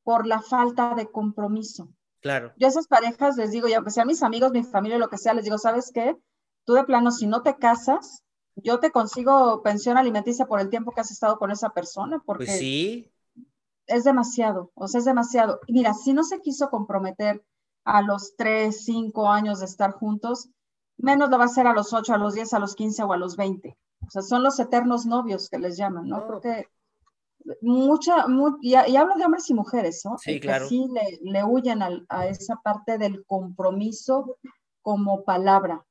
por 0.03 0.25
la 0.25 0.41
falta 0.41 0.95
de 0.95 1.11
compromiso. 1.11 1.89
Claro. 2.25 2.53
Yo 2.57 2.65
a 2.65 2.71
esas 2.71 2.87
parejas 2.87 3.37
les 3.37 3.51
digo, 3.51 3.67
y 3.67 3.73
aunque 3.73 3.91
sean 3.91 4.07
mis 4.07 4.23
amigos, 4.23 4.51
mi 4.51 4.63
familia, 4.63 4.97
lo 4.97 5.09
que 5.09 5.19
sea, 5.19 5.35
les 5.35 5.43
digo, 5.43 5.59
¿sabes 5.59 5.91
qué? 5.93 6.17
Tú 6.63 6.73
de 6.73 6.83
plano, 6.83 7.11
si 7.11 7.27
no 7.27 7.43
te 7.43 7.55
casas, 7.57 8.23
yo 8.55 8.79
te 8.79 8.89
consigo 8.89 9.61
pensión 9.61 9.95
alimenticia 9.95 10.47
por 10.47 10.59
el 10.59 10.71
tiempo 10.71 10.91
que 10.91 11.01
has 11.01 11.11
estado 11.11 11.37
con 11.37 11.51
esa 11.51 11.69
persona, 11.69 12.23
porque 12.25 12.47
pues 12.47 12.57
sí. 12.57 13.11
es 13.85 14.05
demasiado, 14.05 14.71
o 14.73 14.87
sea, 14.87 14.97
es 14.97 15.05
demasiado. 15.05 15.59
Y 15.67 15.73
mira, 15.73 15.93
si 15.93 16.13
no 16.13 16.23
se 16.23 16.41
quiso 16.41 16.71
comprometer 16.71 17.45
a 17.83 18.01
los 18.01 18.35
3, 18.35 18.75
5 18.83 19.29
años 19.29 19.59
de 19.59 19.67
estar 19.67 19.91
juntos, 19.91 20.49
menos 20.97 21.29
lo 21.29 21.37
va 21.37 21.43
a 21.43 21.45
hacer 21.45 21.67
a 21.67 21.73
los 21.73 21.93
8, 21.93 22.11
a 22.11 22.17
los 22.17 22.33
10, 22.33 22.55
a 22.55 22.59
los 22.59 22.73
15 22.73 23.03
o 23.03 23.13
a 23.13 23.17
los 23.17 23.37
20. 23.37 23.77
O 24.01 24.09
sea, 24.09 24.23
son 24.23 24.41
los 24.41 24.59
eternos 24.59 25.05
novios 25.05 25.47
que 25.47 25.59
les 25.59 25.77
llaman, 25.77 26.09
¿no? 26.09 26.25
Porque 26.25 26.69
mucha, 27.61 28.25
y, 28.61 28.75
hablo 28.75 29.15
de 29.15 29.25
hombres 29.25 29.49
y 29.49 29.53
mujeres, 29.53 30.01
¿no? 30.05 30.17
Sí, 30.17 30.39
claro. 30.39 30.67
sí 30.67 30.87
le, 30.91 31.19
le 31.21 31.43
huyen 31.43 31.81
a 31.81 32.27
esa 32.27 32.55
parte 32.57 32.97
del 32.97 33.25
compromiso 33.25 34.37
como 34.81 35.23
palabra. 35.23 35.85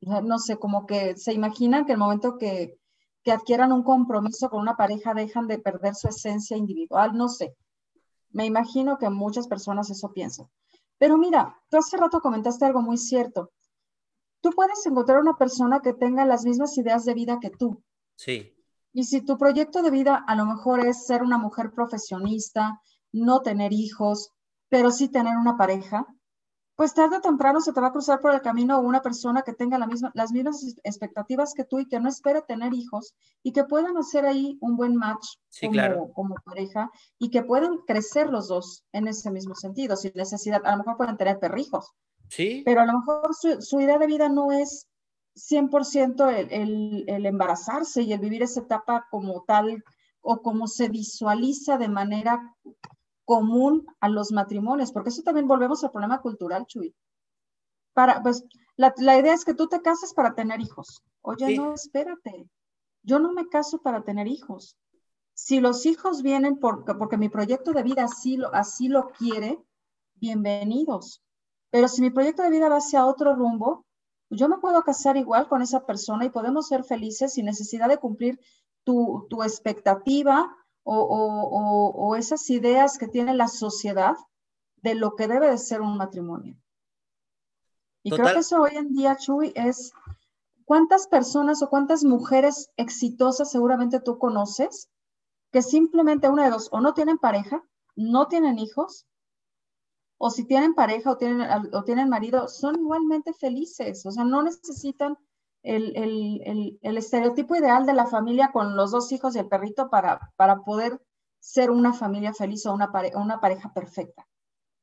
no 0.00 0.38
sé, 0.38 0.56
como 0.56 0.86
que 0.86 1.16
se 1.16 1.32
imaginan 1.32 1.84
que 1.84 1.92
el 1.92 1.98
momento 1.98 2.38
que, 2.38 2.78
que 3.22 3.32
adquieran 3.32 3.72
un 3.72 3.82
compromiso 3.82 4.48
con 4.48 4.60
una 4.60 4.76
pareja 4.76 5.14
dejan 5.14 5.46
de 5.46 5.58
perder 5.58 5.94
su 5.94 6.08
esencia 6.08 6.56
individual, 6.56 7.14
no 7.14 7.28
sé. 7.28 7.54
Me 8.30 8.46
imagino 8.46 8.98
que 8.98 9.10
muchas 9.10 9.46
personas 9.46 9.90
eso 9.90 10.12
piensan. 10.12 10.46
Pero 10.98 11.18
mira, 11.18 11.60
tú 11.68 11.78
hace 11.78 11.96
rato 11.96 12.20
comentaste 12.20 12.64
algo 12.64 12.82
muy 12.82 12.96
cierto. 12.96 13.50
Tú 14.40 14.50
puedes 14.50 14.84
encontrar 14.86 15.20
una 15.20 15.34
persona 15.34 15.80
que 15.80 15.92
tenga 15.92 16.24
las 16.24 16.44
mismas 16.44 16.76
ideas 16.78 17.04
de 17.04 17.14
vida 17.14 17.38
que 17.40 17.50
tú. 17.50 17.82
Sí. 18.16 18.54
Y 18.92 19.04
si 19.04 19.22
tu 19.22 19.38
proyecto 19.38 19.82
de 19.82 19.90
vida 19.90 20.24
a 20.26 20.34
lo 20.34 20.46
mejor 20.46 20.80
es 20.80 21.06
ser 21.06 21.22
una 21.22 21.38
mujer 21.38 21.72
profesionista, 21.72 22.80
no 23.12 23.40
tener 23.40 23.72
hijos, 23.72 24.32
pero 24.68 24.90
sí 24.90 25.08
tener 25.08 25.36
una 25.36 25.56
pareja, 25.56 26.06
pues 26.80 26.94
tarde 26.94 27.18
o 27.18 27.20
temprano 27.20 27.60
se 27.60 27.74
te 27.74 27.80
va 27.82 27.88
a 27.88 27.92
cruzar 27.92 28.22
por 28.22 28.32
el 28.32 28.40
camino 28.40 28.80
una 28.80 29.02
persona 29.02 29.42
que 29.42 29.52
tenga 29.52 29.76
la 29.76 29.86
misma, 29.86 30.10
las 30.14 30.32
mismas 30.32 30.64
expectativas 30.82 31.52
que 31.52 31.64
tú 31.64 31.78
y 31.78 31.86
que 31.86 32.00
no 32.00 32.08
espere 32.08 32.40
tener 32.40 32.72
hijos 32.72 33.14
y 33.42 33.52
que 33.52 33.64
puedan 33.64 33.98
hacer 33.98 34.24
ahí 34.24 34.56
un 34.62 34.78
buen 34.78 34.96
match 34.96 35.26
como, 35.60 36.10
como, 36.14 36.34
pareja 36.36 36.90
y 37.18 37.28
que 37.28 37.42
puedan 37.42 37.80
crecer 37.86 38.30
los 38.30 38.48
dos 38.48 38.82
en 38.92 39.08
ese 39.08 39.30
mismo 39.30 39.54
sentido, 39.54 39.94
sin 39.94 40.12
necesidad, 40.14 40.62
a 40.64 40.70
lo 40.70 40.78
mejor 40.78 40.96
pueden 40.96 41.18
tener 41.18 41.38
perrijos, 41.38 41.92
sí. 42.30 42.62
pero 42.64 42.80
a 42.80 42.86
lo 42.86 42.94
mejor 42.94 43.34
su, 43.34 43.60
su 43.60 43.78
idea 43.78 43.98
de 43.98 44.06
vida 44.06 44.30
no 44.30 44.50
es 44.50 44.86
100% 45.34 46.28
el, 46.28 46.52
el, 46.52 47.04
el 47.06 47.26
embarazarse 47.26 48.02
y 48.02 48.12
el 48.12 48.20
vivir 48.20 48.42
esa 48.42 48.60
etapa 48.60 49.06
como 49.10 49.44
tal 49.44 49.82
o 50.20 50.42
como 50.42 50.66
se 50.66 50.88
visualiza 50.88 51.78
de 51.78 51.88
manera 51.88 52.54
común 53.24 53.86
a 54.00 54.08
los 54.08 54.32
matrimonios, 54.32 54.92
porque 54.92 55.10
eso 55.10 55.22
también 55.22 55.46
volvemos 55.46 55.84
al 55.84 55.92
problema 55.92 56.20
cultural, 56.20 56.66
Chuy. 56.66 56.94
Para, 57.94 58.22
pues, 58.22 58.44
la, 58.76 58.92
la 58.98 59.18
idea 59.18 59.34
es 59.34 59.44
que 59.44 59.54
tú 59.54 59.68
te 59.68 59.80
cases 59.82 60.12
para 60.14 60.34
tener 60.34 60.60
hijos. 60.60 61.02
Oye, 61.22 61.56
no, 61.56 61.74
espérate. 61.74 62.48
Yo 63.02 63.18
no 63.18 63.32
me 63.32 63.48
caso 63.48 63.78
para 63.82 64.02
tener 64.02 64.26
hijos. 64.26 64.76
Si 65.32 65.60
los 65.60 65.86
hijos 65.86 66.22
vienen 66.22 66.58
porque, 66.58 66.94
porque 66.94 67.16
mi 67.16 67.28
proyecto 67.28 67.72
de 67.72 67.82
vida 67.82 68.04
así 68.04 68.36
lo, 68.36 68.52
así 68.54 68.88
lo 68.88 69.10
quiere, 69.10 69.58
bienvenidos. 70.14 71.22
Pero 71.70 71.88
si 71.88 72.02
mi 72.02 72.10
proyecto 72.10 72.42
de 72.42 72.50
vida 72.50 72.68
va 72.68 72.76
hacia 72.76 73.06
otro 73.06 73.34
rumbo, 73.34 73.86
yo 74.30 74.48
me 74.48 74.58
puedo 74.58 74.82
casar 74.82 75.16
igual 75.16 75.48
con 75.48 75.60
esa 75.62 75.84
persona 75.84 76.24
y 76.24 76.30
podemos 76.30 76.68
ser 76.68 76.84
felices 76.84 77.34
sin 77.34 77.46
necesidad 77.46 77.88
de 77.88 77.98
cumplir 77.98 78.40
tu, 78.84 79.26
tu 79.28 79.42
expectativa 79.42 80.56
o, 80.82 82.16
esas 82.16 82.48
ideas 82.50 82.98
que 82.98 83.08
tiene 83.08 83.34
la 83.34 83.48
sociedad 83.48 84.16
de 84.76 84.94
lo 84.94 85.14
que 85.14 85.28
debe 85.28 85.50
de 85.50 85.58
ser 85.58 85.80
un 85.80 85.96
matrimonio. 85.96 86.56
Y 88.02 88.10
creo 88.10 88.32
que 88.32 88.40
eso 88.40 88.62
hoy 88.62 88.76
en 88.76 88.94
día, 88.94 89.16
Chuy, 89.16 89.52
es 89.54 89.92
cuántas 90.64 91.06
personas 91.06 91.62
o 91.62 91.68
cuántas 91.68 92.02
mujeres 92.02 92.70
exitosas 92.76 93.50
seguramente 93.50 94.00
tú 94.00 94.18
conoces 94.18 94.88
que 95.52 95.62
simplemente 95.62 96.28
una 96.28 96.44
de 96.44 96.50
dos, 96.50 96.68
o 96.72 96.80
no 96.80 96.94
tienen 96.94 97.18
pareja, 97.18 97.62
no 97.96 98.28
tienen 98.28 98.58
hijos, 98.58 99.06
o 100.22 100.28
si 100.28 100.44
tienen 100.44 100.74
pareja 100.74 101.12
o 101.12 101.16
tienen, 101.16 101.48
o 101.72 101.82
tienen 101.82 102.10
marido, 102.10 102.46
son 102.46 102.78
igualmente 102.78 103.32
felices, 103.32 104.04
o 104.04 104.10
sea, 104.10 104.22
no 104.22 104.42
necesitan 104.42 105.16
el, 105.62 106.78
estereotipo 106.82 107.56
ideal 107.56 107.86
de 107.86 107.94
la 107.94 108.06
familia 108.06 108.50
con 108.52 108.76
los 108.76 108.90
dos 108.90 109.10
hijos 109.12 109.34
y 109.34 109.38
el 109.38 109.48
perrito 109.48 109.88
para, 109.88 110.20
para 110.36 110.58
poder 110.58 111.00
ser 111.38 111.70
una 111.70 111.94
familia 111.94 112.34
feliz 112.34 112.66
o 112.66 112.74
una, 112.74 112.92
una 113.14 113.40
pareja 113.40 113.72
perfecta. 113.72 114.28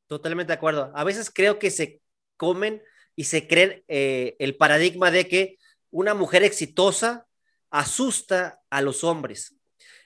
Totalmente 0.07 0.53
de 0.53 0.57
acuerdo. 0.57 0.91
A 0.95 1.03
veces 1.03 1.29
creo 1.29 1.59
que 1.59 1.69
se 1.69 2.01
comen 2.35 2.81
y 3.15 3.25
se 3.25 3.47
creen 3.47 3.83
eh, 3.87 4.35
el 4.39 4.57
paradigma 4.57 5.11
de 5.11 5.27
que 5.27 5.57
una 5.91 6.15
mujer 6.15 6.41
exitosa 6.41 7.27
asusta 7.69 8.59
a 8.71 8.81
los 8.81 9.03
hombres. 9.03 9.55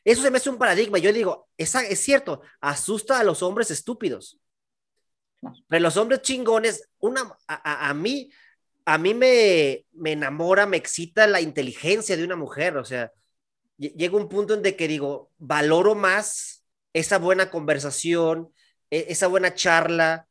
Eso 0.04 0.24
se 0.24 0.30
me 0.30 0.40
hace 0.40 0.50
un 0.50 0.58
paradigma. 0.58 0.98
Yo 0.98 1.14
digo, 1.14 1.48
es 1.56 1.72
cierto, 2.02 2.42
asusta 2.60 3.18
a 3.18 3.24
los 3.24 3.42
hombres 3.44 3.72
estúpidos. 3.72 4.41
Pero 5.68 5.82
los 5.82 5.98
hombres 5.98 6.22
chingones, 6.22 6.90
una, 7.00 7.22
a, 7.48 7.90
a 7.90 7.94
mí, 7.94 8.30
a 8.86 8.98
mí 8.98 9.14
me, 9.14 9.86
me 9.94 10.14
enamora, 10.14 10.66
me 10.66 10.78
excita 10.78 11.28
la 11.28 11.42
inteligencia 11.42 12.16
de 12.16 12.24
una 12.24 12.36
mujer, 12.36 12.78
o 12.78 12.86
sea, 12.86 13.12
llega 13.78 14.18
un 14.18 14.30
punto 14.30 14.54
en 14.54 14.62
de 14.62 14.76
que 14.76 14.88
digo, 14.88 15.32
valoro 15.38 15.96
más 15.96 16.64
esa 16.94 17.18
buena 17.18 17.50
conversación, 17.50 18.52
e, 18.90 19.08
esa 19.10 19.28
buena 19.28 19.54
charla, 19.56 20.28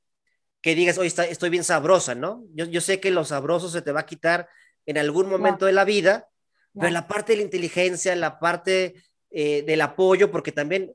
que 0.60 0.74
digas, 0.74 0.98
hoy 0.98 1.06
estoy 1.06 1.50
bien 1.50 1.64
sabrosa, 1.64 2.14
¿no? 2.14 2.44
Yo, 2.54 2.66
yo, 2.66 2.80
sé 2.80 3.00
que 3.00 3.10
lo 3.10 3.24
sabroso 3.24 3.68
se 3.68 3.82
te 3.82 3.92
va 3.92 4.00
a 4.00 4.06
quitar 4.06 4.48
en 4.86 4.98
algún 4.98 5.28
momento 5.28 5.66
de 5.66 5.72
la 5.72 5.84
vida, 5.84 6.28
pero 6.74 6.90
la 6.90 7.08
parte 7.08 7.32
de 7.32 7.38
la 7.38 7.44
inteligencia, 7.44 8.14
la 8.14 8.38
parte 8.38 8.94
eh, 9.30 9.62
del 9.62 9.80
apoyo, 9.80 10.30
porque 10.30 10.52
también 10.52 10.94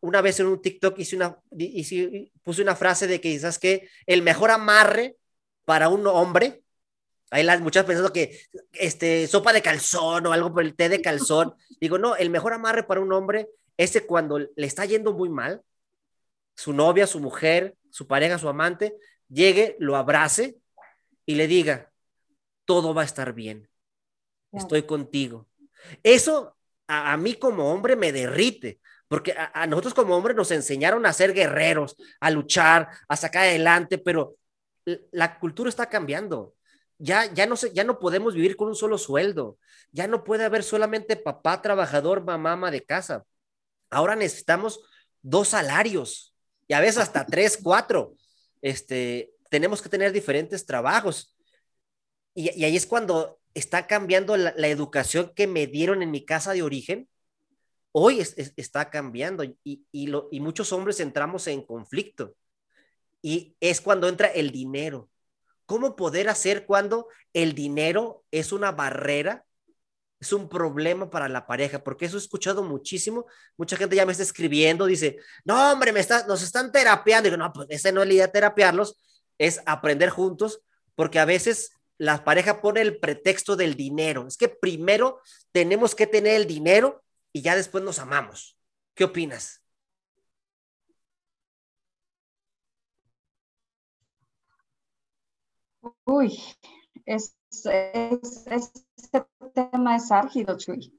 una 0.00 0.20
vez 0.20 0.40
en 0.40 0.46
un 0.46 0.60
TikTok 0.60 0.98
hice 0.98 1.16
una, 1.16 1.38
hice, 1.56 2.32
puse 2.42 2.62
una 2.62 2.74
frase 2.74 3.06
de 3.06 3.20
que 3.20 3.30
quizás 3.30 3.58
que 3.58 3.88
el 4.06 4.22
mejor 4.22 4.50
amarre 4.50 5.16
para 5.64 5.88
un 5.88 6.06
hombre 6.06 6.62
hay 7.30 7.44
las 7.44 7.60
muchas 7.60 7.84
pensando 7.84 8.12
que 8.12 8.40
este, 8.72 9.26
sopa 9.26 9.52
de 9.52 9.62
calzón 9.62 10.26
o 10.26 10.32
algo 10.32 10.52
por 10.52 10.62
el 10.62 10.74
té 10.74 10.88
de 10.88 11.02
calzón. 11.02 11.54
Digo, 11.80 11.98
no, 11.98 12.16
el 12.16 12.30
mejor 12.30 12.54
amarre 12.54 12.84
para 12.84 13.00
un 13.00 13.12
hombre 13.12 13.48
es 13.76 14.00
cuando 14.06 14.38
le 14.38 14.66
está 14.66 14.84
yendo 14.86 15.12
muy 15.12 15.28
mal, 15.28 15.62
su 16.56 16.72
novia, 16.72 17.06
su 17.06 17.20
mujer, 17.20 17.76
su 17.90 18.06
pareja, 18.06 18.38
su 18.38 18.48
amante, 18.48 18.96
llegue, 19.28 19.76
lo 19.78 19.96
abrace 19.96 20.56
y 21.26 21.34
le 21.34 21.46
diga, 21.46 21.92
todo 22.64 22.94
va 22.94 23.02
a 23.02 23.04
estar 23.04 23.32
bien, 23.32 23.68
estoy 24.52 24.82
contigo. 24.82 25.46
Eso 26.02 26.56
a, 26.88 27.16
mí 27.16 27.34
como 27.34 27.72
hombre 27.72 27.94
me 27.94 28.12
derrite, 28.12 28.80
porque 29.08 29.32
a, 29.32 29.50
a 29.54 29.66
nosotros 29.66 29.94
como 29.94 30.16
hombres 30.16 30.36
nos 30.36 30.50
enseñaron 30.50 31.06
a 31.06 31.12
ser 31.12 31.32
guerreros, 31.32 31.96
a 32.20 32.30
luchar, 32.30 32.88
a 33.08 33.16
sacar 33.16 33.44
adelante, 33.44 33.98
pero 33.98 34.36
la 35.12 35.38
cultura 35.38 35.68
está 35.68 35.86
cambiando 35.86 36.54
ya, 36.98 37.32
ya, 37.32 37.46
no 37.46 37.54
ya 37.54 37.84
no 37.84 37.98
podemos 37.98 38.34
vivir 38.34 38.56
con 38.56 38.68
un 38.68 38.74
solo 38.74 38.98
sueldo. 38.98 39.58
Ya 39.92 40.06
no 40.08 40.24
puede 40.24 40.44
haber 40.44 40.62
solamente 40.62 41.16
papá 41.16 41.62
trabajador, 41.62 42.24
mamá, 42.24 42.50
mamá 42.50 42.70
de 42.70 42.84
casa. 42.84 43.24
Ahora 43.90 44.16
necesitamos 44.16 44.80
dos 45.22 45.48
salarios 45.48 46.34
y 46.66 46.74
a 46.74 46.80
veces 46.80 46.98
hasta 46.98 47.24
tres, 47.24 47.58
cuatro. 47.62 48.16
Este, 48.60 49.32
tenemos 49.50 49.80
que 49.80 49.88
tener 49.88 50.12
diferentes 50.12 50.66
trabajos. 50.66 51.36
Y, 52.34 52.64
ahí 52.64 52.76
es 52.76 52.86
cuando 52.86 53.38
está 53.54 53.86
cambiando 53.86 54.36
la, 54.36 54.52
educación 54.68 55.32
que 55.34 55.46
me 55.46 55.66
dieron 55.66 56.02
en 56.02 56.10
mi 56.10 56.24
casa 56.24 56.52
de 56.52 56.62
origen 56.62 57.08
hoy 57.98 58.20
está 58.56 58.90
cambiando 58.90 59.44
y, 59.64 60.40
muchos 60.40 60.72
hombres 60.72 61.00
entramos 61.00 61.46
en 61.46 61.62
conflicto. 61.62 62.34
Y 63.20 63.56
es 63.60 63.80
cuando 63.80 64.08
entra 64.08 64.28
el 64.28 64.52
dinero. 64.52 65.10
¿Cómo 65.66 65.96
poder 65.96 66.28
hacer 66.28 66.64
cuando 66.64 67.08
el 67.32 67.54
dinero 67.54 68.24
es 68.30 68.52
una 68.52 68.72
barrera 68.72 69.44
es 70.20 70.32
un 70.32 70.48
problema 70.48 71.10
para 71.10 71.28
la 71.28 71.46
pareja, 71.46 71.84
porque 71.84 72.06
eso 72.06 72.16
he 72.16 72.20
escuchado 72.20 72.64
muchísimo. 72.64 73.26
Mucha 73.56 73.76
gente 73.76 73.94
ya 73.94 74.04
me 74.04 74.12
está 74.12 74.24
escribiendo, 74.24 74.86
dice, 74.86 75.18
no, 75.44 75.72
hombre, 75.72 75.92
me 75.92 76.00
está, 76.00 76.26
nos 76.26 76.42
están 76.42 76.72
terapeando. 76.72 77.28
Y 77.28 77.30
digo, 77.30 77.42
no, 77.42 77.52
pues 77.52 77.68
esa 77.70 77.92
no 77.92 78.02
es 78.02 78.08
la 78.08 78.14
idea 78.14 78.26
de 78.26 78.32
terapearlos, 78.32 78.96
es 79.38 79.60
aprender 79.64 80.10
juntos, 80.10 80.60
porque 80.96 81.20
a 81.20 81.24
veces 81.24 81.70
la 81.98 82.24
pareja 82.24 82.60
pone 82.60 82.80
el 82.80 82.98
pretexto 82.98 83.54
del 83.54 83.76
dinero. 83.76 84.26
Es 84.26 84.36
que 84.36 84.48
primero 84.48 85.20
tenemos 85.52 85.94
que 85.94 86.08
tener 86.08 86.34
el 86.34 86.46
dinero 86.46 87.04
y 87.32 87.42
ya 87.42 87.56
después 87.56 87.84
nos 87.84 87.98
amamos. 87.98 88.58
¿Qué 88.94 89.04
opinas? 89.04 89.62
Uy, 96.04 96.38
es, 97.04 97.36
es, 97.50 98.46
este 98.46 99.26
tema 99.54 99.96
es 99.96 100.10
álgido, 100.10 100.56
Chuy. 100.56 100.92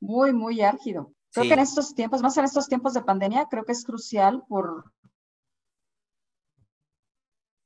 Muy, 0.00 0.32
muy 0.32 0.60
álgido. 0.60 1.12
Creo 1.32 1.48
que 1.48 1.54
en 1.54 1.60
estos 1.60 1.94
tiempos, 1.94 2.22
más 2.22 2.36
en 2.36 2.44
estos 2.44 2.68
tiempos 2.68 2.94
de 2.94 3.02
pandemia, 3.02 3.46
creo 3.50 3.64
que 3.64 3.72
es 3.72 3.84
crucial 3.84 4.44
por, 4.48 4.92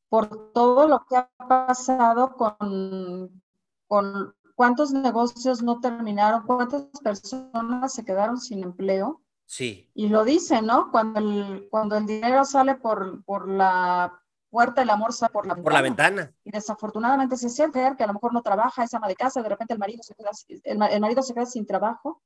por 0.08 0.52
todo 0.52 0.88
lo 0.88 1.06
que 1.06 1.16
ha 1.16 1.30
pasado 1.48 2.34
con, 2.36 3.42
con 3.86 4.34
cuántos 4.60 4.92
negocios 4.92 5.62
no 5.62 5.80
terminaron, 5.80 6.42
cuántas 6.42 6.82
personas 7.02 7.94
se 7.94 8.04
quedaron 8.04 8.38
sin 8.38 8.62
empleo. 8.62 9.22
Sí. 9.46 9.90
Y 9.94 10.10
lo 10.10 10.22
dicen, 10.22 10.66
¿no? 10.66 10.90
Cuando 10.90 11.18
el, 11.18 11.66
cuando 11.70 11.96
el 11.96 12.04
dinero 12.04 12.44
sale 12.44 12.74
por, 12.74 13.24
por 13.24 13.48
la 13.48 14.20
puerta 14.50 14.82
el 14.82 14.90
amor 14.90 15.14
sale 15.14 15.32
por 15.32 15.46
la, 15.46 15.56
por 15.56 15.72
la 15.72 15.80
ventana. 15.80 16.34
Y 16.44 16.50
desafortunadamente 16.50 17.38
se 17.38 17.48
siente 17.48 17.90
que 17.96 18.04
a 18.04 18.06
lo 18.06 18.12
mejor 18.12 18.34
no 18.34 18.42
trabaja, 18.42 18.84
es 18.84 18.92
ama 18.92 19.08
de 19.08 19.16
casa, 19.16 19.40
de 19.40 19.48
repente 19.48 19.72
el 19.72 19.80
marido 19.80 20.02
se 20.02 20.14
queda, 20.14 20.28
el, 20.64 21.00
marido 21.00 21.22
se 21.22 21.32
queda 21.32 21.46
sin 21.46 21.64
trabajo 21.64 22.20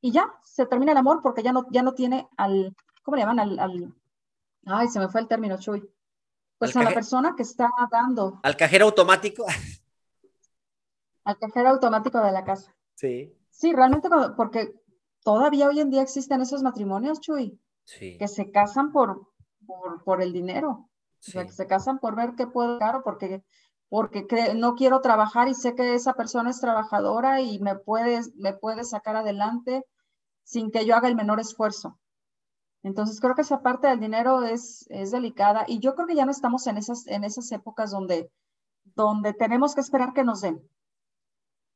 y 0.00 0.10
ya 0.10 0.34
se 0.42 0.66
termina 0.66 0.90
el 0.90 0.98
amor 0.98 1.20
porque 1.22 1.44
ya 1.44 1.52
no, 1.52 1.64
ya 1.70 1.84
no 1.84 1.94
tiene 1.94 2.28
al, 2.36 2.74
¿cómo 3.04 3.16
le 3.16 3.22
llaman? 3.22 3.38
Al, 3.38 3.94
ay, 4.66 4.88
se 4.88 4.98
me 4.98 5.08
fue 5.08 5.20
el 5.20 5.28
término, 5.28 5.56
Chuy. 5.58 5.88
Pues 6.58 6.76
a 6.76 6.82
la 6.82 6.92
persona 6.92 7.36
que 7.36 7.44
está 7.44 7.70
dando. 7.88 8.40
Al 8.42 8.56
cajero 8.56 8.86
automático. 8.86 9.46
al 11.28 11.38
cajero 11.38 11.70
automático 11.70 12.18
de 12.20 12.32
la 12.32 12.44
casa. 12.44 12.74
Sí. 12.94 13.34
Sí, 13.50 13.72
realmente 13.72 14.08
porque 14.36 14.74
todavía 15.22 15.68
hoy 15.68 15.80
en 15.80 15.90
día 15.90 16.02
existen 16.02 16.40
esos 16.40 16.62
matrimonios, 16.62 17.20
Chuy, 17.20 17.60
sí. 17.84 18.16
que 18.18 18.28
se 18.28 18.50
casan 18.50 18.92
por, 18.92 19.28
por, 19.66 20.02
por 20.04 20.22
el 20.22 20.32
dinero 20.32 20.88
se 21.20 21.66
casan 21.66 21.98
por 21.98 22.16
ver 22.16 22.34
qué 22.36 22.46
puedo 22.46 22.78
dar 22.78 23.02
porque, 23.02 23.42
porque 23.88 24.26
no 24.54 24.74
quiero 24.74 25.00
trabajar 25.00 25.48
y 25.48 25.54
sé 25.54 25.74
que 25.74 25.94
esa 25.94 26.14
persona 26.14 26.50
es 26.50 26.60
trabajadora 26.60 27.40
y 27.40 27.58
me 27.58 27.76
puede, 27.76 28.20
me 28.36 28.52
puede 28.52 28.84
sacar 28.84 29.16
adelante 29.16 29.84
sin 30.44 30.70
que 30.70 30.86
yo 30.86 30.96
haga 30.96 31.08
el 31.08 31.16
menor 31.16 31.40
esfuerzo. 31.40 31.98
Entonces 32.82 33.20
creo 33.20 33.34
que 33.34 33.42
esa 33.42 33.60
parte 33.62 33.88
del 33.88 34.00
dinero 34.00 34.44
es, 34.44 34.86
es 34.88 35.10
delicada 35.10 35.64
y 35.66 35.80
yo 35.80 35.94
creo 35.94 36.06
que 36.06 36.14
ya 36.14 36.24
no 36.24 36.30
estamos 36.30 36.66
en 36.66 36.76
esas, 36.76 37.06
en 37.06 37.24
esas 37.24 37.50
épocas 37.52 37.90
donde, 37.90 38.30
donde 38.94 39.34
tenemos 39.34 39.74
que 39.74 39.80
esperar 39.80 40.12
que 40.12 40.24
nos 40.24 40.40
den. 40.40 40.62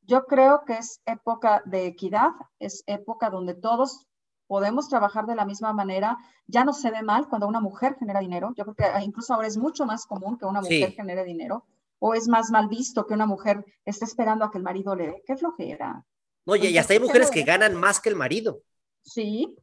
Yo 0.02 0.24
creo 0.24 0.62
que 0.66 0.74
es 0.74 1.00
época 1.06 1.62
de 1.64 1.86
equidad, 1.86 2.30
es 2.58 2.82
época 2.86 3.30
donde 3.30 3.54
todos 3.54 4.06
podemos 4.46 4.88
trabajar 4.88 5.26
de 5.26 5.34
la 5.34 5.46
misma 5.46 5.72
manera. 5.72 6.18
Ya 6.46 6.64
no 6.64 6.72
se 6.72 6.90
ve 6.90 7.02
mal 7.02 7.28
cuando 7.28 7.46
una 7.46 7.60
mujer 7.60 7.96
genera 7.98 8.20
dinero. 8.20 8.52
Yo 8.56 8.64
creo 8.64 8.74
que 8.74 9.04
incluso 9.04 9.32
ahora 9.32 9.46
es 9.46 9.56
mucho 9.56 9.86
más 9.86 10.04
común 10.06 10.36
que 10.38 10.44
una 10.44 10.60
mujer 10.60 10.92
genere 10.92 11.24
dinero. 11.24 11.64
O 11.98 12.14
es 12.14 12.26
más 12.26 12.50
mal 12.50 12.68
visto 12.68 13.06
que 13.06 13.14
una 13.14 13.26
mujer 13.26 13.64
esté 13.84 14.04
esperando 14.04 14.44
a 14.44 14.50
que 14.50 14.58
el 14.58 14.64
marido 14.64 14.96
le 14.96 15.06
dé. 15.06 15.22
Qué 15.24 15.36
flojera. 15.36 16.04
No, 16.44 16.56
y, 16.56 16.76
hasta 16.76 16.94
hay 16.94 16.98
mujeres 16.98 17.30
que 17.30 17.44
ganan 17.44 17.76
más 17.76 18.00
que 18.00 18.08
el 18.08 18.16
marido. 18.16 18.62
Sí. 19.02 19.56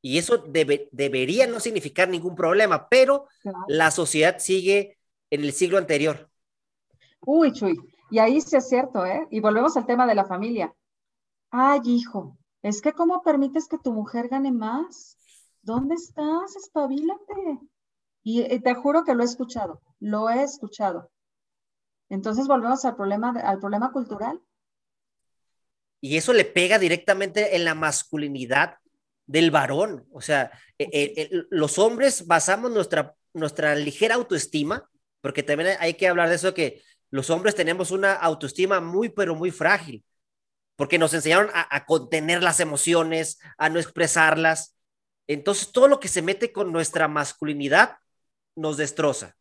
Y 0.00 0.18
eso 0.18 0.38
debería 0.38 1.46
no 1.46 1.60
significar 1.60 2.08
ningún 2.08 2.34
problema, 2.34 2.88
pero 2.88 3.26
la 3.68 3.90
sociedad 3.90 4.38
sigue 4.38 4.98
en 5.30 5.42
el 5.42 5.52
siglo 5.52 5.78
anterior. 5.78 6.30
Uy, 7.20 7.52
Chuy, 7.52 7.76
y 8.12 8.18
ahí 8.18 8.42
sí 8.42 8.56
es 8.56 8.68
cierto, 8.68 9.06
¿eh? 9.06 9.26
Y 9.30 9.40
volvemos 9.40 9.74
al 9.78 9.86
tema 9.86 10.06
de 10.06 10.14
la 10.14 10.26
familia. 10.26 10.74
Ay, 11.50 11.80
hijo, 11.86 12.36
es 12.60 12.82
que 12.82 12.92
¿cómo 12.92 13.22
permites 13.22 13.68
que 13.68 13.78
tu 13.78 13.90
mujer 13.90 14.28
gane 14.28 14.52
más? 14.52 15.16
¿Dónde 15.62 15.94
estás? 15.94 16.54
Espabilate. 16.54 17.58
Y, 18.22 18.42
y 18.42 18.60
te 18.60 18.74
juro 18.74 19.04
que 19.04 19.14
lo 19.14 19.22
he 19.22 19.24
escuchado, 19.24 19.80
lo 19.98 20.28
he 20.28 20.42
escuchado. 20.42 21.10
Entonces 22.10 22.46
volvemos 22.46 22.84
al 22.84 22.96
problema, 22.96 23.30
al 23.30 23.58
problema 23.58 23.90
cultural. 23.92 24.42
Y 26.02 26.18
eso 26.18 26.34
le 26.34 26.44
pega 26.44 26.78
directamente 26.78 27.56
en 27.56 27.64
la 27.64 27.74
masculinidad 27.74 28.76
del 29.24 29.50
varón. 29.50 30.06
O 30.12 30.20
sea, 30.20 30.50
e, 30.76 30.84
e, 30.92 31.30
los 31.48 31.78
hombres 31.78 32.26
basamos 32.26 32.72
nuestra, 32.72 33.16
nuestra 33.32 33.74
ligera 33.74 34.16
autoestima, 34.16 34.90
porque 35.22 35.42
también 35.42 35.78
hay 35.80 35.94
que 35.94 36.08
hablar 36.08 36.28
de 36.28 36.34
eso, 36.34 36.52
que 36.52 36.82
los 37.12 37.30
hombres 37.30 37.54
tenemos 37.54 37.92
una 37.92 38.14
autoestima 38.14 38.80
muy, 38.80 39.10
pero 39.10 39.36
muy 39.36 39.52
frágil 39.52 40.04
porque 40.76 40.98
nos 40.98 41.14
enseñaron 41.14 41.50
a, 41.54 41.84
contener 41.84 42.42
las 42.42 42.58
emociones, 42.58 43.38
a 43.58 43.68
no 43.68 43.78
expresarlas. 43.78 44.74
Entonces, 45.28 45.70
todo 45.70 45.86
lo 45.86 46.00
que 46.00 46.08
se 46.08 46.22
mete 46.22 46.50
con 46.50 46.72
nuestra 46.72 47.06
masculinidad 47.06 47.98
nos 48.56 48.78
destroza. 48.78 49.36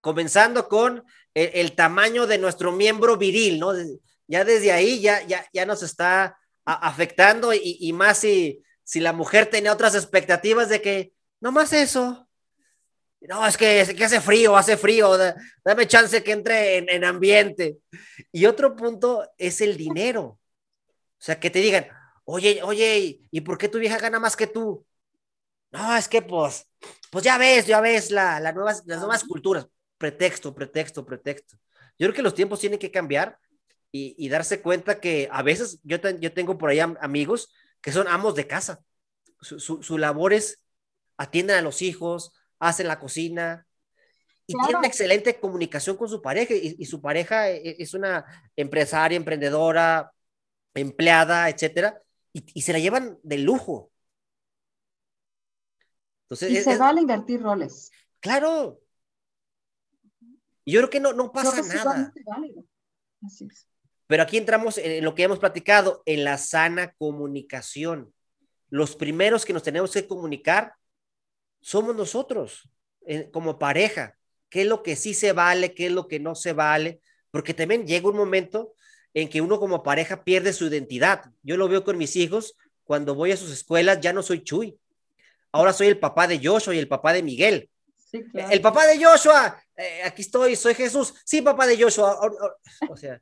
Comenzando 0.00 0.68
con 0.68 1.04
el, 1.34 1.74
tamaño 1.74 2.26
de 2.26 2.38
nuestro 2.38 2.70
miembro 2.70 3.16
viril, 3.16 3.58
¿no? 3.58 3.72
Ya 4.28 4.44
desde 4.44 4.70
ahí 4.70 5.00
ya, 5.00 5.22
ya, 5.22 5.44
ya 5.52 5.66
nos 5.66 5.82
está 5.82 6.38
afectando 6.64 7.52
y, 7.52 7.92
más 7.92 8.18
si, 8.18 8.62
si 8.84 9.00
la 9.00 9.12
mujer 9.12 9.46
tenía 9.46 9.72
otras 9.72 9.94
expectativas 9.94 10.68
de 10.68 10.82
que, 10.82 11.12
no 11.40 11.50
más 11.50 11.72
eso, 11.72 12.27
no, 13.22 13.46
es 13.46 13.56
que, 13.56 13.94
que, 13.96 14.04
hace 14.04 14.20
frío, 14.20 14.56
hace 14.56 14.76
frío, 14.76 15.16
dame 15.64 15.86
chance 15.86 16.22
que 16.22 16.32
entre 16.32 16.78
en, 16.78 16.88
en, 16.88 17.04
ambiente. 17.04 17.78
Y 18.30 18.46
otro 18.46 18.76
punto 18.76 19.28
es 19.36 19.60
el 19.60 19.76
dinero. 19.76 20.22
O 20.22 20.40
sea, 21.18 21.40
que 21.40 21.50
te 21.50 21.58
digan, 21.60 21.88
oye, 22.24 22.62
oye, 22.62 23.20
¿y 23.30 23.40
por 23.40 23.58
qué 23.58 23.68
tu 23.68 23.78
vieja 23.78 23.98
gana 23.98 24.20
más 24.20 24.36
que 24.36 24.46
tú? 24.46 24.86
No, 25.70 25.96
es 25.96 26.08
que 26.08 26.22
pues, 26.22 26.66
pues 27.10 27.24
ya 27.24 27.38
ves, 27.38 27.66
ya 27.66 27.80
ves 27.80 28.10
la, 28.10 28.40
nuevas, 28.52 28.82
las 28.86 28.98
nuevas 28.98 29.24
culturas. 29.24 29.66
Pretexto, 29.98 30.54
pretexto, 30.54 31.04
pretexto. 31.04 31.56
Yo 31.98 32.06
creo 32.06 32.14
que 32.14 32.22
los 32.22 32.34
tiempos 32.34 32.60
tienen 32.60 32.78
que 32.78 32.90
cambiar 32.90 33.38
y, 33.90 34.28
darse 34.28 34.60
cuenta 34.60 35.00
que 35.00 35.28
a 35.32 35.42
veces 35.42 35.80
yo, 35.82 35.96
yo 36.20 36.32
tengo 36.32 36.58
por 36.58 36.70
ahí 36.70 36.78
amigos 36.78 37.52
que 37.80 37.92
son 37.92 38.06
amos 38.08 38.34
de 38.34 38.46
casa. 38.46 38.82
Su, 39.40 39.98
labor 39.98 40.32
es 40.32 40.60
atienden 41.16 41.56
a 41.56 41.62
los 41.62 41.82
hijos, 41.82 42.32
hacen 42.58 42.88
la 42.88 42.98
cocina, 42.98 43.66
y 44.50 44.54
tienen 44.54 44.76
una 44.76 44.86
excelente 44.86 45.38
comunicación 45.38 45.96
con 45.98 46.08
su 46.08 46.22
pareja 46.22 46.54
y, 46.54 46.74
y, 46.78 46.86
su 46.86 47.02
pareja 47.02 47.50
e, 47.50 47.76
es 47.78 47.92
una 47.92 48.24
empresaria, 48.56 49.16
emprendedora, 49.16 50.10
empleada, 50.74 51.50
etcétera, 51.50 52.02
y, 52.32 52.62
se 52.62 52.72
la 52.72 52.78
llevan 52.78 53.18
de 53.22 53.38
lujo. 53.38 53.90
Entonces, 56.24 56.50
y 56.50 56.56
se 56.62 56.76
vale 56.78 57.02
invertir 57.02 57.42
roles. 57.42 57.90
Claro. 58.20 58.80
Yo 60.64 60.80
creo 60.80 60.90
que 60.90 61.00
no, 61.00 61.12
no 61.12 61.32
pasa 61.32 61.62
nada. 61.62 62.12
Pero 64.06 64.22
aquí 64.22 64.36
entramos 64.36 64.78
en 64.78 65.04
lo 65.04 65.14
que 65.14 65.24
hemos 65.24 65.38
platicado, 65.38 66.02
en 66.06 66.24
la 66.24 66.38
sana 66.38 66.94
comunicación. 66.98 68.14
Los 68.70 68.96
primeros 68.96 69.44
que 69.44 69.52
nos 69.52 69.62
tenemos 69.62 69.92
que 69.92 70.06
comunicar 70.06 70.74
somos 71.60 71.94
nosotros, 71.96 72.68
como 73.32 73.58
pareja. 73.58 74.16
¿Qué 74.48 74.62
es 74.62 74.66
lo 74.66 74.82
que 74.82 74.96
sí 74.96 75.14
se 75.14 75.32
vale? 75.32 75.74
¿Qué 75.74 75.86
es 75.86 75.92
lo 75.92 76.08
que 76.08 76.20
no 76.20 76.34
se 76.34 76.52
vale? 76.52 77.00
Porque 77.30 77.54
también 77.54 77.86
llega 77.86 78.08
un 78.08 78.16
momento 78.16 78.72
en 79.14 79.28
que 79.28 79.40
uno 79.40 79.58
como 79.58 79.82
pareja 79.82 80.24
pierde 80.24 80.52
su 80.52 80.66
identidad. 80.66 81.24
Yo 81.42 81.56
lo 81.56 81.68
veo 81.68 81.84
con 81.84 81.98
mis 81.98 82.16
hijos, 82.16 82.56
cuando 82.84 83.14
voy 83.14 83.32
a 83.32 83.36
sus 83.36 83.50
escuelas 83.50 84.00
ya 84.00 84.12
no 84.12 84.22
soy 84.22 84.42
Chuy. 84.42 84.78
Ahora 85.52 85.72
soy 85.72 85.88
el 85.88 85.98
papá 85.98 86.26
de 86.26 86.40
Joshua 86.42 86.74
y 86.74 86.78
el 86.78 86.88
papá 86.88 87.12
de 87.12 87.22
Miguel. 87.22 87.70
El 88.12 88.60
papá 88.60 88.86
de 88.86 89.02
Joshua, 89.02 89.62
eh, 89.76 90.02
aquí 90.04 90.22
estoy, 90.22 90.56
soy 90.56 90.74
Jesús. 90.74 91.14
Sí, 91.24 91.42
papá 91.42 91.66
de 91.66 91.80
Joshua. 91.82 92.18
O 92.88 92.96
sea, 92.96 93.20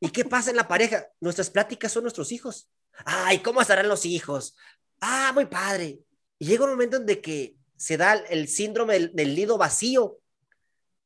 ¿y 0.00 0.08
qué 0.10 0.24
pasa 0.24 0.50
en 0.50 0.56
la 0.56 0.68
pareja? 0.68 1.06
Nuestras 1.20 1.50
pláticas 1.50 1.92
son 1.92 2.04
nuestros 2.04 2.32
hijos. 2.32 2.68
Ay, 3.04 3.40
¿cómo 3.40 3.60
estarán 3.60 3.88
los 3.88 4.06
hijos? 4.06 4.56
Ah, 5.00 5.32
muy 5.34 5.46
padre. 5.46 5.98
Y 6.38 6.46
llega 6.46 6.64
un 6.64 6.70
momento 6.70 6.96
en 6.96 7.06
que 7.20 7.55
se 7.76 7.96
da 7.96 8.14
el 8.14 8.48
síndrome 8.48 8.94
del, 8.94 9.14
del 9.14 9.34
nido 9.34 9.58
vacío. 9.58 10.18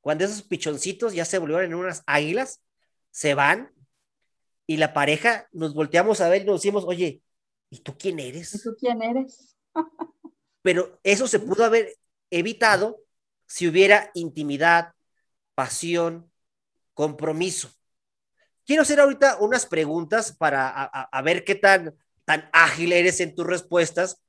Cuando 0.00 0.24
esos 0.24 0.42
pichoncitos 0.42 1.12
ya 1.12 1.24
se 1.24 1.38
volvieron 1.38 1.66
en 1.66 1.74
unas 1.74 2.02
águilas, 2.06 2.62
se 3.10 3.34
van 3.34 3.72
y 4.66 4.76
la 4.76 4.92
pareja 4.92 5.48
nos 5.52 5.74
volteamos 5.74 6.20
a 6.20 6.28
ver 6.28 6.42
y 6.42 6.44
nos 6.44 6.60
decimos, 6.60 6.84
oye, 6.86 7.22
¿y 7.70 7.80
tú 7.80 7.98
quién 7.98 8.20
eres? 8.20 8.54
¿Y 8.54 8.62
tú 8.62 8.76
quién 8.78 9.02
eres? 9.02 9.56
Pero 10.62 11.00
eso 11.02 11.26
se 11.26 11.40
pudo 11.40 11.64
haber 11.64 11.96
evitado 12.30 13.00
si 13.46 13.66
hubiera 13.66 14.12
intimidad, 14.14 14.92
pasión, 15.56 16.30
compromiso. 16.94 17.70
Quiero 18.64 18.82
hacer 18.82 19.00
ahorita 19.00 19.38
unas 19.40 19.66
preguntas 19.66 20.36
para 20.36 20.68
a, 20.68 21.22
ver 21.22 21.42
qué 21.42 21.56
tan, 21.56 21.96
tan 22.24 22.48
ágil 22.52 22.92
eres 22.92 23.18
en 23.18 23.34
tus 23.34 23.44
respuestas. 23.44 24.22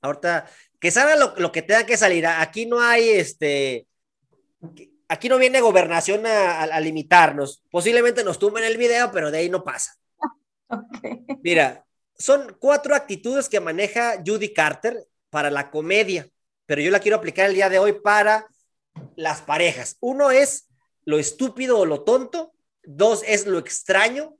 Ahorita, 0.00 0.48
que 0.80 0.90
salga 0.90 1.16
lo, 1.16 1.34
lo 1.36 1.52
que 1.52 1.62
tenga 1.62 1.86
que 1.86 1.96
salir. 1.96 2.26
Aquí 2.26 2.66
no 2.66 2.80
hay 2.80 3.08
este, 3.08 3.86
aquí 5.08 5.28
no 5.28 5.38
viene 5.38 5.60
gobernación 5.60 6.26
a, 6.26 6.80
limitarnos. 6.80 7.62
Posiblemente 7.70 8.24
nos 8.24 8.38
tumben 8.38 8.64
el 8.64 8.76
video, 8.76 9.10
pero 9.12 9.30
de 9.30 9.38
ahí 9.38 9.48
no 9.48 9.64
pasa. 9.64 9.96
Mira, 11.42 11.84
son 12.18 12.56
cuatro 12.58 12.94
actitudes 12.94 13.48
que 13.48 13.60
maneja 13.60 14.22
Judy 14.24 14.52
Carter 14.52 15.06
para 15.30 15.50
la 15.50 15.70
comedia, 15.70 16.28
pero 16.66 16.80
yo 16.80 16.90
la 16.90 17.00
quiero 17.00 17.18
aplicar 17.18 17.46
el 17.48 17.54
día 17.54 17.68
de 17.68 17.78
hoy 17.78 17.92
para 17.92 18.46
las 19.16 19.42
parejas. 19.42 19.96
Uno 20.00 20.30
es 20.30 20.68
lo 21.04 21.18
estúpido 21.18 21.78
o 21.78 21.86
lo 21.86 22.02
tonto, 22.02 22.52
dos 22.82 23.22
es 23.26 23.46
lo 23.46 23.58
extraño, 23.58 24.36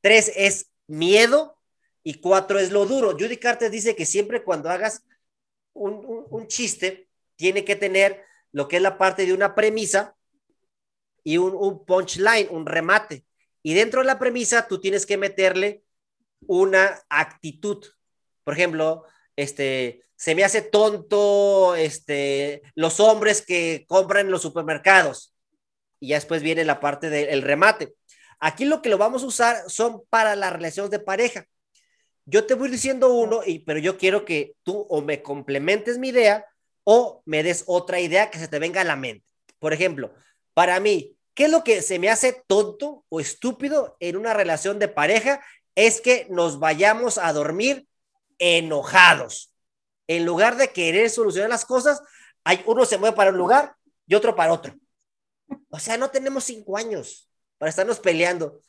tres 0.00 0.32
es 0.36 0.70
miedo 0.86 1.56
y 2.02 2.14
cuatro 2.14 2.58
es 2.58 2.70
lo 2.70 2.86
duro. 2.86 3.12
Judy 3.12 3.38
Carter 3.38 3.70
dice 3.70 3.96
que 3.96 4.06
siempre 4.06 4.44
cuando 4.44 4.70
hagas 4.70 5.04
un 5.74 6.46
chiste, 6.48 7.08
tiene 7.36 7.64
que 7.64 7.76
tener 7.76 8.24
lo 8.52 8.68
que 8.68 8.76
es 8.76 8.82
la 8.82 8.98
parte 8.98 9.24
de 9.26 9.32
una 9.32 9.54
premisa 9.54 10.16
y 11.24 11.38
un, 11.38 11.54
un 11.54 11.84
punchline, 11.84 12.48
un 12.50 12.66
remate. 12.66 13.24
Y 13.62 13.74
dentro 13.74 14.00
de 14.00 14.06
la 14.06 14.18
premisa 14.18 14.66
tú 14.66 14.80
tienes 14.80 15.06
que 15.06 15.16
meterle 15.16 15.84
una 16.46 17.02
actitud. 17.08 17.84
Por 18.44 18.54
ejemplo, 18.54 19.04
este, 19.36 20.04
se 20.16 20.34
me 20.34 20.44
hace 20.44 20.62
tonto 20.62 21.74
este, 21.76 22.62
los 22.74 23.00
hombres 23.00 23.42
que 23.42 23.84
compran 23.88 24.26
en 24.26 24.32
los 24.32 24.42
supermercados. 24.42 25.34
Y 25.98 26.08
ya 26.08 26.16
después 26.16 26.42
viene 26.42 26.64
la 26.64 26.80
parte 26.80 27.10
del 27.10 27.42
remate. 27.42 27.94
Aquí 28.38 28.64
lo 28.64 28.80
que 28.80 28.88
lo 28.88 28.96
vamos 28.96 29.22
a 29.22 29.26
usar 29.26 29.64
son 29.68 30.02
para 30.08 30.34
las 30.34 30.52
relaciones 30.52 30.90
de 30.90 30.98
pareja. 30.98 31.46
Yo 32.24 32.46
te 32.46 32.54
voy 32.54 32.70
diciendo 32.70 33.12
uno, 33.12 33.40
y, 33.44 33.60
pero 33.60 33.78
yo 33.78 33.98
quiero 33.98 34.24
que 34.24 34.54
tú 34.62 34.86
o 34.88 35.02
me 35.02 35.22
complementes 35.22 35.98
mi 35.98 36.08
idea 36.08 36.46
o 36.84 37.22
me 37.24 37.42
des 37.42 37.64
otra 37.66 38.00
idea 38.00 38.30
que 38.30 38.38
se 38.38 38.48
te 38.48 38.58
venga 38.58 38.80
a 38.80 38.84
la 38.84 38.96
mente. 38.96 39.26
Por 39.58 39.72
ejemplo, 39.72 40.12
para 40.54 40.80
mí, 40.80 41.16
¿qué 41.34 41.44
es 41.44 41.50
lo 41.50 41.64
que 41.64 41.82
se 41.82 41.98
me 41.98 42.08
hace 42.08 42.42
tonto 42.46 43.04
o 43.08 43.20
estúpido 43.20 43.96
en 44.00 44.16
una 44.16 44.34
relación 44.34 44.78
de 44.78 44.88
pareja? 44.88 45.42
Es 45.74 46.00
que 46.00 46.26
nos 46.30 46.58
vayamos 46.58 47.18
a 47.18 47.32
dormir 47.32 47.86
enojados. 48.38 49.52
En 50.08 50.24
lugar 50.24 50.56
de 50.56 50.68
querer 50.68 51.10
solucionar 51.10 51.48
las 51.50 51.64
cosas, 51.64 52.02
hay 52.44 52.62
uno 52.66 52.84
se 52.84 52.98
mueve 52.98 53.16
para 53.16 53.30
un 53.30 53.38
lugar 53.38 53.76
y 54.06 54.14
otro 54.14 54.34
para 54.34 54.52
otro. 54.52 54.74
O 55.68 55.78
sea, 55.78 55.96
no 55.96 56.10
tenemos 56.10 56.44
cinco 56.44 56.76
años 56.76 57.28
para 57.58 57.70
estarnos 57.70 58.00
peleando. 58.00 58.60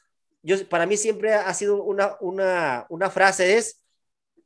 Yo, 0.43 0.67
para 0.67 0.85
mí 0.85 0.97
siempre 0.97 1.33
ha 1.33 1.53
sido 1.53 1.83
una, 1.83 2.17
una, 2.19 2.85
una 2.89 3.09
frase 3.09 3.57
es, 3.57 3.81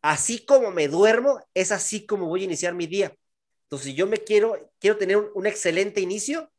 así 0.01 0.45
como 0.45 0.71
me 0.71 0.87
duermo, 0.87 1.39
es 1.53 1.71
así 1.71 2.05
como 2.05 2.27
voy 2.27 2.41
a 2.41 2.45
iniciar 2.45 2.73
mi 2.73 2.85
día. 2.85 3.15
Entonces, 3.63 3.87
si 3.87 3.95
yo 3.95 4.05
me 4.05 4.17
quiero, 4.17 4.55
quiero 4.79 4.97
tener 4.97 5.17
un, 5.17 5.47
excelente 5.47 6.01
inicio, 6.01 6.51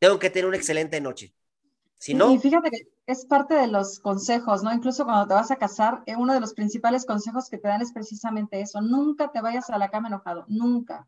tengo 0.00 0.18
que 0.18 0.30
tener 0.30 0.46
una 0.48 0.56
excelente 0.56 1.00
noche. 1.00 1.32
Si 1.98 2.14
no... 2.14 2.32
Y 2.32 2.38
fíjate 2.38 2.70
que 2.70 2.88
es 3.06 3.24
parte 3.26 3.54
de 3.54 3.68
los 3.68 4.00
consejos, 4.00 4.64
¿no? 4.64 4.72
Incluso 4.72 5.04
cuando 5.04 5.28
te 5.28 5.34
vas 5.34 5.52
a 5.52 5.56
casar, 5.56 6.02
eh, 6.06 6.16
uno 6.16 6.34
de 6.34 6.40
los 6.40 6.54
principales 6.54 7.06
consejos 7.06 7.48
que 7.48 7.58
te 7.58 7.68
dan 7.68 7.82
es 7.82 7.92
precisamente 7.92 8.60
eso, 8.60 8.80
nunca 8.80 9.30
te 9.30 9.40
vayas 9.40 9.70
a 9.70 9.78
la 9.78 9.88
cama 9.88 10.08
enojado, 10.08 10.44
nunca. 10.48 11.06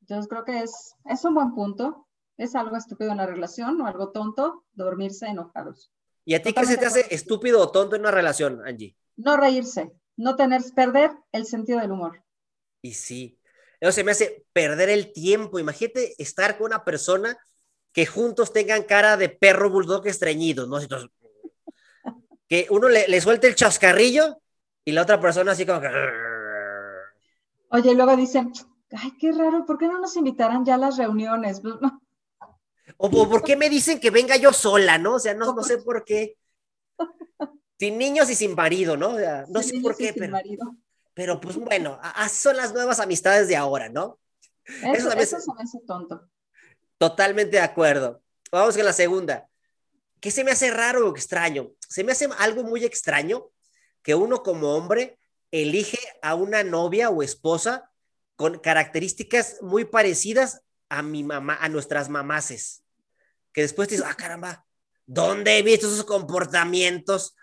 Entonces 0.00 0.28
creo 0.28 0.44
que 0.44 0.62
es, 0.62 0.94
es 1.04 1.22
un 1.24 1.34
buen 1.34 1.54
punto, 1.54 2.06
es 2.38 2.54
algo 2.54 2.76
estúpido 2.76 3.10
en 3.10 3.18
la 3.18 3.26
relación 3.26 3.78
o 3.82 3.86
algo 3.86 4.10
tonto, 4.10 4.64
dormirse 4.72 5.26
enojados. 5.26 5.90
¿Y 6.28 6.34
a 6.34 6.42
ti 6.42 6.52
qué 6.52 6.66
se 6.66 6.76
te 6.76 6.86
hace 6.86 7.06
estúpido 7.14 7.60
o 7.60 7.70
tonto 7.70 7.94
en 7.94 8.02
una 8.02 8.10
relación, 8.10 8.60
Angie? 8.66 8.96
No 9.16 9.36
reírse, 9.36 9.92
no 10.16 10.34
tener, 10.34 10.60
perder 10.74 11.12
el 11.30 11.46
sentido 11.46 11.78
del 11.78 11.92
humor. 11.92 12.24
Y 12.82 12.94
sí, 12.94 13.38
eso 13.80 13.92
se 13.92 14.02
me 14.02 14.10
hace 14.10 14.44
perder 14.52 14.90
el 14.90 15.12
tiempo. 15.12 15.60
Imagínate 15.60 16.20
estar 16.20 16.58
con 16.58 16.66
una 16.66 16.84
persona 16.84 17.38
que 17.92 18.06
juntos 18.06 18.52
tengan 18.52 18.82
cara 18.82 19.16
de 19.16 19.28
perro 19.28 19.70
bulldog 19.70 20.04
estreñido, 20.08 20.66
¿no? 20.66 20.78
que 22.48 22.66
uno 22.70 22.88
le, 22.88 23.20
suelte 23.20 23.46
el 23.46 23.54
chascarrillo 23.54 24.42
y 24.84 24.90
la 24.90 25.02
otra 25.02 25.20
persona 25.20 25.52
así 25.52 25.64
como 25.64 25.80
que... 25.80 25.90
Oye, 27.70 27.92
y 27.92 27.94
luego 27.94 28.16
dicen, 28.16 28.52
ay, 28.90 29.12
qué 29.16 29.30
raro, 29.30 29.64
¿por 29.64 29.78
qué 29.78 29.86
no 29.86 30.00
nos 30.00 30.16
invitarán 30.16 30.64
ya 30.64 30.74
a 30.74 30.78
las 30.78 30.96
reuniones? 30.96 31.62
O, 32.96 33.10
por 33.10 33.42
qué 33.42 33.56
me 33.56 33.68
dicen 33.68 34.00
que 34.00 34.10
venga 34.10 34.36
yo 34.36 34.52
sola, 34.52 34.98
¿no? 34.98 35.14
O 35.14 35.18
sea, 35.18 35.34
no, 35.34 35.54
no 35.54 35.62
sé 35.62 35.78
por 35.78 36.04
qué. 36.04 36.36
Sin 37.78 37.98
niños 37.98 38.30
y 38.30 38.34
sin 38.34 38.54
marido, 38.54 38.96
¿no? 38.96 39.10
O 39.10 39.18
sea, 39.18 39.44
no 39.48 39.62
sé 39.62 39.80
por 39.80 39.96
qué, 39.96 40.12
pero... 40.12 40.36
Pero 41.14 41.40
pues 41.40 41.56
bueno, 41.56 41.98
son 42.30 42.58
las 42.58 42.74
nuevas 42.74 43.00
amistades 43.00 43.48
de 43.48 43.56
ahora, 43.56 43.88
¿no? 43.88 44.18
Eso, 44.66 45.10
eso, 45.12 45.38
eso 45.38 45.54
me 45.54 45.86
tonto. 45.86 46.28
Totalmente 46.98 47.56
de 47.56 47.62
acuerdo. 47.62 48.22
Vamos 48.52 48.76
con 48.76 48.84
la 48.84 48.92
segunda. 48.92 49.48
¿Qué 50.20 50.30
se 50.30 50.44
me 50.44 50.50
hace 50.50 50.70
raro 50.70 51.08
o 51.08 51.10
extraño? 51.10 51.72
Se 51.88 52.04
me 52.04 52.12
hace 52.12 52.28
algo 52.38 52.64
muy 52.64 52.84
extraño 52.84 53.50
que 54.02 54.14
uno 54.14 54.42
como 54.42 54.74
hombre 54.74 55.18
elige 55.50 55.98
a 56.20 56.34
una 56.34 56.62
novia 56.62 57.08
o 57.08 57.22
esposa 57.22 57.90
con 58.36 58.58
características 58.58 59.58
muy 59.62 59.86
parecidas 59.86 60.62
a 60.88 61.02
mi 61.02 61.24
mamá, 61.24 61.58
a 61.60 61.68
nuestras 61.68 62.08
mamaces. 62.08 62.84
Que 63.52 63.62
después 63.62 63.88
te 63.88 63.94
dices, 63.94 64.08
ah, 64.08 64.14
caramba, 64.14 64.66
¿dónde 65.06 65.58
he 65.58 65.62
visto 65.62 65.86
esos 65.86 66.04
comportamientos? 66.04 67.36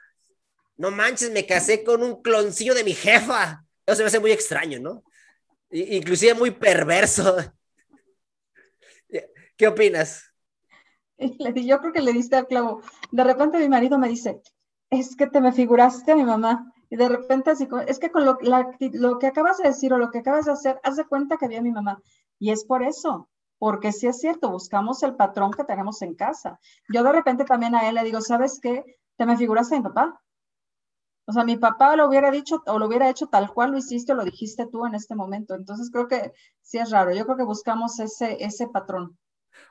No 0.78 0.92
manches, 0.92 1.32
me 1.32 1.46
casé 1.46 1.84
con 1.84 2.04
un 2.04 2.22
cloncillo 2.22 2.74
de 2.74 2.84
mi 2.84 2.94
jefa. 2.94 3.66
Eso 3.86 3.98
se 3.98 4.04
me 4.04 4.08
hace 4.08 4.20
muy 4.20 4.32
extraño, 4.32 4.80
¿no? 4.80 5.04
Inclusive 5.72 6.34
muy 6.34 6.52
perverso. 6.52 7.36
¿Qué 9.58 9.68
opinas? 9.68 10.34
Yo 11.18 11.80
creo 11.80 11.94
que 11.94 12.02
le 12.02 12.14
diste 12.14 12.36
al 12.36 12.48
clavo. 12.48 12.82
De 13.12 13.24
repente 13.24 13.60
mi 13.60 13.70
marido 13.70 13.98
me 13.98 14.10
dice, 14.10 14.42
es 14.90 15.16
que 15.16 15.28
te 15.28 15.42
me 15.42 15.54
figuraste 15.54 16.12
a 16.12 16.16
mi 16.16 16.24
mamá. 16.24 16.72
Y 16.90 16.96
de 16.96 17.10
repente 17.10 17.50
así, 17.50 17.68
es 17.88 17.98
que 17.98 18.12
con 18.12 18.24
lo, 18.26 18.38
lo 18.42 19.20
que 19.20 19.28
acabas 19.28 19.58
de 19.58 19.70
decir 19.70 19.94
o 19.94 19.98
lo 19.98 20.12
que 20.12 20.20
acabas 20.20 20.46
de 20.46 20.52
hacer, 20.52 20.80
haz 20.84 20.96
de 20.96 21.06
cuenta 21.06 21.38
que 21.38 21.46
había 21.46 21.62
mi 21.62 21.72
mamá. 21.72 22.00
Y 22.38 22.52
es 22.52 22.66
por 22.66 22.84
eso, 22.84 23.30
porque 23.58 23.92
sí 23.92 24.08
es 24.08 24.20
cierto, 24.20 24.50
buscamos 24.50 25.04
el 25.04 25.16
patrón 25.16 25.52
que 25.52 25.64
tenemos 25.64 26.02
en 26.02 26.16
casa. 26.16 26.60
Yo 26.90 27.04
de 27.04 27.12
repente 27.12 27.46
también 27.46 27.76
a 27.76 27.88
él 27.88 27.96
le 27.96 28.04
digo, 28.04 28.22
¿sabes 28.22 28.60
qué? 28.62 28.84
Te 29.16 29.26
me 29.26 29.38
figuraste 29.38 29.76
a 29.76 29.78
mi 29.80 29.84
papá. 29.84 30.22
O 31.26 31.32
sea, 31.32 31.46
mi 31.46 31.56
papá 31.56 31.96
lo 31.96 32.08
hubiera 32.08 32.32
dicho 32.32 32.62
o 32.66 32.78
lo 32.78 32.88
hubiera 32.88 33.10
hecho 33.10 33.28
tal 33.28 33.54
cual 33.54 33.72
lo 33.72 33.78
hiciste 33.78 34.12
o 34.12 34.16
lo 34.16 34.26
dijiste 34.26 34.68
tú 34.68 34.86
en 34.86 34.96
este 34.96 35.16
momento. 35.16 35.56
Entonces 35.56 35.90
creo 35.92 36.08
que 36.08 36.34
sí 36.62 36.78
es 36.78 36.92
raro. 36.92 37.14
Yo 37.14 37.24
creo 37.26 37.38
que 37.38 37.44
buscamos 37.44 38.00
ese, 38.00 38.44
ese 38.44 38.68
patrón. 38.68 39.18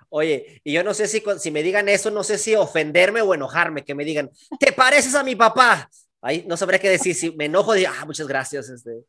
Oye, 0.09 0.61
y 0.65 0.73
yo 0.73 0.85
no 0.85 0.95
sé 0.95 1.07
si, 1.09 1.23
si 1.39 1.51
me 1.51 1.63
digan 1.63 1.89
eso, 1.89 2.11
no 2.11 2.23
sé 2.23 2.39
si 2.39 2.55
ofenderme 2.55 3.21
o 3.21 3.35
enojarme, 3.35 3.85
que 3.85 3.95
me 3.95 4.05
digan, 4.05 4.31
te 4.59 4.73
pareces 4.73 5.15
a 5.15 5.25
mi 5.25 5.37
papá. 5.37 5.91
Ahí 6.21 6.45
no 6.47 6.57
sabré 6.57 6.79
qué 6.79 6.89
decir, 6.89 7.15
si 7.15 7.33
me 7.33 7.47
enojo, 7.47 7.73
digo, 7.73 7.91
ah, 7.99 8.05
muchas 8.07 8.29
gracias. 8.29 8.69
Este. 8.69 9.05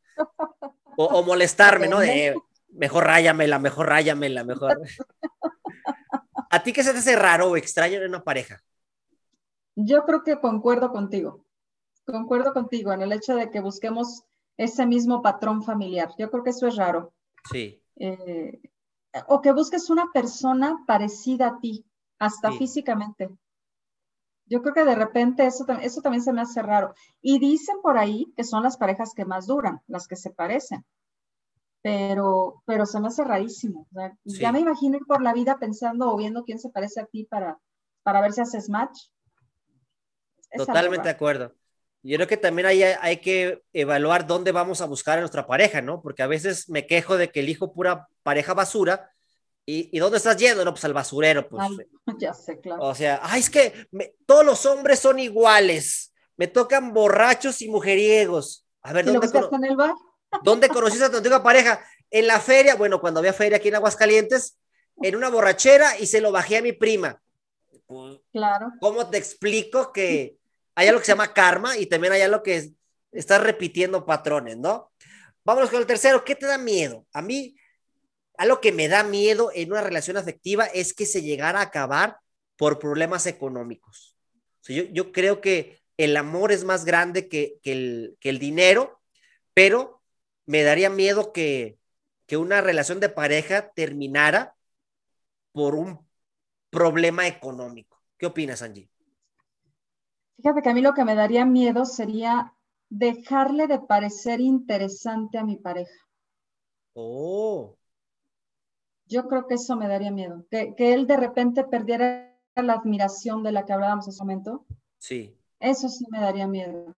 O, 0.97 1.23
molestarme, 1.23 1.87
¿no? 1.87 1.99
De, 1.99 2.35
mejor 2.73 3.05
ráyamela, 3.05 3.59
mejor 3.59 3.87
ráyamela, 3.87 4.43
mejor. 4.43 4.79
¿A 6.49 6.63
ti 6.63 6.73
qué 6.73 6.83
se 6.83 6.91
te 6.91 6.99
hace 6.99 7.15
raro 7.15 7.49
o 7.49 7.57
extraño 7.57 7.97
en 7.97 8.09
una 8.09 8.23
pareja? 8.23 8.61
Yo 9.75 10.05
creo 10.05 10.23
que 10.23 10.39
concuerdo 10.39 10.91
contigo 10.91 11.43
concuerdo 12.05 12.53
contigo 12.53 12.93
en 12.93 13.01
el 13.01 13.11
hecho 13.11 13.35
de 13.35 13.49
que 13.49 13.59
busquemos 13.59 14.23
ese 14.57 14.85
mismo 14.85 15.21
patrón 15.21 15.63
familiar. 15.63 16.11
Yo 16.17 16.29
creo 16.29 16.43
que 16.43 16.51
eso 16.51 16.67
es 16.67 16.75
raro. 16.75 17.13
Sí. 17.49 17.81
Eh, 17.95 18.61
o 19.27 19.41
que 19.41 19.51
busques 19.51 19.89
una 19.89 20.11
persona 20.11 20.83
parecida 20.87 21.47
a 21.47 21.59
ti, 21.59 21.85
hasta 22.19 22.51
físicamente. 22.51 23.29
Yo 24.45 24.61
creo 24.61 24.73
que 24.73 24.83
de 24.83 24.95
repente 24.95 25.45
eso, 25.45 25.65
eso 25.81 26.01
también 26.01 26.23
se 26.23 26.33
me 26.33 26.41
hace 26.41 26.61
raro. 26.61 26.93
Y 27.21 27.39
dicen 27.39 27.77
por 27.81 27.97
ahí 27.97 28.31
que 28.35 28.43
son 28.43 28.63
las 28.63 28.77
parejas 28.77 29.13
que 29.13 29.25
más 29.25 29.47
duran, 29.47 29.81
las 29.87 30.07
que 30.07 30.15
se 30.15 30.29
parecen. 30.29 30.85
Pero, 31.83 32.63
pero 32.65 32.85
se 32.85 32.99
me 32.99 33.09
hace 33.09 33.23
rarísimo. 33.23 33.87
Ya 34.23 34.51
me 34.51 34.61
imagino 34.61 34.97
ir 34.97 35.05
por 35.05 35.21
la 35.21 35.33
vida 35.33 35.59
pensando 35.59 36.11
o 36.11 36.17
viendo 36.17 36.45
quién 36.45 36.57
se 36.57 36.69
parece 36.69 37.01
a 37.01 37.05
ti 37.05 37.25
para, 37.25 37.59
para 38.03 38.21
ver 38.21 38.33
si 38.33 38.41
haces 38.41 38.69
match. 38.69 38.97
Totalmente 40.55 41.03
de 41.03 41.13
acuerdo. 41.13 41.53
Yo 42.03 42.17
creo 42.17 42.27
que 42.27 42.37
también 42.37 42.65
hay, 42.67 42.83
hay 42.83 43.17
que 43.17 43.63
evaluar 43.71 44.25
dónde 44.25 44.51
vamos 44.51 44.81
a 44.81 44.85
buscar 44.85 45.17
a 45.17 45.21
nuestra 45.21 45.45
pareja, 45.45 45.81
¿no? 45.81 46.01
Porque 46.01 46.23
a 46.23 46.27
veces 46.27 46.69
me 46.69 46.87
quejo 46.87 47.17
de 47.17 47.29
que 47.29 47.41
elijo 47.41 47.73
pura 47.73 48.07
pareja 48.23 48.53
basura. 48.53 49.09
¿Y, 49.65 49.97
dónde 49.99 50.17
estás 50.17 50.35
yendo? 50.35 50.65
No, 50.65 50.71
pues 50.71 50.83
al 50.83 50.93
basurero, 50.93 51.47
pues. 51.47 51.63
ya 52.19 52.33
sé, 52.33 52.59
claro. 52.59 52.83
O 52.83 52.95
sea, 52.95 53.21
ay, 53.23 53.39
es 53.39 53.49
que 53.49 53.87
todos 54.25 54.45
los 54.45 54.65
hombres 54.65 54.99
son 54.99 55.19
iguales. 55.19 56.13
me 56.35 56.47
tocan 56.47 56.93
borrachos 56.93 57.61
y 57.61 57.69
mujeriegos. 57.69 58.67
A 58.81 58.91
ver, 58.91 59.05
¿dónde, 59.05 59.25
en 59.27 59.63
el 59.63 59.77
bar? 59.77 59.93
¿Dónde 60.43 60.69
conociste 60.69 61.05
a 61.05 61.11
tu 61.11 61.17
antigua 61.17 61.43
pareja? 61.43 61.83
En 62.09 62.27
la 62.27 62.39
feria, 62.39 62.75
bueno, 62.75 62.99
cuando 63.01 63.19
había 63.19 63.33
feria 63.33 63.57
aquí 63.57 63.67
en 63.67 63.75
Aguascalientes, 63.75 64.57
en 65.01 65.15
una 65.15 65.29
borrachera 65.29 65.97
y 65.99 66.05
se 66.05 66.21
lo 66.21 66.31
bajé 66.31 66.57
a 66.57 66.61
mi 66.61 66.71
prima. 66.71 67.21
Claro. 68.31 68.71
¿Cómo 68.79 69.09
te 69.09 69.17
explico 69.17 69.91
que 69.91 70.37
hay 70.75 70.87
algo 70.87 70.99
que 70.99 71.05
se 71.05 71.11
llama 71.11 71.33
karma 71.33 71.77
y 71.77 71.85
también 71.85 72.13
hay 72.13 72.21
algo 72.21 72.41
que 72.41 72.71
estás 73.11 73.41
repitiendo 73.41 74.05
patrones, 74.05 74.57
¿no? 74.57 74.91
Vámonos 75.45 75.69
con 75.69 75.79
el 75.79 75.85
tercero. 75.85 76.23
¿Qué 76.23 76.35
te 76.35 76.45
da 76.45 76.57
miedo? 76.57 77.05
A 77.13 77.21
mí, 77.21 77.55
algo 78.37 78.61
que 78.61 78.71
me 78.71 78.87
da 78.87 79.03
miedo 79.03 79.51
en 79.53 79.71
una 79.71 79.81
relación 79.81 80.17
afectiva 80.17 80.65
es 80.65 80.93
que 80.93 81.05
se 81.05 81.21
llegara 81.21 81.59
a 81.59 81.63
acabar 81.63 82.17
por 82.57 82.79
problemas 82.79 83.27
económicos. 83.27 84.15
yo, 84.67 85.11
creo 85.11 85.41
que 85.41 85.81
el 85.97 86.17
amor 86.17 86.51
es 86.51 86.63
más 86.63 86.85
grande 86.85 87.27
que, 87.27 87.59
el, 87.63 88.15
que 88.19 88.29
el 88.29 88.39
dinero, 88.39 89.01
pero 89.53 90.01
me 90.45 90.63
daría 90.63 90.89
miedo 90.89 91.31
que, 91.33 91.77
que 92.25 92.37
una 92.37 92.61
relación 92.61 92.99
de 92.99 93.09
pareja 93.09 93.71
terminara 93.71 94.55
por 95.51 95.75
un 95.75 95.99
problema 96.69 97.27
económico. 97.27 98.01
¿Qué 98.17 98.25
opinas, 98.25 98.61
Angie? 98.61 98.89
Fíjate 100.37 100.61
que 100.61 100.69
a 100.69 100.73
mí 100.73 100.81
lo 100.81 100.93
que 100.93 101.05
me 101.05 101.15
daría 101.15 101.45
miedo 101.45 101.85
sería 101.85 102.53
dejarle 102.89 103.67
de 103.67 103.79
parecer 103.79 104.41
interesante 104.41 105.37
a 105.37 105.43
mi 105.43 105.57
pareja. 105.57 105.93
Oh. 106.93 107.75
Yo 109.05 109.27
creo 109.27 109.47
que 109.47 109.55
eso 109.55 109.75
me 109.75 109.87
daría 109.87 110.11
miedo. 110.11 110.45
Que, 110.49 110.73
él 110.77 111.07
de 111.07 111.17
repente 111.17 111.63
perdiera 111.63 112.35
la 112.55 112.73
admiración 112.73 113.43
de 113.43 113.51
la 113.51 113.65
que 113.65 113.73
hablábamos 113.73 114.07
en 114.07 114.11
ese 114.11 114.23
momento. 114.23 114.65
Sí. 114.97 115.35
Eso 115.59 115.89
sí 115.89 116.05
me 116.09 116.19
daría 116.19 116.47
miedo. 116.47 116.95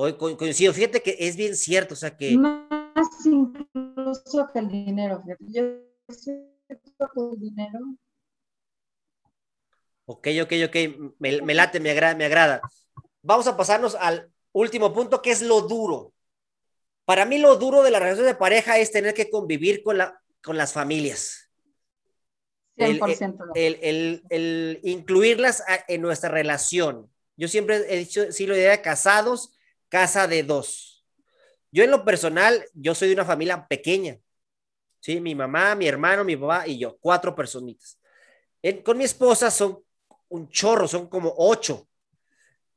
Hoy 0.00 0.16
coincido, 0.16 0.72
fíjate 0.72 1.02
que 1.02 1.16
es 1.18 1.34
bien 1.34 1.56
cierto, 1.56 1.94
o 1.94 1.96
sea 1.96 2.16
que... 2.16 2.36
Más 2.36 2.68
incluso 3.24 4.48
que 4.52 4.60
el 4.60 4.68
dinero, 4.68 5.20
fíjate. 5.24 5.44
Yo 5.48 5.62
siento 6.08 7.10
que 7.12 7.20
el 7.20 7.40
dinero 7.40 7.80
Ok, 10.04 10.28
ok, 10.40 10.52
ok, 10.66 10.76
me, 11.18 11.52
late, 11.52 11.80
me 11.80 11.90
agrada, 11.90 12.14
me 12.14 12.26
agrada. 12.26 12.60
Vamos 13.22 13.48
a 13.48 13.56
pasarnos 13.56 13.96
al 13.96 14.30
último 14.52 14.94
punto, 14.94 15.20
que 15.20 15.32
es 15.32 15.42
lo 15.42 15.62
duro. 15.62 16.12
Para 17.04 17.24
mí 17.24 17.38
lo 17.38 17.56
duro 17.56 17.82
de 17.82 17.90
la 17.90 17.98
relación 17.98 18.26
de 18.26 18.36
pareja 18.36 18.78
es 18.78 18.92
tener 18.92 19.14
que 19.14 19.28
convivir 19.28 19.82
con, 19.82 19.98
la, 19.98 20.22
con 20.44 20.56
las 20.56 20.72
familias. 20.72 21.50
100%. 22.76 23.50
El, 23.56 24.22
el, 24.30 24.80
incluirlas 24.84 25.64
en 25.88 26.02
nuestra 26.02 26.30
relación. 26.30 27.10
Yo 27.36 27.48
siempre 27.48 27.84
he 27.92 27.96
dicho, 27.96 28.30
sí, 28.30 28.46
lo 28.46 28.56
idea 28.56 28.70
de 28.70 28.80
casados, 28.80 29.57
casa 29.88 30.26
de 30.26 30.42
dos. 30.42 31.04
Yo 31.70 31.84
en 31.84 31.90
lo 31.90 32.04
personal, 32.04 32.64
yo 32.74 32.94
soy 32.94 33.08
de 33.08 33.14
una 33.14 33.24
familia 33.24 33.66
pequeña. 33.66 34.18
Sí, 35.00 35.20
mi 35.20 35.34
mamá, 35.34 35.74
mi 35.74 35.86
hermano, 35.86 36.24
mi 36.24 36.36
papá 36.36 36.66
y 36.66 36.78
yo, 36.78 36.96
cuatro 36.98 37.34
personitas. 37.34 37.98
con 38.84 38.98
mi 38.98 39.04
esposa 39.04 39.50
son 39.50 39.78
un 40.28 40.48
chorro, 40.48 40.88
son 40.88 41.08
como 41.08 41.32
ocho. 41.36 41.88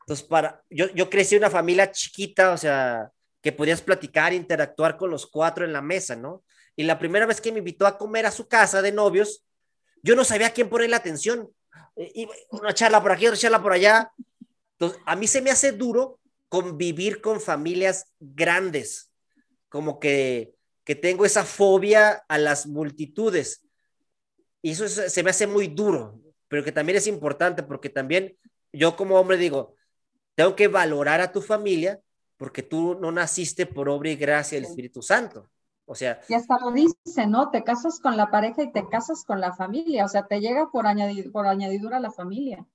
Entonces, 0.02 0.26
para, 0.26 0.64
yo, 0.70 0.88
yo 0.94 1.10
crecí 1.10 1.36
en 1.36 1.42
una 1.42 1.50
familia 1.50 1.92
chiquita, 1.92 2.52
o 2.52 2.58
sea, 2.58 3.12
que 3.42 3.52
podías 3.52 3.82
platicar, 3.82 4.34
interactuar 4.34 4.98
con 4.98 5.10
los 5.10 5.26
cuatro 5.26 5.66
en 5.66 5.74
la 5.74 5.82
mesa, 5.82 6.16
¿no? 6.16 6.44
Y 6.76 6.84
la 6.84 7.00
primera 7.00 7.26
vez 7.26 7.42
que 7.42 7.52
me 7.52 7.60
invitó 7.60 7.86
a 7.88 7.98
comer 7.98 8.26
a 8.26 8.32
su 8.32 8.48
casa 8.48 8.82
de 8.82 8.92
novios, 8.92 9.44
yo 10.04 10.16
no 10.16 10.24
sabía 10.24 10.48
a 10.48 10.52
quién 10.52 10.70
poner 10.70 10.90
la 10.90 10.98
atención. 10.98 11.50
Y 11.96 12.28
una 12.50 12.74
charla 12.74 13.02
por 13.02 13.12
aquí, 13.12 13.28
otra 13.28 13.38
charla 13.38 13.62
por 13.62 13.74
allá. 13.74 14.12
Entonces, 14.74 15.00
a 15.06 15.16
mí 15.16 15.28
se 15.28 15.42
me 15.42 15.52
hace 15.52 15.72
duro 15.72 16.20
convivir 16.52 17.22
con 17.22 17.40
familias 17.40 18.12
grandes, 18.20 19.12
como 19.70 20.00
que, 20.00 20.54
que 20.84 20.96
tengo 20.96 21.26
esa 21.26 21.46
fobia 21.46 22.26
a 22.28 22.38
las 22.38 22.68
multitudes. 22.68 23.66
Y 24.62 24.72
eso 24.72 24.88
se 24.88 25.24
me 25.24 25.32
hace 25.32 25.48
muy 25.48 25.68
duro 25.68 26.22
pero 26.52 26.66
que 26.66 26.74
también 26.74 26.98
es 26.98 27.08
importante 27.08 27.64
porque 27.64 27.88
también 27.88 28.38
yo 28.74 28.98
como 28.98 29.18
hombre 29.18 29.38
digo, 29.38 29.74
tengo 30.36 30.54
que 30.54 30.68
valorar 30.68 31.22
a 31.22 31.32
tu 31.32 31.42
familia 31.42 32.02
porque 32.36 32.62
tú 32.62 32.98
no 33.00 33.10
naciste 33.10 33.66
por 33.66 33.88
obra 33.88 34.10
y 34.10 34.18
gracia 34.18 34.58
del 34.58 34.66
Espíritu 34.66 35.02
Santo. 35.02 35.50
O 35.86 35.96
sea. 35.96 36.20
Y 36.28 36.34
hasta 36.34 36.60
lo 36.60 36.72
dice, 36.74 37.26
¿no? 37.26 37.52
Te 37.52 37.64
casas 37.64 38.02
con 38.02 38.18
la 38.18 38.30
pareja 38.32 38.64
y 38.64 38.72
te 38.74 38.86
casas 38.90 39.24
con 39.24 39.40
la 39.40 39.54
familia. 39.54 40.04
O 40.04 40.10
sea, 40.10 40.28
te 40.28 40.42
llega 40.42 40.70
por, 40.70 40.84
por 41.32 41.48
añadidura 41.48 42.02
la 42.02 42.12
familia. 42.12 42.66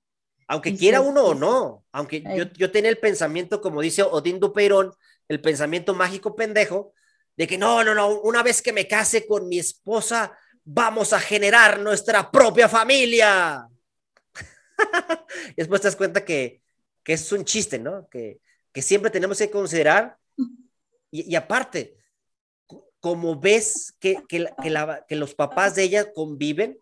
Aunque 0.47 0.75
quiera 0.75 1.01
uno 1.01 1.25
o 1.25 1.35
no. 1.35 1.85
Aunque 1.91 2.23
yo, 2.35 2.45
yo 2.53 2.71
tenía 2.71 2.89
el 2.89 2.99
pensamiento, 2.99 3.61
como 3.61 3.81
dice 3.81 4.03
Odín 4.03 4.39
Dupeirón, 4.39 4.93
el 5.27 5.41
pensamiento 5.41 5.93
mágico 5.93 6.35
pendejo, 6.35 6.93
de 7.35 7.47
que 7.47 7.57
no, 7.57 7.83
no, 7.83 7.93
no, 7.93 8.19
una 8.21 8.43
vez 8.43 8.61
que 8.61 8.73
me 8.73 8.87
case 8.87 9.27
con 9.27 9.47
mi 9.47 9.59
esposa, 9.59 10.37
vamos 10.63 11.13
a 11.13 11.19
generar 11.19 11.79
nuestra 11.79 12.31
propia 12.31 12.67
familia. 12.67 13.67
y 15.51 15.55
después 15.55 15.81
te 15.81 15.87
das 15.87 15.95
cuenta 15.95 16.25
que, 16.25 16.61
que 17.03 17.13
es 17.13 17.31
un 17.31 17.45
chiste, 17.45 17.79
¿no? 17.79 18.07
Que, 18.09 18.39
que 18.73 18.81
siempre 18.81 19.11
tenemos 19.11 19.37
que 19.37 19.49
considerar. 19.49 20.17
Y, 21.09 21.35
aparte, 21.35 21.97
como 22.99 23.39
ves 23.39 23.95
que, 23.99 24.17
que, 24.27 24.45
que, 25.07 25.15
los 25.15 25.33
papás 25.33 25.75
de 25.75 25.83
ella 25.83 26.11
conviven, 26.11 26.77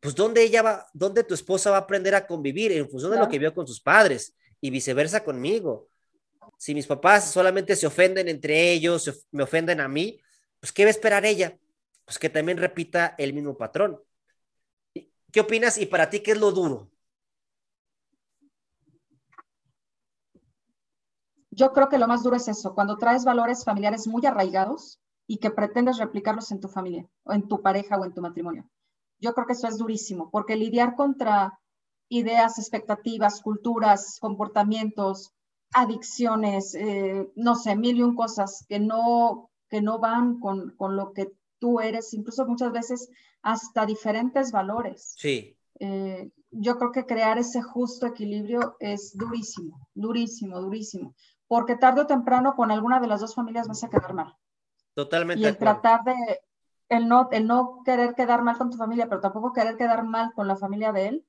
pues 0.00 0.14
¿dónde 0.14 0.42
ella 0.42 0.62
va, 0.62 0.86
dónde 0.92 1.24
tu 1.24 1.34
esposa 1.34 1.70
va 1.70 1.76
a 1.76 1.80
aprender 1.80 2.14
a 2.14 2.26
convivir? 2.26 2.72
En 2.72 2.88
función 2.88 3.12
de 3.12 3.18
lo 3.18 3.28
que 3.28 3.38
vio 3.38 3.54
con 3.54 3.66
sus 3.66 3.80
padres 3.80 4.34
y 4.60 4.70
viceversa 4.70 5.22
conmigo. 5.22 5.88
Si 6.56 6.74
mis 6.74 6.86
papás 6.86 7.30
solamente 7.30 7.76
se 7.76 7.86
ofenden 7.86 8.28
entre 8.28 8.72
ellos, 8.72 9.26
me 9.30 9.42
ofenden 9.42 9.80
a 9.80 9.88
mí, 9.88 10.20
pues 10.58 10.72
¿qué 10.72 10.84
va 10.84 10.88
a 10.88 10.90
esperar 10.90 11.24
ella? 11.24 11.56
pues 12.10 12.18
que 12.18 12.28
también 12.28 12.58
repita 12.58 13.14
el 13.18 13.32
mismo 13.32 13.56
patrón. 13.56 14.02
¿Qué 15.30 15.38
opinas? 15.38 15.78
Y 15.78 15.86
para 15.86 16.10
ti, 16.10 16.18
¿qué 16.18 16.32
es 16.32 16.40
lo 16.40 16.50
duro? 16.50 16.90
Yo 21.52 21.72
creo 21.72 21.88
que 21.88 21.98
lo 21.98 22.08
más 22.08 22.24
duro 22.24 22.34
es 22.34 22.48
eso, 22.48 22.74
cuando 22.74 22.98
traes 22.98 23.24
valores 23.24 23.64
familiares 23.64 24.08
muy 24.08 24.26
arraigados 24.26 24.98
y 25.28 25.36
que 25.36 25.52
pretendes 25.52 25.98
replicarlos 25.98 26.50
en 26.50 26.58
tu 26.58 26.66
familia, 26.66 27.08
o 27.22 27.32
en 27.32 27.46
tu 27.46 27.62
pareja 27.62 27.96
o 27.96 28.04
en 28.04 28.12
tu 28.12 28.20
matrimonio. 28.20 28.68
Yo 29.20 29.34
creo 29.34 29.46
que 29.46 29.52
eso 29.52 29.68
es 29.68 29.78
durísimo, 29.78 30.30
porque 30.30 30.56
lidiar 30.56 30.96
contra 30.96 31.58
ideas, 32.08 32.58
expectativas, 32.58 33.40
culturas, 33.40 34.18
comportamientos, 34.20 35.32
adicciones, 35.72 36.74
eh, 36.74 37.30
no 37.36 37.54
sé, 37.54 37.76
mil 37.76 37.96
y 37.98 38.02
un 38.02 38.16
cosas 38.16 38.64
que 38.68 38.80
no, 38.80 39.50
que 39.68 39.80
no 39.80 39.98
van 39.98 40.40
con, 40.40 40.70
con 40.76 40.96
lo 40.96 41.12
que 41.12 41.32
tú 41.58 41.80
eres, 41.80 42.12
incluso 42.14 42.46
muchas 42.46 42.72
veces 42.72 43.08
hasta 43.42 43.86
diferentes 43.86 44.50
valores. 44.50 45.14
Sí. 45.16 45.56
Eh, 45.78 46.30
yo 46.50 46.78
creo 46.78 46.92
que 46.92 47.06
crear 47.06 47.38
ese 47.38 47.62
justo 47.62 48.06
equilibrio 48.06 48.76
es 48.80 49.16
durísimo, 49.16 49.88
durísimo, 49.94 50.60
durísimo, 50.60 51.14
porque 51.46 51.76
tarde 51.76 52.02
o 52.02 52.06
temprano 52.06 52.54
con 52.56 52.70
alguna 52.70 53.00
de 53.00 53.06
las 53.06 53.20
dos 53.20 53.34
familias 53.34 53.68
vas 53.68 53.84
a 53.84 53.88
quedar 53.88 54.12
mal. 54.12 54.34
Totalmente. 54.94 55.42
Y 55.42 55.46
el 55.46 55.56
tratar 55.56 56.02
de, 56.02 56.40
el 56.90 57.08
no, 57.08 57.28
el 57.30 57.46
no 57.46 57.82
querer 57.84 58.14
quedar 58.14 58.42
mal 58.42 58.58
con 58.58 58.68
tu 58.68 58.76
familia, 58.76 59.08
pero 59.08 59.20
tampoco 59.20 59.52
querer 59.52 59.76
quedar 59.76 60.04
mal 60.04 60.32
con 60.34 60.48
la 60.48 60.56
familia 60.56 60.92
de 60.92 61.06
él, 61.06 61.26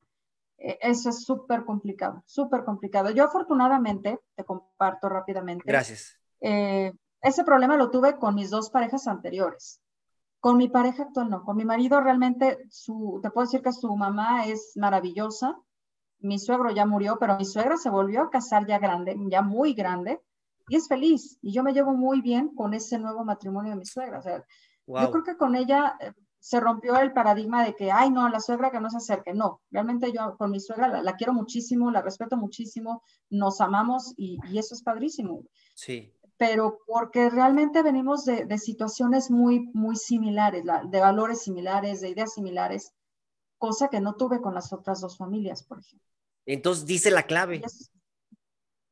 eh, 0.57 0.78
eso 0.82 1.09
es 1.09 1.24
súper 1.24 1.64
complicado, 1.66 2.24
súper 2.26 2.64
complicado. 2.64 3.12
Yo 3.12 3.24
afortunadamente, 3.24 4.20
te 4.36 4.43
comparto 4.43 5.07
rápidamente. 5.07 5.64
Gracias. 5.66 6.20
Eh, 6.41 6.91
ese 7.22 7.43
problema 7.43 7.78
lo 7.78 7.91
tuve 7.91 8.18
con 8.18 8.34
mis 8.34 8.49
dos 8.49 8.72
parejas 8.72 9.07
anteriores. 9.07 9.80
Con 10.39 10.57
mi 10.57 10.68
pareja 10.68 11.03
actual 11.03 11.30
no, 11.30 11.43
con 11.43 11.55
mi 11.55 11.66
marido 11.66 12.01
realmente, 12.01 12.57
su, 12.70 13.20
te 13.22 13.30
puedo 13.30 13.45
decir 13.45 13.62
que 13.62 13.72
su 13.72 13.95
mamá 13.95 14.47
es 14.47 14.74
maravillosa. 14.76 15.55
Mi 16.20 16.39
suegro 16.39 16.72
ya 16.72 16.88
murió, 16.88 17.18
pero 17.20 17.38
mi 17.38 17.45
suegra 17.45 17.78
se 17.78 17.91
volvió 17.91 18.24
a 18.24 18.30
casar 18.32 18.66
ya 18.66 18.80
grande, 18.80 19.16
ya 19.30 19.43
muy 19.43 19.74
grande, 19.76 20.20
y 20.68 20.76
es 20.76 20.88
feliz. 20.88 21.38
Y 21.43 21.53
yo 21.53 21.62
me 21.62 21.74
llevo 21.74 21.93
muy 21.93 22.22
bien 22.22 22.55
con 22.55 22.74
ese 22.74 22.97
nuevo 22.97 23.24
matrimonio 23.24 23.74
de 23.74 23.78
mi 23.78 23.86
suegra. 23.86 24.18
O 24.18 24.22
sea, 24.24 24.43
yo 24.88 25.11
creo 25.11 25.23
que 25.23 25.38
con 25.38 25.55
ella 25.55 25.95
eh, 25.99 26.13
se 26.39 26.59
rompió 26.59 26.97
el 26.97 27.13
paradigma 27.13 27.63
de 27.63 27.75
que, 27.75 27.91
ay, 27.91 28.09
no, 28.09 28.27
la 28.29 28.39
suegra 28.39 28.71
que 28.71 28.79
no 28.79 28.89
se 28.89 28.97
acerque. 28.97 29.34
No, 29.34 29.61
realmente 29.71 30.11
yo 30.11 30.36
con 30.38 30.51
mi 30.51 30.59
suegra 30.59 31.01
la, 31.01 31.15
quiero 31.15 31.34
muchísimo, 31.34 31.91
la 31.91 32.01
respeto 32.01 32.38
muchísimo, 32.38 33.03
nos 33.29 33.61
amamos 33.61 34.13
y, 34.17 34.39
y, 34.49 34.57
eso 34.57 34.73
es 34.75 34.84
padrísimo. 34.84 35.43
Sí 35.75 36.13
pero 36.41 36.79
porque 36.88 37.29
realmente 37.29 37.84
venimos 37.84 38.25
de, 38.25 38.57
situaciones 38.57 39.29
muy, 39.29 39.69
muy 39.75 39.95
similares, 39.95 40.63
de 40.89 40.99
valores 40.99 41.43
similares, 41.43 42.01
de 42.01 42.09
ideas 42.09 42.34
similares, 42.34 42.93
cosa 43.59 43.89
que 43.89 43.99
no 43.99 44.15
tuve 44.15 44.41
con 44.41 44.55
las 44.55 44.73
otras 44.73 45.01
dos 45.01 45.19
familias, 45.19 45.61
por 45.61 45.82
ejemplo. 45.82 46.07
Entonces 46.47 46.88
dice 46.88 47.11
la 47.11 47.27
clave. 47.27 47.61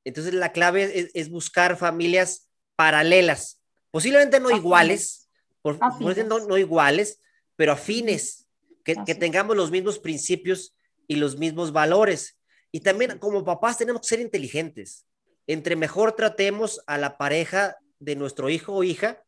Entonces 0.03 0.35
la 0.35 0.51
clave 0.51 1.09
es, 1.11 1.29
buscar 1.31 1.75
familias 1.75 2.47
paralelas, 2.75 3.59
posiblemente 3.89 4.39
no 4.39 4.51
iguales, 4.51 5.27
por, 5.61 5.79
no, 5.79 6.39
no, 6.39 6.57
iguales, 6.57 7.19
pero 7.55 7.73
afines, 7.73 8.47
que, 8.83 8.95
que 9.05 9.15
tengamos 9.15 9.55
los 9.55 9.71
mismos 9.71 9.99
principios 9.99 10.75
y 11.07 11.15
los 11.15 11.37
mismos 11.37 11.71
valores. 11.71 12.37
Y 12.71 12.81
también 12.81 13.17
como 13.19 13.43
papás 13.43 13.77
tenemos 13.77 14.01
que 14.01 14.07
ser 14.07 14.19
inteligentes. 14.19 15.05
Entre 15.47 15.75
mejor 15.75 16.13
tratemos 16.13 16.81
a 16.85 16.97
la 16.97 17.17
pareja 17.17 17.77
de 17.99 18.15
nuestro 18.15 18.49
hijo 18.49 18.73
o 18.73 18.83
hija, 18.83 19.23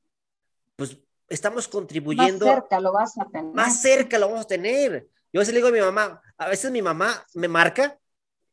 pues 0.76 0.98
estamos 1.28 1.68
contribuyendo. 1.68 2.46
Más 2.46 2.56
cerca 2.56 2.80
lo 2.80 2.92
vas 2.92 3.18
a 3.18 3.26
tener. 3.26 3.54
Más 3.54 3.82
cerca 3.82 4.20
lo 4.20 4.28
vamos 4.28 4.46
a 4.46 4.48
tener. 4.48 5.08
Yo 5.34 5.40
a 5.40 5.42
veces 5.42 5.54
le 5.54 5.60
digo 5.60 5.70
a 5.70 5.72
mi 5.72 5.80
mamá, 5.80 6.22
a 6.38 6.50
veces 6.50 6.72
mi 6.72 6.82
mamá 6.82 7.26
me 7.34 7.48
marca 7.48 7.98